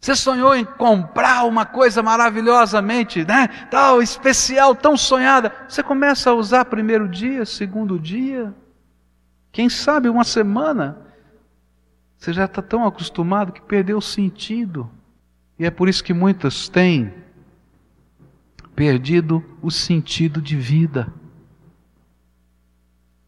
Você 0.00 0.16
sonhou 0.16 0.54
em 0.54 0.64
comprar 0.64 1.46
uma 1.46 1.64
coisa 1.64 2.02
maravilhosamente, 2.02 3.24
né? 3.24 3.46
Tal, 3.70 4.02
especial, 4.02 4.74
tão 4.74 4.96
sonhada. 4.96 5.52
Você 5.68 5.82
começa 5.84 6.30
a 6.30 6.34
usar 6.34 6.64
primeiro 6.64 7.08
dia, 7.08 7.44
segundo 7.46 8.00
dia, 8.00 8.52
quem 9.52 9.68
sabe 9.68 10.08
uma 10.08 10.24
semana. 10.24 10.98
Você 12.18 12.32
já 12.32 12.46
está 12.46 12.60
tão 12.60 12.84
acostumado 12.84 13.52
que 13.52 13.62
perdeu 13.62 13.98
o 13.98 14.02
sentido. 14.02 14.90
E 15.60 15.66
é 15.66 15.70
por 15.70 15.90
isso 15.90 16.02
que 16.02 16.14
muitos 16.14 16.70
têm 16.70 17.12
perdido 18.74 19.44
o 19.60 19.70
sentido 19.70 20.40
de 20.40 20.56
vida. 20.56 21.12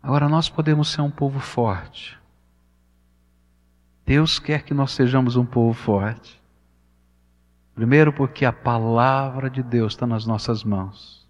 Agora 0.02 0.30
nós 0.30 0.48
podemos 0.48 0.88
ser 0.88 1.02
um 1.02 1.10
povo 1.10 1.38
forte. 1.38 2.18
Deus 4.06 4.38
quer 4.38 4.62
que 4.62 4.72
nós 4.72 4.92
sejamos 4.92 5.36
um 5.36 5.44
povo 5.44 5.74
forte. 5.74 6.40
Primeiro, 7.74 8.14
porque 8.14 8.46
a 8.46 8.52
palavra 8.52 9.50
de 9.50 9.62
Deus 9.62 9.92
está 9.92 10.06
nas 10.06 10.24
nossas 10.24 10.64
mãos, 10.64 11.28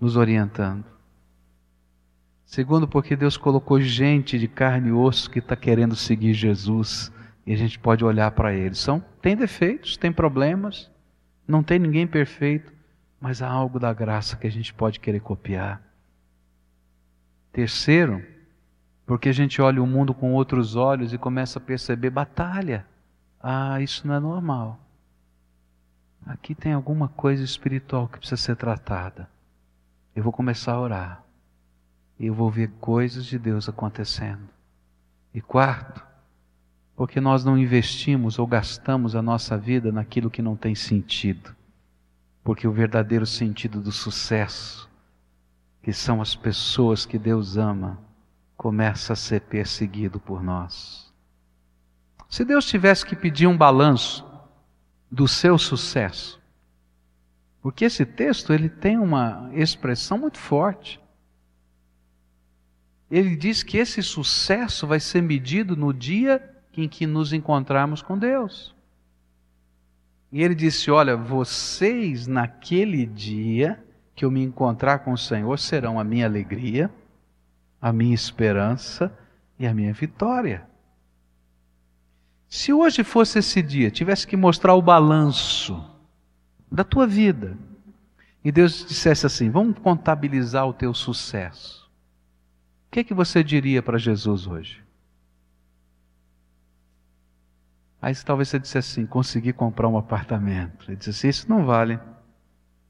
nos 0.00 0.16
orientando. 0.16 0.86
Segundo, 2.46 2.88
porque 2.88 3.14
Deus 3.14 3.36
colocou 3.36 3.78
gente 3.78 4.38
de 4.38 4.48
carne 4.48 4.88
e 4.88 4.92
osso 4.92 5.28
que 5.28 5.40
está 5.40 5.54
querendo 5.54 5.94
seguir 5.94 6.32
Jesus 6.32 7.12
e 7.46 7.52
a 7.52 7.56
gente 7.56 7.78
pode 7.78 8.04
olhar 8.04 8.30
para 8.30 8.54
eles. 8.54 8.78
São, 8.78 9.04
tem 9.20 9.36
defeitos, 9.36 9.96
tem 9.96 10.12
problemas, 10.12 10.90
não 11.46 11.62
tem 11.62 11.78
ninguém 11.78 12.06
perfeito, 12.06 12.72
mas 13.20 13.42
há 13.42 13.48
algo 13.48 13.78
da 13.78 13.92
graça 13.92 14.36
que 14.36 14.46
a 14.46 14.50
gente 14.50 14.72
pode 14.72 15.00
querer 15.00 15.20
copiar. 15.20 15.82
Terceiro, 17.52 18.24
porque 19.06 19.28
a 19.28 19.32
gente 19.32 19.60
olha 19.60 19.82
o 19.82 19.86
mundo 19.86 20.14
com 20.14 20.32
outros 20.32 20.76
olhos 20.76 21.12
e 21.12 21.18
começa 21.18 21.58
a 21.58 21.62
perceber 21.62 22.10
batalha. 22.10 22.86
Ah, 23.40 23.80
isso 23.80 24.06
não 24.06 24.14
é 24.14 24.20
normal. 24.20 24.80
Aqui 26.26 26.54
tem 26.54 26.72
alguma 26.72 27.08
coisa 27.08 27.44
espiritual 27.44 28.08
que 28.08 28.18
precisa 28.18 28.40
ser 28.40 28.56
tratada. 28.56 29.28
Eu 30.16 30.22
vou 30.22 30.32
começar 30.32 30.72
a 30.72 30.80
orar. 30.80 31.24
E 32.18 32.26
eu 32.26 32.34
vou 32.34 32.50
ver 32.50 32.70
coisas 32.80 33.26
de 33.26 33.38
Deus 33.38 33.68
acontecendo. 33.68 34.48
E 35.34 35.40
quarto, 35.40 36.03
porque 36.96 37.20
nós 37.20 37.44
não 37.44 37.58
investimos 37.58 38.38
ou 38.38 38.46
gastamos 38.46 39.16
a 39.16 39.22
nossa 39.22 39.58
vida 39.58 39.90
naquilo 39.90 40.30
que 40.30 40.42
não 40.42 40.56
tem 40.56 40.74
sentido. 40.74 41.54
Porque 42.42 42.68
o 42.68 42.72
verdadeiro 42.72 43.26
sentido 43.26 43.80
do 43.80 43.90
sucesso 43.90 44.88
que 45.84 45.92
são 45.92 46.22
as 46.22 46.34
pessoas 46.34 47.04
que 47.04 47.18
Deus 47.18 47.58
ama, 47.58 47.98
começa 48.56 49.12
a 49.12 49.16
ser 49.16 49.42
perseguido 49.42 50.18
por 50.18 50.42
nós. 50.42 51.12
Se 52.26 52.42
Deus 52.42 52.64
tivesse 52.64 53.04
que 53.04 53.14
pedir 53.14 53.46
um 53.46 53.56
balanço 53.56 54.26
do 55.10 55.28
seu 55.28 55.58
sucesso, 55.58 56.40
porque 57.60 57.84
esse 57.84 58.06
texto 58.06 58.50
ele 58.50 58.70
tem 58.70 58.98
uma 58.98 59.50
expressão 59.52 60.16
muito 60.16 60.38
forte. 60.38 60.98
Ele 63.10 63.36
diz 63.36 63.62
que 63.62 63.76
esse 63.76 64.02
sucesso 64.02 64.86
vai 64.86 65.00
ser 65.00 65.20
medido 65.20 65.76
no 65.76 65.92
dia 65.92 66.53
em 66.82 66.88
que 66.88 67.06
nos 67.06 67.32
encontrarmos 67.32 68.02
com 68.02 68.18
Deus. 68.18 68.74
E 70.30 70.42
ele 70.42 70.54
disse: 70.54 70.90
Olha, 70.90 71.16
vocês 71.16 72.26
naquele 72.26 73.06
dia 73.06 73.82
que 74.14 74.24
eu 74.24 74.30
me 74.30 74.42
encontrar 74.42 75.00
com 75.00 75.12
o 75.12 75.18
Senhor 75.18 75.58
serão 75.58 75.98
a 75.98 76.04
minha 76.04 76.26
alegria, 76.26 76.90
a 77.80 77.92
minha 77.92 78.14
esperança 78.14 79.16
e 79.58 79.66
a 79.66 79.74
minha 79.74 79.92
vitória. 79.92 80.66
Se 82.48 82.72
hoje 82.72 83.02
fosse 83.02 83.40
esse 83.40 83.60
dia, 83.60 83.90
tivesse 83.90 84.26
que 84.26 84.36
mostrar 84.36 84.74
o 84.74 84.82
balanço 84.82 85.84
da 86.70 86.84
tua 86.84 87.06
vida. 87.06 87.56
E 88.44 88.52
Deus 88.52 88.84
dissesse 88.86 89.26
assim: 89.26 89.50
vamos 89.50 89.78
contabilizar 89.78 90.68
o 90.68 90.72
teu 90.72 90.94
sucesso. 90.94 91.90
O 92.86 92.90
que 92.92 93.00
é 93.00 93.04
que 93.04 93.14
você 93.14 93.42
diria 93.42 93.82
para 93.82 93.98
Jesus 93.98 94.46
hoje? 94.46 94.83
Aí 98.04 98.14
talvez 98.16 98.48
você 98.48 98.58
dissesse 98.58 99.00
assim: 99.00 99.06
consegui 99.06 99.52
comprar 99.52 99.88
um 99.88 99.96
apartamento. 99.96 100.90
Ele 100.90 100.96
disse 100.96 101.10
assim: 101.10 101.28
isso 101.28 101.48
não 101.48 101.64
vale. 101.64 101.98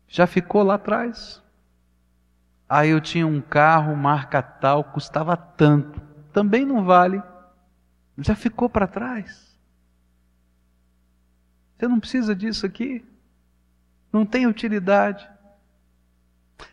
Já 0.08 0.26
ficou 0.26 0.62
lá 0.62 0.74
atrás. 0.74 1.40
Aí 2.68 2.90
eu 2.90 3.00
tinha 3.00 3.26
um 3.26 3.40
carro, 3.40 3.94
marca 3.94 4.42
tal, 4.42 4.82
custava 4.82 5.36
tanto. 5.36 6.00
Também 6.32 6.64
não 6.64 6.84
vale. 6.84 7.22
Já 8.18 8.34
ficou 8.34 8.68
para 8.68 8.88
trás. 8.88 9.56
Você 11.76 11.86
não 11.86 12.00
precisa 12.00 12.34
disso 12.34 12.64
aqui 12.64 13.04
não 14.14 14.24
tem 14.24 14.46
utilidade. 14.46 15.28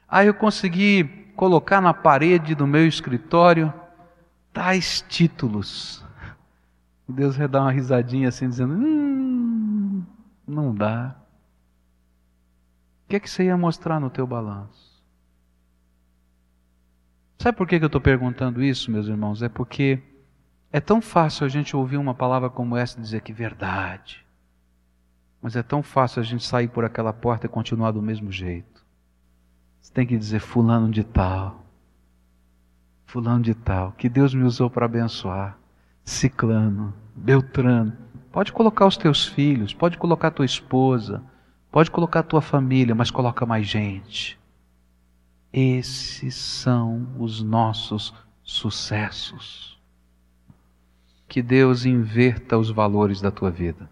Aí 0.08 0.28
eu 0.28 0.34
consegui 0.34 1.04
colocar 1.36 1.82
na 1.82 1.92
parede 1.92 2.54
do 2.54 2.68
meu 2.68 2.88
escritório 2.88 3.74
tais 4.54 5.04
títulos. 5.10 6.06
E 7.08 7.14
Deus 7.14 7.36
vai 7.36 7.48
dar 7.48 7.62
uma 7.62 7.72
risadinha 7.72 8.30
assim, 8.30 8.48
dizendo: 8.48 8.74
Hum, 8.74 10.04
não 10.48 10.74
dá. 10.74 11.16
O 13.06 13.10
que 13.10 13.16
é 13.16 13.20
que 13.20 13.30
você 13.30 13.46
ia 13.46 13.58
mostrar 13.58 14.00
no 14.00 14.10
teu 14.10 14.26
balanço? 14.26 14.92
Sabe 17.38 17.58
por 17.58 17.68
que 17.68 17.76
eu 17.76 17.86
estou 17.86 18.00
perguntando 18.00 18.64
isso, 18.64 18.92
meus 18.92 19.08
irmãos? 19.08 19.42
É 19.42 19.50
porque 19.50 20.02
é 20.72 20.80
tão 20.80 21.02
fácil 21.02 21.46
a 21.46 21.50
gente 21.50 21.76
ouvir 21.76 21.98
uma 21.98 22.14
palavra 22.14 22.50
como 22.50 22.78
essa 22.78 22.98
e 22.98 23.02
dizer 23.02 23.22
que 23.22 23.34
verdade. 23.34 24.26
Mas 25.42 25.56
é 25.56 25.64
tão 25.64 25.82
fácil 25.82 26.22
a 26.22 26.24
gente 26.24 26.46
sair 26.46 26.68
por 26.68 26.86
aquela 26.86 27.12
porta 27.12 27.48
e 27.48 27.50
continuar 27.50 27.92
do 27.92 28.02
mesmo 28.02 28.32
jeito. 28.32 28.86
Você 29.82 29.92
tem 29.92 30.06
que 30.06 30.18
dizer 30.18 30.40
fulano 30.40 30.92
de 30.92 31.04
tal. 31.04 31.66
Fulano 33.08 33.44
de 33.44 33.56
tal, 33.56 33.92
que 33.94 34.08
Deus 34.08 34.34
me 34.34 34.44
usou 34.44 34.70
para 34.70 34.86
abençoar. 34.86 35.58
Ciclano, 36.04 36.94
Beltrano. 37.16 37.98
Pode 38.32 38.52
colocar 38.52 38.86
os 38.86 38.98
teus 38.98 39.26
filhos, 39.26 39.74
pode 39.74 39.98
colocar 39.98 40.32
tua 40.32 40.46
esposa, 40.46 41.24
pode 41.72 41.92
colocar 41.92 42.24
tua 42.24 42.42
família, 42.42 42.96
mas 42.96 43.12
coloca 43.12 43.46
mais 43.46 43.68
gente. 43.68 44.40
Esses 45.52 46.36
são 46.36 47.08
os 47.20 47.44
nossos 47.44 48.14
sucessos. 48.42 49.80
Que 51.28 51.42
Deus 51.42 51.86
inverta 51.86 52.58
os 52.58 52.70
valores 52.70 53.22
da 53.22 53.32
tua 53.32 53.52
vida 53.52 53.90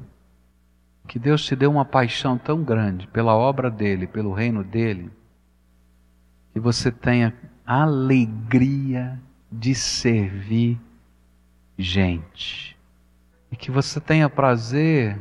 que 1.09 1.17
Deus 1.17 1.43
te 1.43 1.55
deu 1.55 1.71
uma 1.71 1.83
paixão 1.83 2.37
tão 2.37 2.63
grande 2.63 3.07
pela 3.07 3.35
obra 3.35 3.71
dele, 3.71 4.05
pelo 4.05 4.31
reino 4.31 4.63
dele, 4.63 5.09
que 6.53 6.59
você 6.59 6.91
tenha 6.91 7.33
alegria 7.65 9.19
de 9.51 9.73
servir 9.73 10.79
gente. 11.79 12.77
E 13.49 13.55
que 13.55 13.71
você 13.71 13.99
tenha 14.01 14.29
prazer 14.29 15.19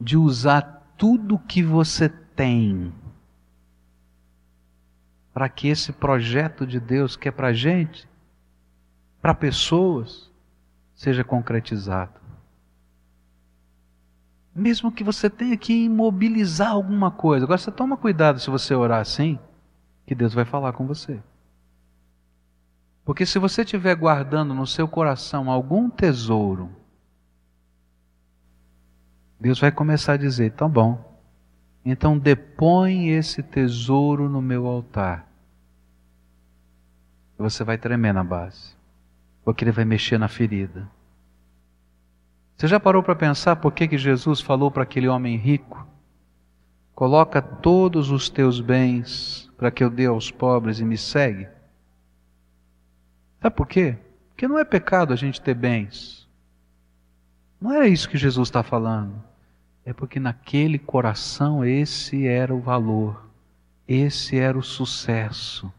de 0.00 0.16
usar 0.16 0.84
tudo 0.98 1.38
que 1.38 1.62
você 1.62 2.08
tem 2.08 2.92
para 5.32 5.48
que 5.48 5.68
esse 5.68 5.92
projeto 5.92 6.66
de 6.66 6.80
Deus 6.80 7.14
que 7.14 7.28
é 7.28 7.30
para 7.30 7.52
gente, 7.52 8.08
para 9.22 9.34
pessoas, 9.34 10.30
seja 10.94 11.22
concretizado. 11.22 12.20
Mesmo 14.54 14.90
que 14.90 15.04
você 15.04 15.28
tenha 15.28 15.56
que 15.56 15.84
imobilizar 15.84 16.70
alguma 16.70 17.10
coisa. 17.10 17.44
Agora 17.44 17.58
você 17.58 17.70
toma 17.70 17.96
cuidado 17.96 18.40
se 18.40 18.48
você 18.48 18.74
orar 18.74 19.00
assim, 19.00 19.38
que 20.06 20.14
Deus 20.14 20.32
vai 20.32 20.46
falar 20.46 20.72
com 20.72 20.86
você. 20.86 21.20
Porque 23.06 23.24
se 23.24 23.38
você 23.38 23.62
estiver 23.62 23.94
guardando 23.94 24.52
no 24.52 24.66
seu 24.66 24.88
coração 24.88 25.48
algum 25.48 25.88
tesouro, 25.88 26.68
Deus 29.38 29.60
vai 29.60 29.70
começar 29.70 30.14
a 30.14 30.16
dizer: 30.16 30.54
tá 30.54 30.66
bom, 30.66 31.16
então 31.84 32.18
depõe 32.18 33.10
esse 33.10 33.44
tesouro 33.44 34.28
no 34.28 34.42
meu 34.42 34.66
altar. 34.66 35.24
E 37.38 37.42
você 37.42 37.62
vai 37.62 37.78
tremer 37.78 38.12
na 38.12 38.24
base, 38.24 38.74
porque 39.44 39.62
ele 39.62 39.70
vai 39.70 39.84
mexer 39.84 40.18
na 40.18 40.26
ferida. 40.26 40.90
Você 42.56 42.66
já 42.66 42.80
parou 42.80 43.04
para 43.04 43.14
pensar 43.14 43.54
por 43.54 43.70
que, 43.70 43.86
que 43.86 43.96
Jesus 43.96 44.40
falou 44.40 44.68
para 44.68 44.82
aquele 44.82 45.06
homem 45.06 45.36
rico? 45.36 45.86
Coloca 46.92 47.40
todos 47.40 48.10
os 48.10 48.28
teus 48.28 48.60
bens 48.60 49.48
para 49.56 49.70
que 49.70 49.84
eu 49.84 49.90
dê 49.90 50.06
aos 50.06 50.28
pobres 50.28 50.80
e 50.80 50.84
me 50.84 50.98
segue. 50.98 51.54
Sabe 53.40 53.54
por 53.54 53.66
quê? 53.66 53.96
Porque 54.28 54.48
não 54.48 54.58
é 54.58 54.64
pecado 54.64 55.12
a 55.12 55.16
gente 55.16 55.40
ter 55.40 55.54
bens. 55.54 56.28
Não 57.60 57.72
era 57.72 57.88
isso 57.88 58.08
que 58.08 58.18
Jesus 58.18 58.48
está 58.48 58.62
falando. 58.62 59.22
É 59.84 59.92
porque 59.92 60.18
naquele 60.18 60.78
coração 60.78 61.64
esse 61.64 62.26
era 62.26 62.54
o 62.54 62.60
valor, 62.60 63.28
esse 63.86 64.36
era 64.36 64.58
o 64.58 64.62
sucesso. 64.62 65.72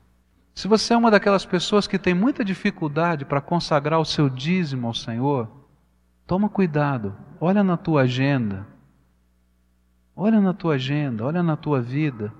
Se 0.55 0.67
você 0.67 0.93
é 0.93 0.97
uma 0.97 1.11
daquelas 1.11 1.45
pessoas 1.45 1.85
que 1.87 1.99
tem 1.99 2.13
muita 2.13 2.43
dificuldade 2.43 3.25
para 3.25 3.41
consagrar 3.41 3.99
o 3.99 4.05
seu 4.05 4.29
dízimo 4.29 4.87
ao 4.87 4.93
Senhor, 4.93 5.49
Toma 6.27 6.49
cuidado, 6.49 7.15
olha 7.39 7.63
na 7.63 7.77
tua 7.77 8.01
agenda. 8.01 8.67
Olha 10.13 10.41
na 10.41 10.53
tua 10.53 10.75
agenda, 10.75 11.23
olha 11.23 11.41
na 11.41 11.55
tua 11.55 11.79
vida, 11.79 12.33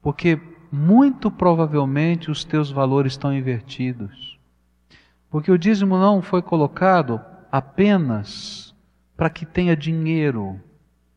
porque 0.00 0.40
muito 0.70 1.28
provavelmente 1.28 2.30
os 2.30 2.44
teus 2.44 2.70
valores 2.70 3.14
estão 3.14 3.34
invertidos. 3.34 4.31
Porque 5.32 5.50
o 5.50 5.56
dízimo 5.56 5.96
não 5.96 6.20
foi 6.20 6.42
colocado 6.42 7.18
apenas 7.50 8.74
para 9.16 9.30
que 9.30 9.46
tenha 9.46 9.74
dinheiro. 9.74 10.60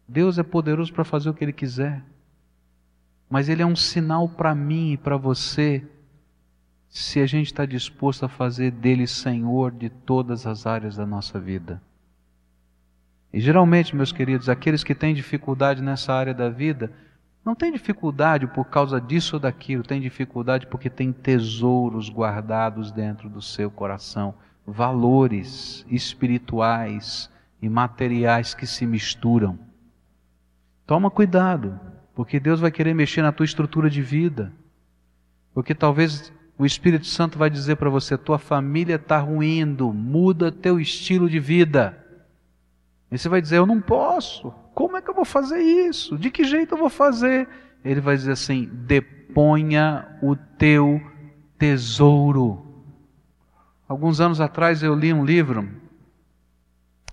Deus 0.08 0.40
é 0.40 0.44
poderoso 0.44 0.94
para 0.94 1.04
fazer 1.04 1.30
o 1.30 1.34
que 1.34 1.44
Ele 1.44 1.52
quiser. 1.52 2.02
Mas 3.30 3.50
Ele 3.50 3.62
é 3.62 3.66
um 3.66 3.76
sinal 3.76 4.30
para 4.30 4.56
mim 4.56 4.94
e 4.94 4.98
para 4.98 5.18
você, 5.18 5.86
se 6.88 7.20
a 7.20 7.26
gente 7.26 7.48
está 7.48 7.66
disposto 7.66 8.24
a 8.24 8.30
fazer 8.30 8.72
dele 8.72 9.06
Senhor 9.06 9.70
de 9.70 9.90
todas 9.90 10.48
as 10.48 10.66
áreas 10.66 10.96
da 10.96 11.06
nossa 11.06 11.38
vida. 11.38 11.82
E 13.34 13.42
geralmente, 13.42 13.94
meus 13.94 14.14
queridos, 14.14 14.48
aqueles 14.48 14.82
que 14.82 14.96
têm 14.96 15.14
dificuldade 15.14 15.82
nessa 15.84 16.14
área 16.14 16.34
da 16.34 16.48
vida, 16.48 16.90
não 17.46 17.54
têm 17.54 17.72
dificuldade 17.72 18.48
por 18.48 18.66
causa 18.66 19.00
disso 19.00 19.36
ou 19.36 19.40
daquilo, 19.40 19.84
têm 19.84 20.02
dificuldade 20.02 20.66
porque 20.66 20.90
tem 20.90 21.14
tesouros 21.14 22.10
guardados 22.10 22.92
dentro 22.92 23.30
do 23.30 23.42
seu 23.42 23.70
coração, 23.70 24.34
valores 24.66 25.86
espirituais 25.88 27.30
e 27.62 27.70
materiais 27.70 28.56
que 28.56 28.66
se 28.66 28.88
misturam. 28.88 29.60
Toma 30.88 31.12
cuidado, 31.12 31.80
porque 32.16 32.40
Deus 32.40 32.60
vai 32.60 32.72
querer 32.72 32.96
mexer 32.96 33.22
na 33.22 33.32
tua 33.32 33.46
estrutura 33.46 33.92
de 33.92 34.02
vida. 34.02 34.52
Porque 35.54 35.76
talvez 35.76 36.34
o 36.58 36.66
Espírito 36.66 37.06
Santo 37.06 37.38
vai 37.38 37.50
dizer 37.50 37.76
para 37.76 37.90
você: 37.90 38.18
tua 38.18 38.40
família 38.40 38.96
está 38.96 39.20
ruindo, 39.20 39.94
muda 39.94 40.52
teu 40.52 40.80
estilo 40.80 41.30
de 41.30 41.40
vida. 41.40 42.04
E 43.12 43.18
você 43.18 43.30
vai 43.30 43.42
dizer: 43.42 43.58
Eu 43.58 43.66
não 43.66 43.80
posso. 43.80 44.54
Como 44.76 44.98
é 44.98 45.02
que 45.02 45.10
eu 45.10 45.16
vou 45.16 45.24
fazer 45.24 45.62
isso? 45.62 46.18
De 46.18 46.30
que 46.30 46.44
jeito 46.44 46.74
eu 46.74 46.78
vou 46.78 46.90
fazer? 46.90 47.48
Ele 47.84 48.02
vai 48.02 48.18
dizer 48.18 48.34
assim: 48.34 48.70
Deponha 48.74 50.06
o 50.22 50.36
teu 50.36 51.02
tesouro. 51.58 52.62
Alguns 53.88 54.20
anos 54.20 54.42
atrás 54.42 54.84
eu 54.84 54.94
li 54.94 55.14
um 55.14 55.24
livro. 55.24 55.70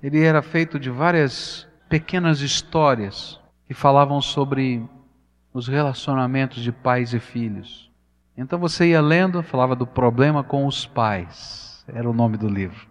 Ele 0.03 0.21
era 0.21 0.43
feito 0.43 0.77
de 0.77 0.91
várias 0.91 1.69
pequenas 1.89 2.41
histórias 2.41 3.39
que 3.65 3.75
falavam 3.75 4.21
sobre 4.21 4.83
os 5.55 5.69
relacionamentos 5.69 6.65
de 6.65 6.73
pais 6.73 7.15
e 7.15 7.21
filhos. 7.21 7.93
Então 8.37 8.59
você 8.59 8.89
ia 8.89 9.01
lendo, 9.01 9.41
falava 9.41 9.77
do 9.77 9.87
problema 9.87 10.43
com 10.43 10.67
os 10.67 10.85
pais, 10.85 11.85
era 11.87 12.11
o 12.11 12.15
nome 12.15 12.37
do 12.37 12.49
livro. 12.49 12.89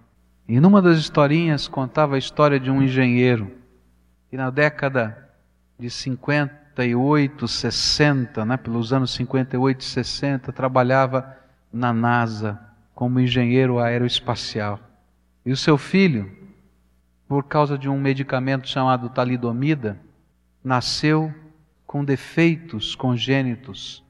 E 0.48 0.62
numa 0.62 0.82
das 0.82 0.98
historinhas 0.98 1.68
contava 1.68 2.16
a 2.16 2.20
história 2.20 2.58
de 2.58 2.72
um 2.72 2.82
engenheiro 2.82 3.60
que 4.32 4.38
na 4.38 4.50
década 4.50 5.30
de 5.78 5.90
58, 5.90 7.50
60, 7.50 8.46
né, 8.46 8.56
pelos 8.56 8.94
anos 8.94 9.14
58 9.14 9.82
e 9.82 9.84
60, 9.84 10.54
trabalhava 10.54 11.38
na 11.72 11.92
NASA 11.92 12.58
como 12.96 13.20
engenheiro 13.20 13.78
aeroespacial. 13.78 14.80
E 15.46 15.52
o 15.52 15.58
seu 15.58 15.78
filho, 15.78 16.32
por 17.28 17.44
causa 17.44 17.78
de 17.78 17.90
um 17.90 18.00
medicamento 18.00 18.70
chamado 18.70 19.10
talidomida, 19.10 20.00
nasceu 20.64 21.34
com 21.86 22.06
defeitos 22.06 22.96
congênitos 22.96 24.02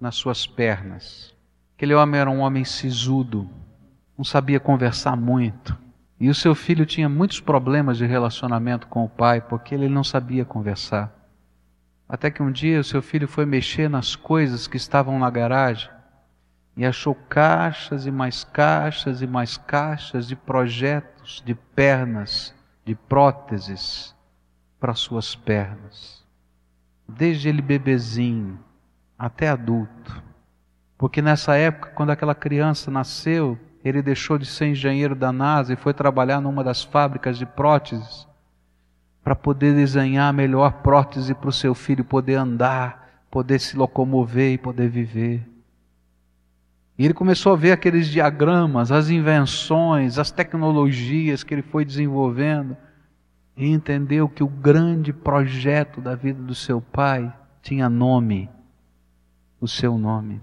nas 0.00 0.14
suas 0.14 0.46
pernas. 0.46 1.34
Aquele 1.76 1.92
homem 1.92 2.18
era 2.18 2.30
um 2.30 2.40
homem 2.40 2.64
sisudo, 2.64 3.46
não 4.16 4.24
sabia 4.24 4.58
conversar 4.58 5.16
muito. 5.18 5.76
E 6.18 6.30
o 6.30 6.34
seu 6.34 6.54
filho 6.54 6.86
tinha 6.86 7.08
muitos 7.08 7.40
problemas 7.40 7.98
de 7.98 8.06
relacionamento 8.06 8.86
com 8.86 9.04
o 9.04 9.08
pai, 9.08 9.40
porque 9.40 9.74
ele 9.74 9.88
não 9.88 10.02
sabia 10.02 10.44
conversar. 10.44 11.12
Até 12.08 12.30
que 12.30 12.42
um 12.42 12.50
dia 12.50 12.80
o 12.80 12.84
seu 12.84 13.02
filho 13.02 13.28
foi 13.28 13.44
mexer 13.44 13.90
nas 13.90 14.16
coisas 14.16 14.66
que 14.66 14.76
estavam 14.76 15.18
na 15.18 15.28
garagem 15.28 15.90
e 16.76 16.86
achou 16.86 17.14
caixas 17.14 18.06
e 18.06 18.10
mais 18.10 18.44
caixas 18.44 19.22
e 19.22 19.26
mais 19.26 19.56
caixas 19.56 20.28
de 20.28 20.36
projetos 20.36 21.42
de 21.44 21.54
pernas, 21.54 22.54
de 22.84 22.94
próteses 22.94 24.14
para 24.78 24.94
suas 24.94 25.34
pernas. 25.34 26.24
Desde 27.08 27.48
ele 27.48 27.62
bebezinho 27.62 28.58
até 29.18 29.48
adulto. 29.48 30.22
Porque 30.98 31.20
nessa 31.20 31.56
época, 31.56 31.90
quando 31.90 32.10
aquela 32.10 32.34
criança 32.34 32.90
nasceu, 32.90 33.58
ele 33.86 34.02
deixou 34.02 34.36
de 34.36 34.46
ser 34.46 34.66
engenheiro 34.66 35.14
da 35.14 35.30
NASA 35.30 35.72
e 35.72 35.76
foi 35.76 35.94
trabalhar 35.94 36.40
numa 36.40 36.64
das 36.64 36.82
fábricas 36.82 37.38
de 37.38 37.46
próteses 37.46 38.26
para 39.22 39.36
poder 39.36 39.74
desenhar 39.74 40.28
a 40.28 40.32
melhor 40.32 40.82
prótese 40.82 41.34
para 41.34 41.48
o 41.48 41.52
seu 41.52 41.74
filho 41.74 42.04
poder 42.04 42.34
andar, 42.34 43.24
poder 43.30 43.60
se 43.60 43.76
locomover 43.76 44.52
e 44.52 44.58
poder 44.58 44.88
viver. 44.88 45.46
E 46.98 47.04
ele 47.04 47.14
começou 47.14 47.52
a 47.52 47.56
ver 47.56 47.72
aqueles 47.72 48.08
diagramas, 48.08 48.90
as 48.90 49.08
invenções, 49.08 50.18
as 50.18 50.30
tecnologias 50.32 51.44
que 51.44 51.54
ele 51.54 51.62
foi 51.62 51.84
desenvolvendo 51.84 52.76
e 53.56 53.68
entendeu 53.68 54.28
que 54.28 54.42
o 54.42 54.48
grande 54.48 55.12
projeto 55.12 56.00
da 56.00 56.14
vida 56.14 56.42
do 56.42 56.54
seu 56.54 56.80
pai 56.80 57.32
tinha 57.62 57.88
nome, 57.88 58.50
o 59.60 59.68
seu 59.68 59.96
nome. 59.96 60.40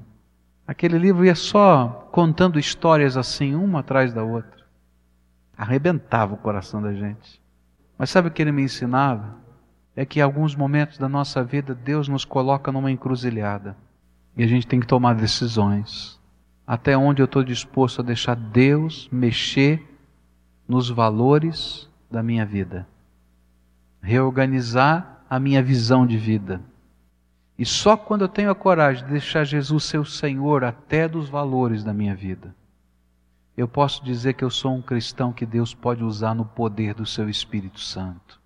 Aquele 0.65 0.97
livro 0.97 1.25
ia 1.25 1.35
só 1.35 2.02
contando 2.14 2.59
histórias 2.59 3.18
assim, 3.18 3.55
uma 3.55 3.80
atrás 3.80 4.14
da 4.14 4.24
outra. 4.24 4.64
Arrebentava 5.57 6.36
o 6.36 6.38
coração 6.38 6.80
da 6.80 6.93
gente. 6.93 7.41
Mas 7.97 8.11
sabe 8.11 8.28
o 8.28 8.32
que 8.32 8.39
ele 8.39 8.51
me 8.51 8.61
ensinava? 8.61 9.36
É 9.95 10.05
que 10.05 10.20
em 10.20 10.22
alguns 10.22 10.55
momentos 10.55 10.99
da 10.99 11.09
nossa 11.09 11.43
vida 11.43 11.74
Deus 11.74 12.07
nos 12.07 12.24
coloca 12.24 12.72
numa 12.72 12.91
encruzilhada 12.91 13.76
e 14.38 14.43
a 14.43 14.47
gente 14.47 14.68
tem 14.68 14.80
que 14.80 14.86
tomar 14.86 15.16
decisões 15.16 16.22
até 16.68 16.95
onde 16.95 17.20
eu 17.20 17.26
estou 17.26 17.43
disposto 17.43 18.01
a 18.01 18.05
deixar 18.05 18.36
Deus 18.36 19.09
mexer 19.11 19.84
nos 20.68 20.91
valores 20.91 21.89
da 22.11 22.22
minha 22.22 22.45
vida, 22.45 22.88
reorganizar 24.03 25.24
a 25.28 25.39
minha 25.39 25.64
visão 25.64 26.05
de 26.05 26.18
vida. 26.18 26.61
E 27.57 27.65
só 27.65 27.95
quando 27.95 28.21
eu 28.21 28.27
tenho 28.27 28.49
a 28.49 28.55
coragem 28.55 29.03
de 29.05 29.11
deixar 29.11 29.43
Jesus 29.43 29.83
ser 29.83 29.99
o 29.99 30.05
Senhor 30.05 30.63
até 30.63 31.07
dos 31.07 31.29
valores 31.29 31.83
da 31.83 31.93
minha 31.93 32.15
vida, 32.15 32.55
eu 33.55 33.67
posso 33.67 34.03
dizer 34.03 34.33
que 34.33 34.43
eu 34.43 34.49
sou 34.49 34.73
um 34.73 34.81
cristão 34.81 35.31
que 35.31 35.45
Deus 35.45 35.73
pode 35.73 36.03
usar 36.03 36.33
no 36.33 36.45
poder 36.45 36.95
do 36.95 37.05
seu 37.05 37.29
Espírito 37.29 37.79
Santo. 37.79 38.41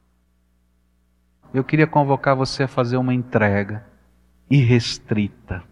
Eu 1.54 1.64
queria 1.64 1.88
convocar 1.88 2.36
você 2.36 2.64
a 2.64 2.68
fazer 2.68 2.98
uma 2.98 3.14
entrega 3.14 3.86
irrestrita, 4.50 5.64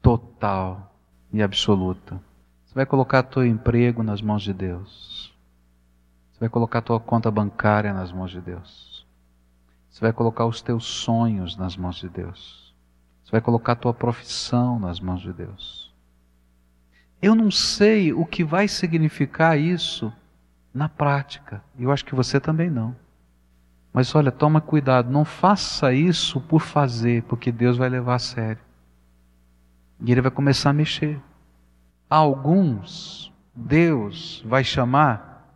total, 0.00 0.88
e 1.32 1.42
absoluta. 1.42 2.20
Você 2.64 2.74
vai 2.74 2.86
colocar 2.86 3.22
teu 3.22 3.44
emprego 3.44 4.02
nas 4.02 4.20
mãos 4.20 4.42
de 4.42 4.52
Deus. 4.52 5.34
Você 6.32 6.40
vai 6.40 6.48
colocar 6.48 6.82
tua 6.82 7.00
conta 7.00 7.30
bancária 7.30 7.92
nas 7.92 8.12
mãos 8.12 8.30
de 8.30 8.40
Deus. 8.40 9.06
Você 9.88 10.00
vai 10.00 10.12
colocar 10.12 10.46
os 10.46 10.62
teus 10.62 10.84
sonhos 10.84 11.56
nas 11.56 11.76
mãos 11.76 11.96
de 11.96 12.08
Deus. 12.08 12.67
Você 13.28 13.32
vai 13.32 13.40
colocar 13.42 13.76
tua 13.76 13.92
profissão 13.92 14.78
nas 14.78 14.98
mãos 14.98 15.20
de 15.20 15.30
Deus. 15.34 15.92
Eu 17.20 17.34
não 17.34 17.50
sei 17.50 18.10
o 18.10 18.24
que 18.24 18.42
vai 18.42 18.66
significar 18.66 19.58
isso 19.58 20.10
na 20.72 20.88
prática. 20.88 21.62
Eu 21.78 21.92
acho 21.92 22.06
que 22.06 22.14
você 22.14 22.40
também 22.40 22.70
não. 22.70 22.96
Mas 23.92 24.14
olha, 24.14 24.32
toma 24.32 24.62
cuidado, 24.62 25.10
não 25.10 25.26
faça 25.26 25.92
isso 25.92 26.40
por 26.40 26.62
fazer, 26.62 27.22
porque 27.24 27.52
Deus 27.52 27.76
vai 27.76 27.90
levar 27.90 28.14
a 28.14 28.18
sério. 28.18 28.62
E 30.00 30.10
ele 30.10 30.22
vai 30.22 30.30
começar 30.30 30.70
a 30.70 30.72
mexer. 30.72 31.20
Alguns, 32.08 33.30
Deus 33.54 34.42
vai 34.46 34.64
chamar 34.64 35.52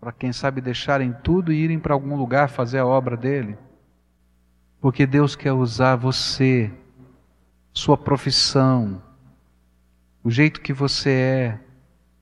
para 0.00 0.10
quem 0.10 0.32
sabe 0.32 0.60
deixarem 0.60 1.12
tudo 1.22 1.52
e 1.52 1.56
irem 1.56 1.78
para 1.78 1.94
algum 1.94 2.16
lugar 2.16 2.48
fazer 2.48 2.80
a 2.80 2.86
obra 2.86 3.16
dele. 3.16 3.56
Porque 4.80 5.06
Deus 5.06 5.36
quer 5.36 5.52
usar 5.52 5.94
você, 5.94 6.72
sua 7.76 7.98
profissão, 7.98 9.02
o 10.24 10.30
jeito 10.30 10.62
que 10.62 10.72
você 10.72 11.10
é, 11.10 11.60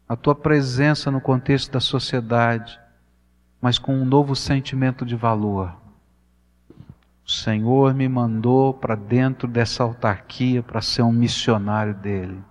a 0.09 0.17
tua 0.17 0.35
presença 0.35 1.13
no 1.13 1.21
contexto 1.21 1.71
da 1.71 1.79
sociedade, 1.79 2.77
mas 3.61 3.79
com 3.79 3.95
um 3.95 4.05
novo 4.05 4.35
sentimento 4.35 5.07
de 5.07 5.15
valor. 5.15 5.73
O 7.25 7.31
Senhor 7.31 7.95
me 7.95 8.09
mandou 8.09 8.75
para 8.75 8.97
dentro 8.97 9.47
dessa 9.47 9.85
autarquia 9.85 10.61
para 10.61 10.83
ser 10.83 11.03
um 11.03 11.13
missionário 11.13 11.95
dele. 11.95 12.43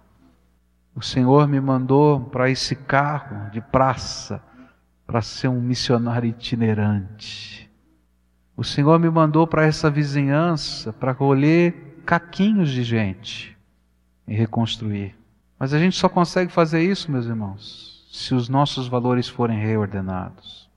O 0.96 1.02
Senhor 1.02 1.46
me 1.46 1.60
mandou 1.60 2.22
para 2.22 2.50
esse 2.50 2.74
carro 2.74 3.52
de 3.52 3.60
praça 3.60 4.42
para 5.06 5.22
ser 5.22 5.50
um 5.50 5.60
missionário 5.60 6.30
itinerante. 6.30 7.70
O 8.56 8.64
Senhor 8.64 8.98
me 8.98 9.10
mandou 9.10 9.46
para 9.46 9.66
essa 9.66 9.90
vizinhança 9.90 10.94
para 10.94 11.14
colher 11.14 11.93
caquinhos 12.06 12.70
de 12.70 12.84
gente 12.84 13.58
e 14.28 14.34
reconstruir. 14.34 15.16
Mas 15.58 15.74
a 15.74 15.80
gente 15.80 15.98
só 15.98 16.10
consegue 16.10 16.52
fazer 16.52 16.82
isso, 16.84 17.12
meus 17.12 17.26
irmãos, 17.26 18.08
se 18.12 18.36
os 18.36 18.50
nossos 18.50 18.88
valores 18.88 19.28
forem 19.28 19.60
reordenados. 19.60 20.70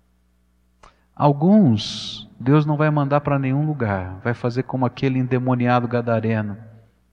Alguns 1.15 2.27
Deus 2.39 2.67
não 2.67 2.77
vai 2.77 2.91
mandar 2.91 3.23
para 3.23 3.39
nenhum 3.39 3.67
lugar, 3.67 4.21
vai 4.23 4.35
fazer 4.35 4.65
como 4.65 4.85
aquele 4.85 5.19
endemoniado 5.19 5.89
gadareno 5.89 6.59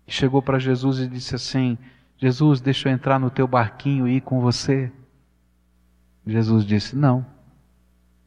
que 0.06 0.14
chegou 0.14 0.42
para 0.42 0.60
Jesus 0.60 1.00
e 1.00 1.08
disse 1.08 1.36
assim: 1.36 1.78
Jesus, 2.18 2.60
deixa 2.60 2.90
eu 2.90 2.94
entrar 2.94 3.20
no 3.20 3.30
teu 3.30 3.48
barquinho 3.48 4.08
e 4.08 4.18
ir 4.18 4.22
com 4.22 4.42
você. 4.42 4.92
Jesus 6.28 6.66
disse: 6.66 6.96
Não. 6.96 7.26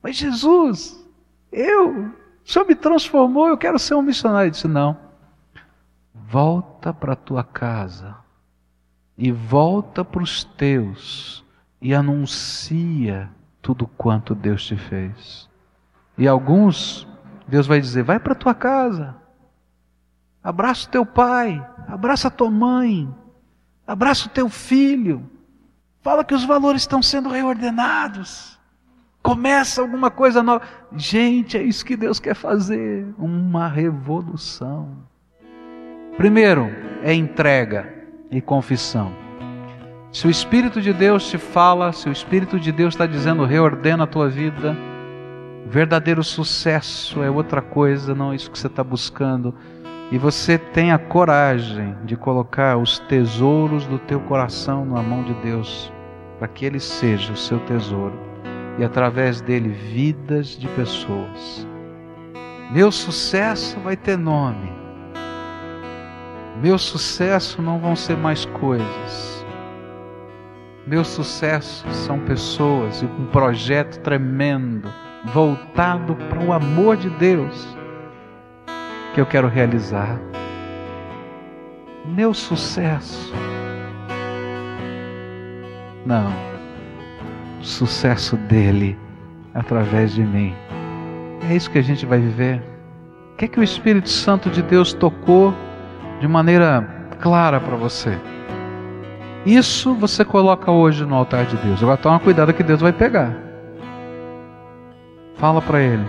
Mas 0.03 0.17
Jesus, 0.17 1.03
eu, 1.53 2.07
o 2.07 2.13
Senhor 2.45 2.67
me 2.67 2.75
transformou, 2.75 3.49
eu 3.49 3.59
quero 3.59 3.79
ser 3.79 3.95
um 3.95 4.03
missionário. 4.03 4.47
Ele 4.47 4.51
disse: 4.53 4.69
Não. 4.69 5.06
Volta 6.29 6.93
para 6.93 7.15
tua 7.15 7.45
casa 7.45 8.17
e 9.17 9.31
volta 9.31 10.05
para 10.05 10.23
os 10.23 10.43
teus 10.43 11.45
e 11.81 11.95
anuncia 11.95 13.31
tudo 13.63 13.87
quanto 13.87 14.35
Deus 14.35 14.67
te 14.67 14.77
fez. 14.77 15.49
E 16.19 16.27
alguns, 16.27 17.07
Deus 17.47 17.67
vai 17.69 17.81
dizer: 17.81 18.03
vai 18.03 18.19
para 18.19 18.35
tua 18.35 18.55
casa, 18.55 19.15
abraça 20.43 20.89
o 20.89 20.91
teu 20.91 21.07
pai, 21.07 21.65
abraça 21.87 22.27
a 22.27 22.31
tua 22.31 22.51
mãe, 22.51 23.09
abraça 23.87 24.27
o 24.27 24.31
teu 24.31 24.49
filho, 24.49 25.31
fala 26.03 26.25
que 26.25 26.35
os 26.35 26.45
valores 26.45 26.83
estão 26.83 27.01
sendo 27.01 27.29
reordenados. 27.29 28.59
Começa 29.23 29.81
alguma 29.81 30.11
coisa 30.11 30.43
nova. 30.43 30.65
Gente, 30.93 31.57
é 31.57 31.63
isso 31.63 31.85
que 31.85 31.97
Deus 31.97 32.19
quer 32.19 32.35
fazer 32.35 33.15
uma 33.17 33.69
revolução. 33.69 35.07
Primeiro 36.17 36.71
é 37.03 37.13
entrega 37.13 37.93
e 38.31 38.41
confissão. 38.41 39.13
Se 40.11 40.27
o 40.27 40.31
Espírito 40.31 40.81
de 40.81 40.93
Deus 40.93 41.29
te 41.29 41.37
fala, 41.37 41.93
se 41.93 42.09
o 42.09 42.13
Espírito 42.13 42.59
de 42.59 42.73
Deus 42.73 42.95
está 42.95 43.07
dizendo 43.07 43.45
reordena 43.45 44.05
a 44.05 44.07
tua 44.07 44.29
vida, 44.29 44.77
Verdadeiro 45.69 46.23
sucesso 46.23 47.25
é 47.25 47.29
outra 47.29 47.61
coisa, 47.61 48.15
não 48.15 48.33
é 48.33 48.37
isso 48.37 48.51
que 48.51 48.59
você 48.59 48.69
está 48.69 48.85
buscando. 48.85 49.53
E 50.13 50.17
você 50.17 50.57
tem 50.57 50.93
a 50.93 50.99
coragem 50.99 51.97
de 52.05 52.17
colocar 52.17 52.77
os 52.77 53.01
tesouros 53.01 53.85
do 53.85 53.99
teu 53.99 54.21
coração 54.21 54.85
na 54.85 55.03
mão 55.03 55.25
de 55.25 55.35
Deus, 55.35 55.93
para 56.39 56.47
que 56.47 56.65
Ele 56.65 56.79
seja 56.79 57.33
o 57.33 57.37
seu 57.37 57.59
tesouro 57.61 58.17
e 58.79 58.85
através 58.85 59.41
dele 59.41 59.71
vidas 59.71 60.57
de 60.57 60.69
pessoas. 60.69 61.67
Meu 62.71 62.93
sucesso 62.93 63.81
vai 63.81 63.97
ter 63.97 64.17
nome. 64.17 64.71
Meu 66.63 66.79
sucesso 66.79 67.61
não 67.61 67.79
vão 67.79 67.95
ser 67.95 68.17
mais 68.17 68.47
coisas. 68.47 69.45
Meu 70.87 71.05
sucesso 71.05 71.85
são 71.91 72.19
pessoas 72.21 73.03
e 73.03 73.05
um 73.05 73.27
projeto 73.27 73.99
tremendo, 74.01 74.89
voltado 75.27 76.15
para 76.15 76.43
o 76.43 76.53
amor 76.53 76.97
de 76.97 77.11
Deus, 77.11 77.77
que 79.13 79.21
eu 79.21 79.27
quero 79.27 79.49
realizar. 79.49 80.19
Meu 82.07 82.33
sucesso. 82.33 83.35
Não. 86.07 86.33
O 87.61 87.65
sucesso 87.65 88.37
dele 88.37 88.97
através 89.53 90.15
de 90.15 90.23
mim. 90.23 90.55
É 91.51 91.55
isso 91.55 91.71
que 91.71 91.79
a 91.79 91.83
gente 91.83 92.07
vai 92.07 92.21
viver. 92.21 92.63
O 93.33 93.37
que 93.37 93.45
é 93.45 93.49
que 93.49 93.61
o 93.61 93.63
Espírito 93.63 94.09
Santo 94.09 94.49
de 94.49 94.63
Deus 94.63 94.93
tocou 94.93 95.53
de 96.21 96.29
maneira 96.29 96.87
clara 97.21 97.61
para 97.61 97.77
você? 97.77 98.19
Isso 99.45 99.95
você 99.95 100.25
coloca 100.25 100.71
hoje 100.71 101.05
no 101.05 101.15
altar 101.15 101.47
de 101.47 101.57
Deus. 101.59 101.83
Agora 101.83 101.97
toma 101.97 102.19
cuidado 102.19 102.53
que 102.53 102.63
Deus 102.63 102.81
vai 102.81 102.93
pegar. 102.93 103.37
Fala 105.37 105.63
para 105.63 105.81
Ele. 105.81 106.05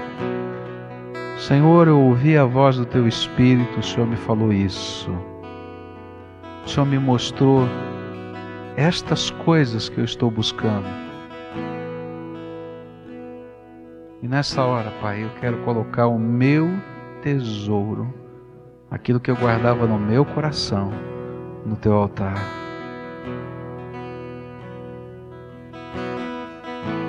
Senhor, 1.37 1.87
eu 1.87 1.99
ouvi 1.99 2.35
a 2.35 2.45
voz 2.45 2.77
do 2.77 2.85
Teu 2.85 3.07
Espírito, 3.07 3.79
o 3.79 3.83
Senhor 3.83 4.07
me 4.07 4.15
falou 4.15 4.51
isso. 4.51 5.11
O 6.65 6.67
Senhor 6.67 6.85
me 6.85 6.97
mostrou 6.97 7.67
estas 8.75 9.29
coisas 9.29 9.87
que 9.87 9.99
eu 9.99 10.03
estou 10.03 10.31
buscando. 10.31 10.87
E 14.21 14.27
nessa 14.27 14.63
hora, 14.63 14.91
Pai, 14.99 15.23
eu 15.23 15.29
quero 15.39 15.57
colocar 15.57 16.07
o 16.07 16.17
meu 16.17 16.69
tesouro, 17.21 18.11
aquilo 18.89 19.19
que 19.19 19.29
eu 19.29 19.35
guardava 19.35 19.85
no 19.85 19.99
meu 19.99 20.25
coração, 20.25 20.91
no 21.65 21.75
Teu 21.75 21.93
altar. 21.93 22.37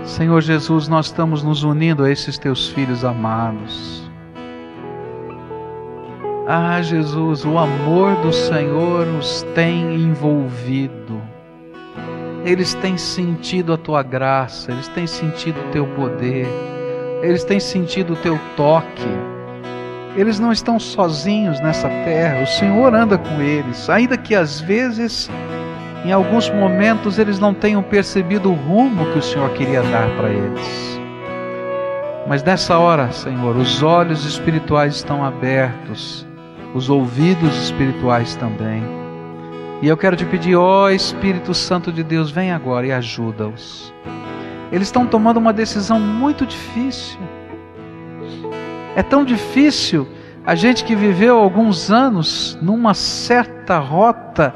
Senhor 0.05 0.41
Jesus, 0.41 0.89
nós 0.89 1.07
estamos 1.07 1.43
nos 1.43 1.63
unindo 1.63 2.03
a 2.03 2.11
esses 2.11 2.39
teus 2.39 2.69
filhos 2.69 3.05
amados. 3.05 4.11
Ah, 6.47 6.81
Jesus, 6.81 7.45
o 7.45 7.59
amor 7.59 8.17
do 8.17 8.33
Senhor 8.33 9.07
os 9.07 9.43
tem 9.55 9.95
envolvido. 9.95 11.21
Eles 12.45 12.73
têm 12.75 12.97
sentido 12.97 13.75
a 13.75 13.77
tua 13.77 14.03
graça, 14.03 14.73
eles 14.73 14.89
têm 14.89 15.07
sentido 15.07 15.61
o 15.61 15.71
teu 15.71 15.87
poder, 15.89 16.47
eles 17.23 17.45
têm 17.45 17.61
sentido 17.61 18.15
o 18.15 18.17
teu 18.17 18.41
toque. 18.57 19.38
Eles 20.19 20.41
não 20.41 20.51
estão 20.51 20.81
sozinhos 20.81 21.61
nessa 21.61 21.89
terra, 21.89 22.43
o 22.43 22.47
Senhor 22.49 22.93
anda 22.93 23.17
com 23.17 23.41
eles, 23.41 23.89
ainda 23.89 24.17
que 24.17 24.35
às 24.35 24.61
vezes 24.61 25.31
em 26.05 26.11
alguns 26.11 26.51
momentos 26.51 27.21
eles 27.21 27.39
não 27.39 27.55
tenham 27.55 27.85
percebido 27.85 28.51
o 28.51 28.55
rumo 28.55 29.07
que 29.13 29.19
o 29.21 29.23
Senhor 29.23 29.49
queria 29.51 29.81
dar 29.81 30.09
para 30.17 30.29
eles. 30.29 31.01
Mas 32.27 32.43
nessa 32.43 32.77
hora, 32.79 33.13
Senhor, 33.13 33.57
os 33.57 33.81
olhos 33.81 34.25
espirituais 34.25 34.97
estão 34.97 35.25
abertos, 35.25 36.27
os 36.75 36.91
ouvidos 36.91 37.57
espirituais 37.57 38.35
também. 38.35 38.83
E 39.81 39.87
eu 39.87 39.97
quero 39.97 40.17
te 40.17 40.25
pedir, 40.25 40.57
ó 40.57 40.91
Espírito 40.91 41.55
Santo 41.55 41.93
de 41.93 42.03
Deus, 42.03 42.33
vem 42.33 42.51
agora 42.51 42.89
e 42.89 42.91
ajuda-os. 42.91 43.95
Eles 44.73 44.89
estão 44.89 45.07
tomando 45.07 45.37
uma 45.37 45.53
decisão 45.53 46.01
muito 46.01 46.45
difícil. 46.45 47.21
É 48.99 49.03
tão 49.05 49.25
difícil 49.25 50.09
a 50.45 50.57
gente 50.57 50.83
que 50.83 50.97
viveu 50.97 51.39
alguns 51.39 51.89
anos 51.89 52.59
numa 52.61 52.95
certa 52.95 53.79
rota 53.79 54.53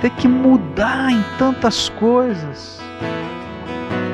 ter 0.00 0.10
que 0.10 0.28
mudar 0.28 1.10
em 1.10 1.20
tantas 1.36 1.88
coisas. 1.88 2.80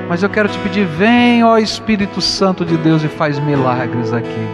Mas 0.08 0.22
eu 0.22 0.30
quero 0.30 0.48
te 0.48 0.58
pedir, 0.60 0.86
vem, 0.86 1.44
ó 1.44 1.58
Espírito 1.58 2.22
Santo 2.22 2.64
de 2.64 2.74
Deus, 2.78 3.04
e 3.04 3.08
faz 3.08 3.38
milagres 3.38 4.14
aqui. 4.14 4.48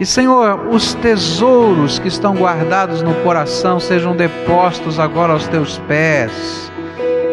E 0.00 0.06
Senhor, 0.06 0.66
os 0.70 0.94
tesouros 0.94 1.98
que 1.98 2.08
estão 2.08 2.34
guardados 2.34 3.02
no 3.02 3.12
coração 3.16 3.78
sejam 3.78 4.16
depostos 4.16 4.98
agora 4.98 5.34
aos 5.34 5.46
teus 5.46 5.76
pés. 5.80 6.72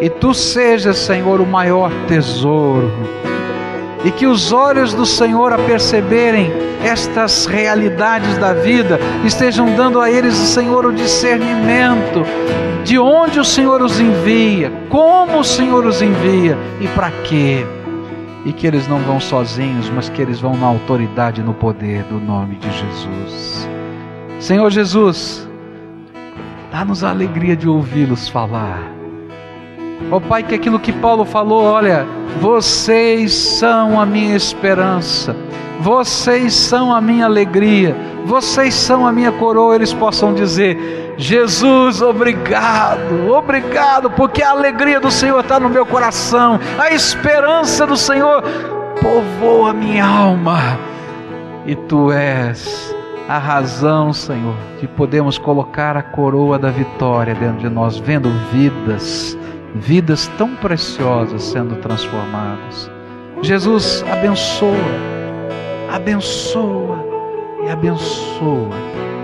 E 0.01 0.09
tu 0.09 0.33
sejas, 0.33 0.97
Senhor, 0.97 1.39
o 1.39 1.45
maior 1.45 1.93
tesouro 2.09 2.91
e 4.03 4.11
que 4.11 4.25
os 4.25 4.51
olhos 4.51 4.93
do 4.93 5.05
Senhor 5.05 5.53
a 5.53 5.57
perceberem 5.57 6.51
estas 6.83 7.45
realidades 7.45 8.37
da 8.37 8.53
vida 8.53 8.99
estejam 9.23 9.75
dando 9.75 10.01
a 10.01 10.09
eles, 10.09 10.33
Senhor, 10.33 10.85
o 10.85 10.93
discernimento 10.93 12.25
de 12.83 12.97
onde 12.97 13.39
o 13.39 13.45
Senhor 13.45 13.81
os 13.81 13.99
envia, 13.99 14.71
como 14.89 15.39
o 15.39 15.43
Senhor 15.43 15.85
os 15.85 16.01
envia 16.01 16.57
e 16.79 16.87
para 16.89 17.11
quê. 17.23 17.65
E 18.43 18.51
que 18.51 18.65
eles 18.65 18.87
não 18.87 18.97
vão 18.99 19.19
sozinhos, 19.19 19.87
mas 19.89 20.09
que 20.09 20.19
eles 20.19 20.39
vão 20.39 20.57
na 20.57 20.65
autoridade 20.65 21.41
e 21.41 21.43
no 21.43 21.53
poder 21.53 22.03
do 22.05 22.19
nome 22.19 22.55
de 22.55 22.71
Jesus. 22.71 23.69
Senhor 24.39 24.71
Jesus, 24.71 25.47
dá-nos 26.71 27.03
a 27.03 27.11
alegria 27.11 27.55
de 27.55 27.69
ouvi-los 27.69 28.27
falar. 28.27 28.90
Ó 30.09 30.17
oh, 30.17 30.21
Pai, 30.21 30.43
que 30.43 30.55
aquilo 30.55 30.79
que 30.79 30.91
Paulo 30.91 31.25
falou, 31.25 31.63
olha, 31.63 32.05
vocês 32.39 33.33
são 33.33 33.99
a 33.99 34.05
minha 34.05 34.35
esperança, 34.35 35.35
vocês 35.79 36.53
são 36.53 36.93
a 36.93 37.01
minha 37.01 37.25
alegria, 37.25 37.95
vocês 38.25 38.73
são 38.73 39.05
a 39.05 39.11
minha 39.11 39.31
coroa, 39.31 39.75
eles 39.75 39.93
possam 39.93 40.33
dizer: 40.33 41.13
Jesus, 41.17 42.01
obrigado, 42.01 43.29
obrigado, 43.31 44.09
porque 44.11 44.41
a 44.41 44.51
alegria 44.51 44.99
do 44.99 45.11
Senhor 45.11 45.39
está 45.39 45.59
no 45.59 45.69
meu 45.69 45.85
coração, 45.85 46.59
a 46.79 46.93
esperança 46.93 47.85
do 47.85 47.97
Senhor 47.97 48.43
povoa 49.01 49.73
minha 49.73 50.05
alma, 50.05 50.77
e 51.65 51.75
tu 51.75 52.11
és 52.11 52.95
a 53.27 53.37
razão, 53.37 54.11
Senhor, 54.11 54.55
de 54.79 54.87
podermos 54.87 55.37
colocar 55.37 55.95
a 55.95 56.03
coroa 56.03 56.59
da 56.59 56.69
vitória 56.69 57.33
dentro 57.33 57.59
de 57.59 57.69
nós, 57.69 57.97
vendo 57.97 58.29
vidas, 58.51 59.37
vidas 59.76 60.28
tão 60.38 60.55
preciosas 60.55 61.43
sendo 61.43 61.76
transformadas. 61.78 62.89
Jesus 63.41 64.03
abençoa, 64.11 64.76
abençoa 65.91 67.05
e 67.65 67.69
abençoa. 67.69 68.76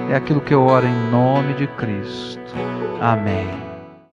É 0.10 0.16
aquilo 0.16 0.42
que 0.42 0.54
eu 0.54 0.64
oro 0.64 0.88
em 0.88 1.12
nome 1.12 1.54
de 1.56 1.68
Cristo. 1.68 2.56
Amém. 3.02 3.67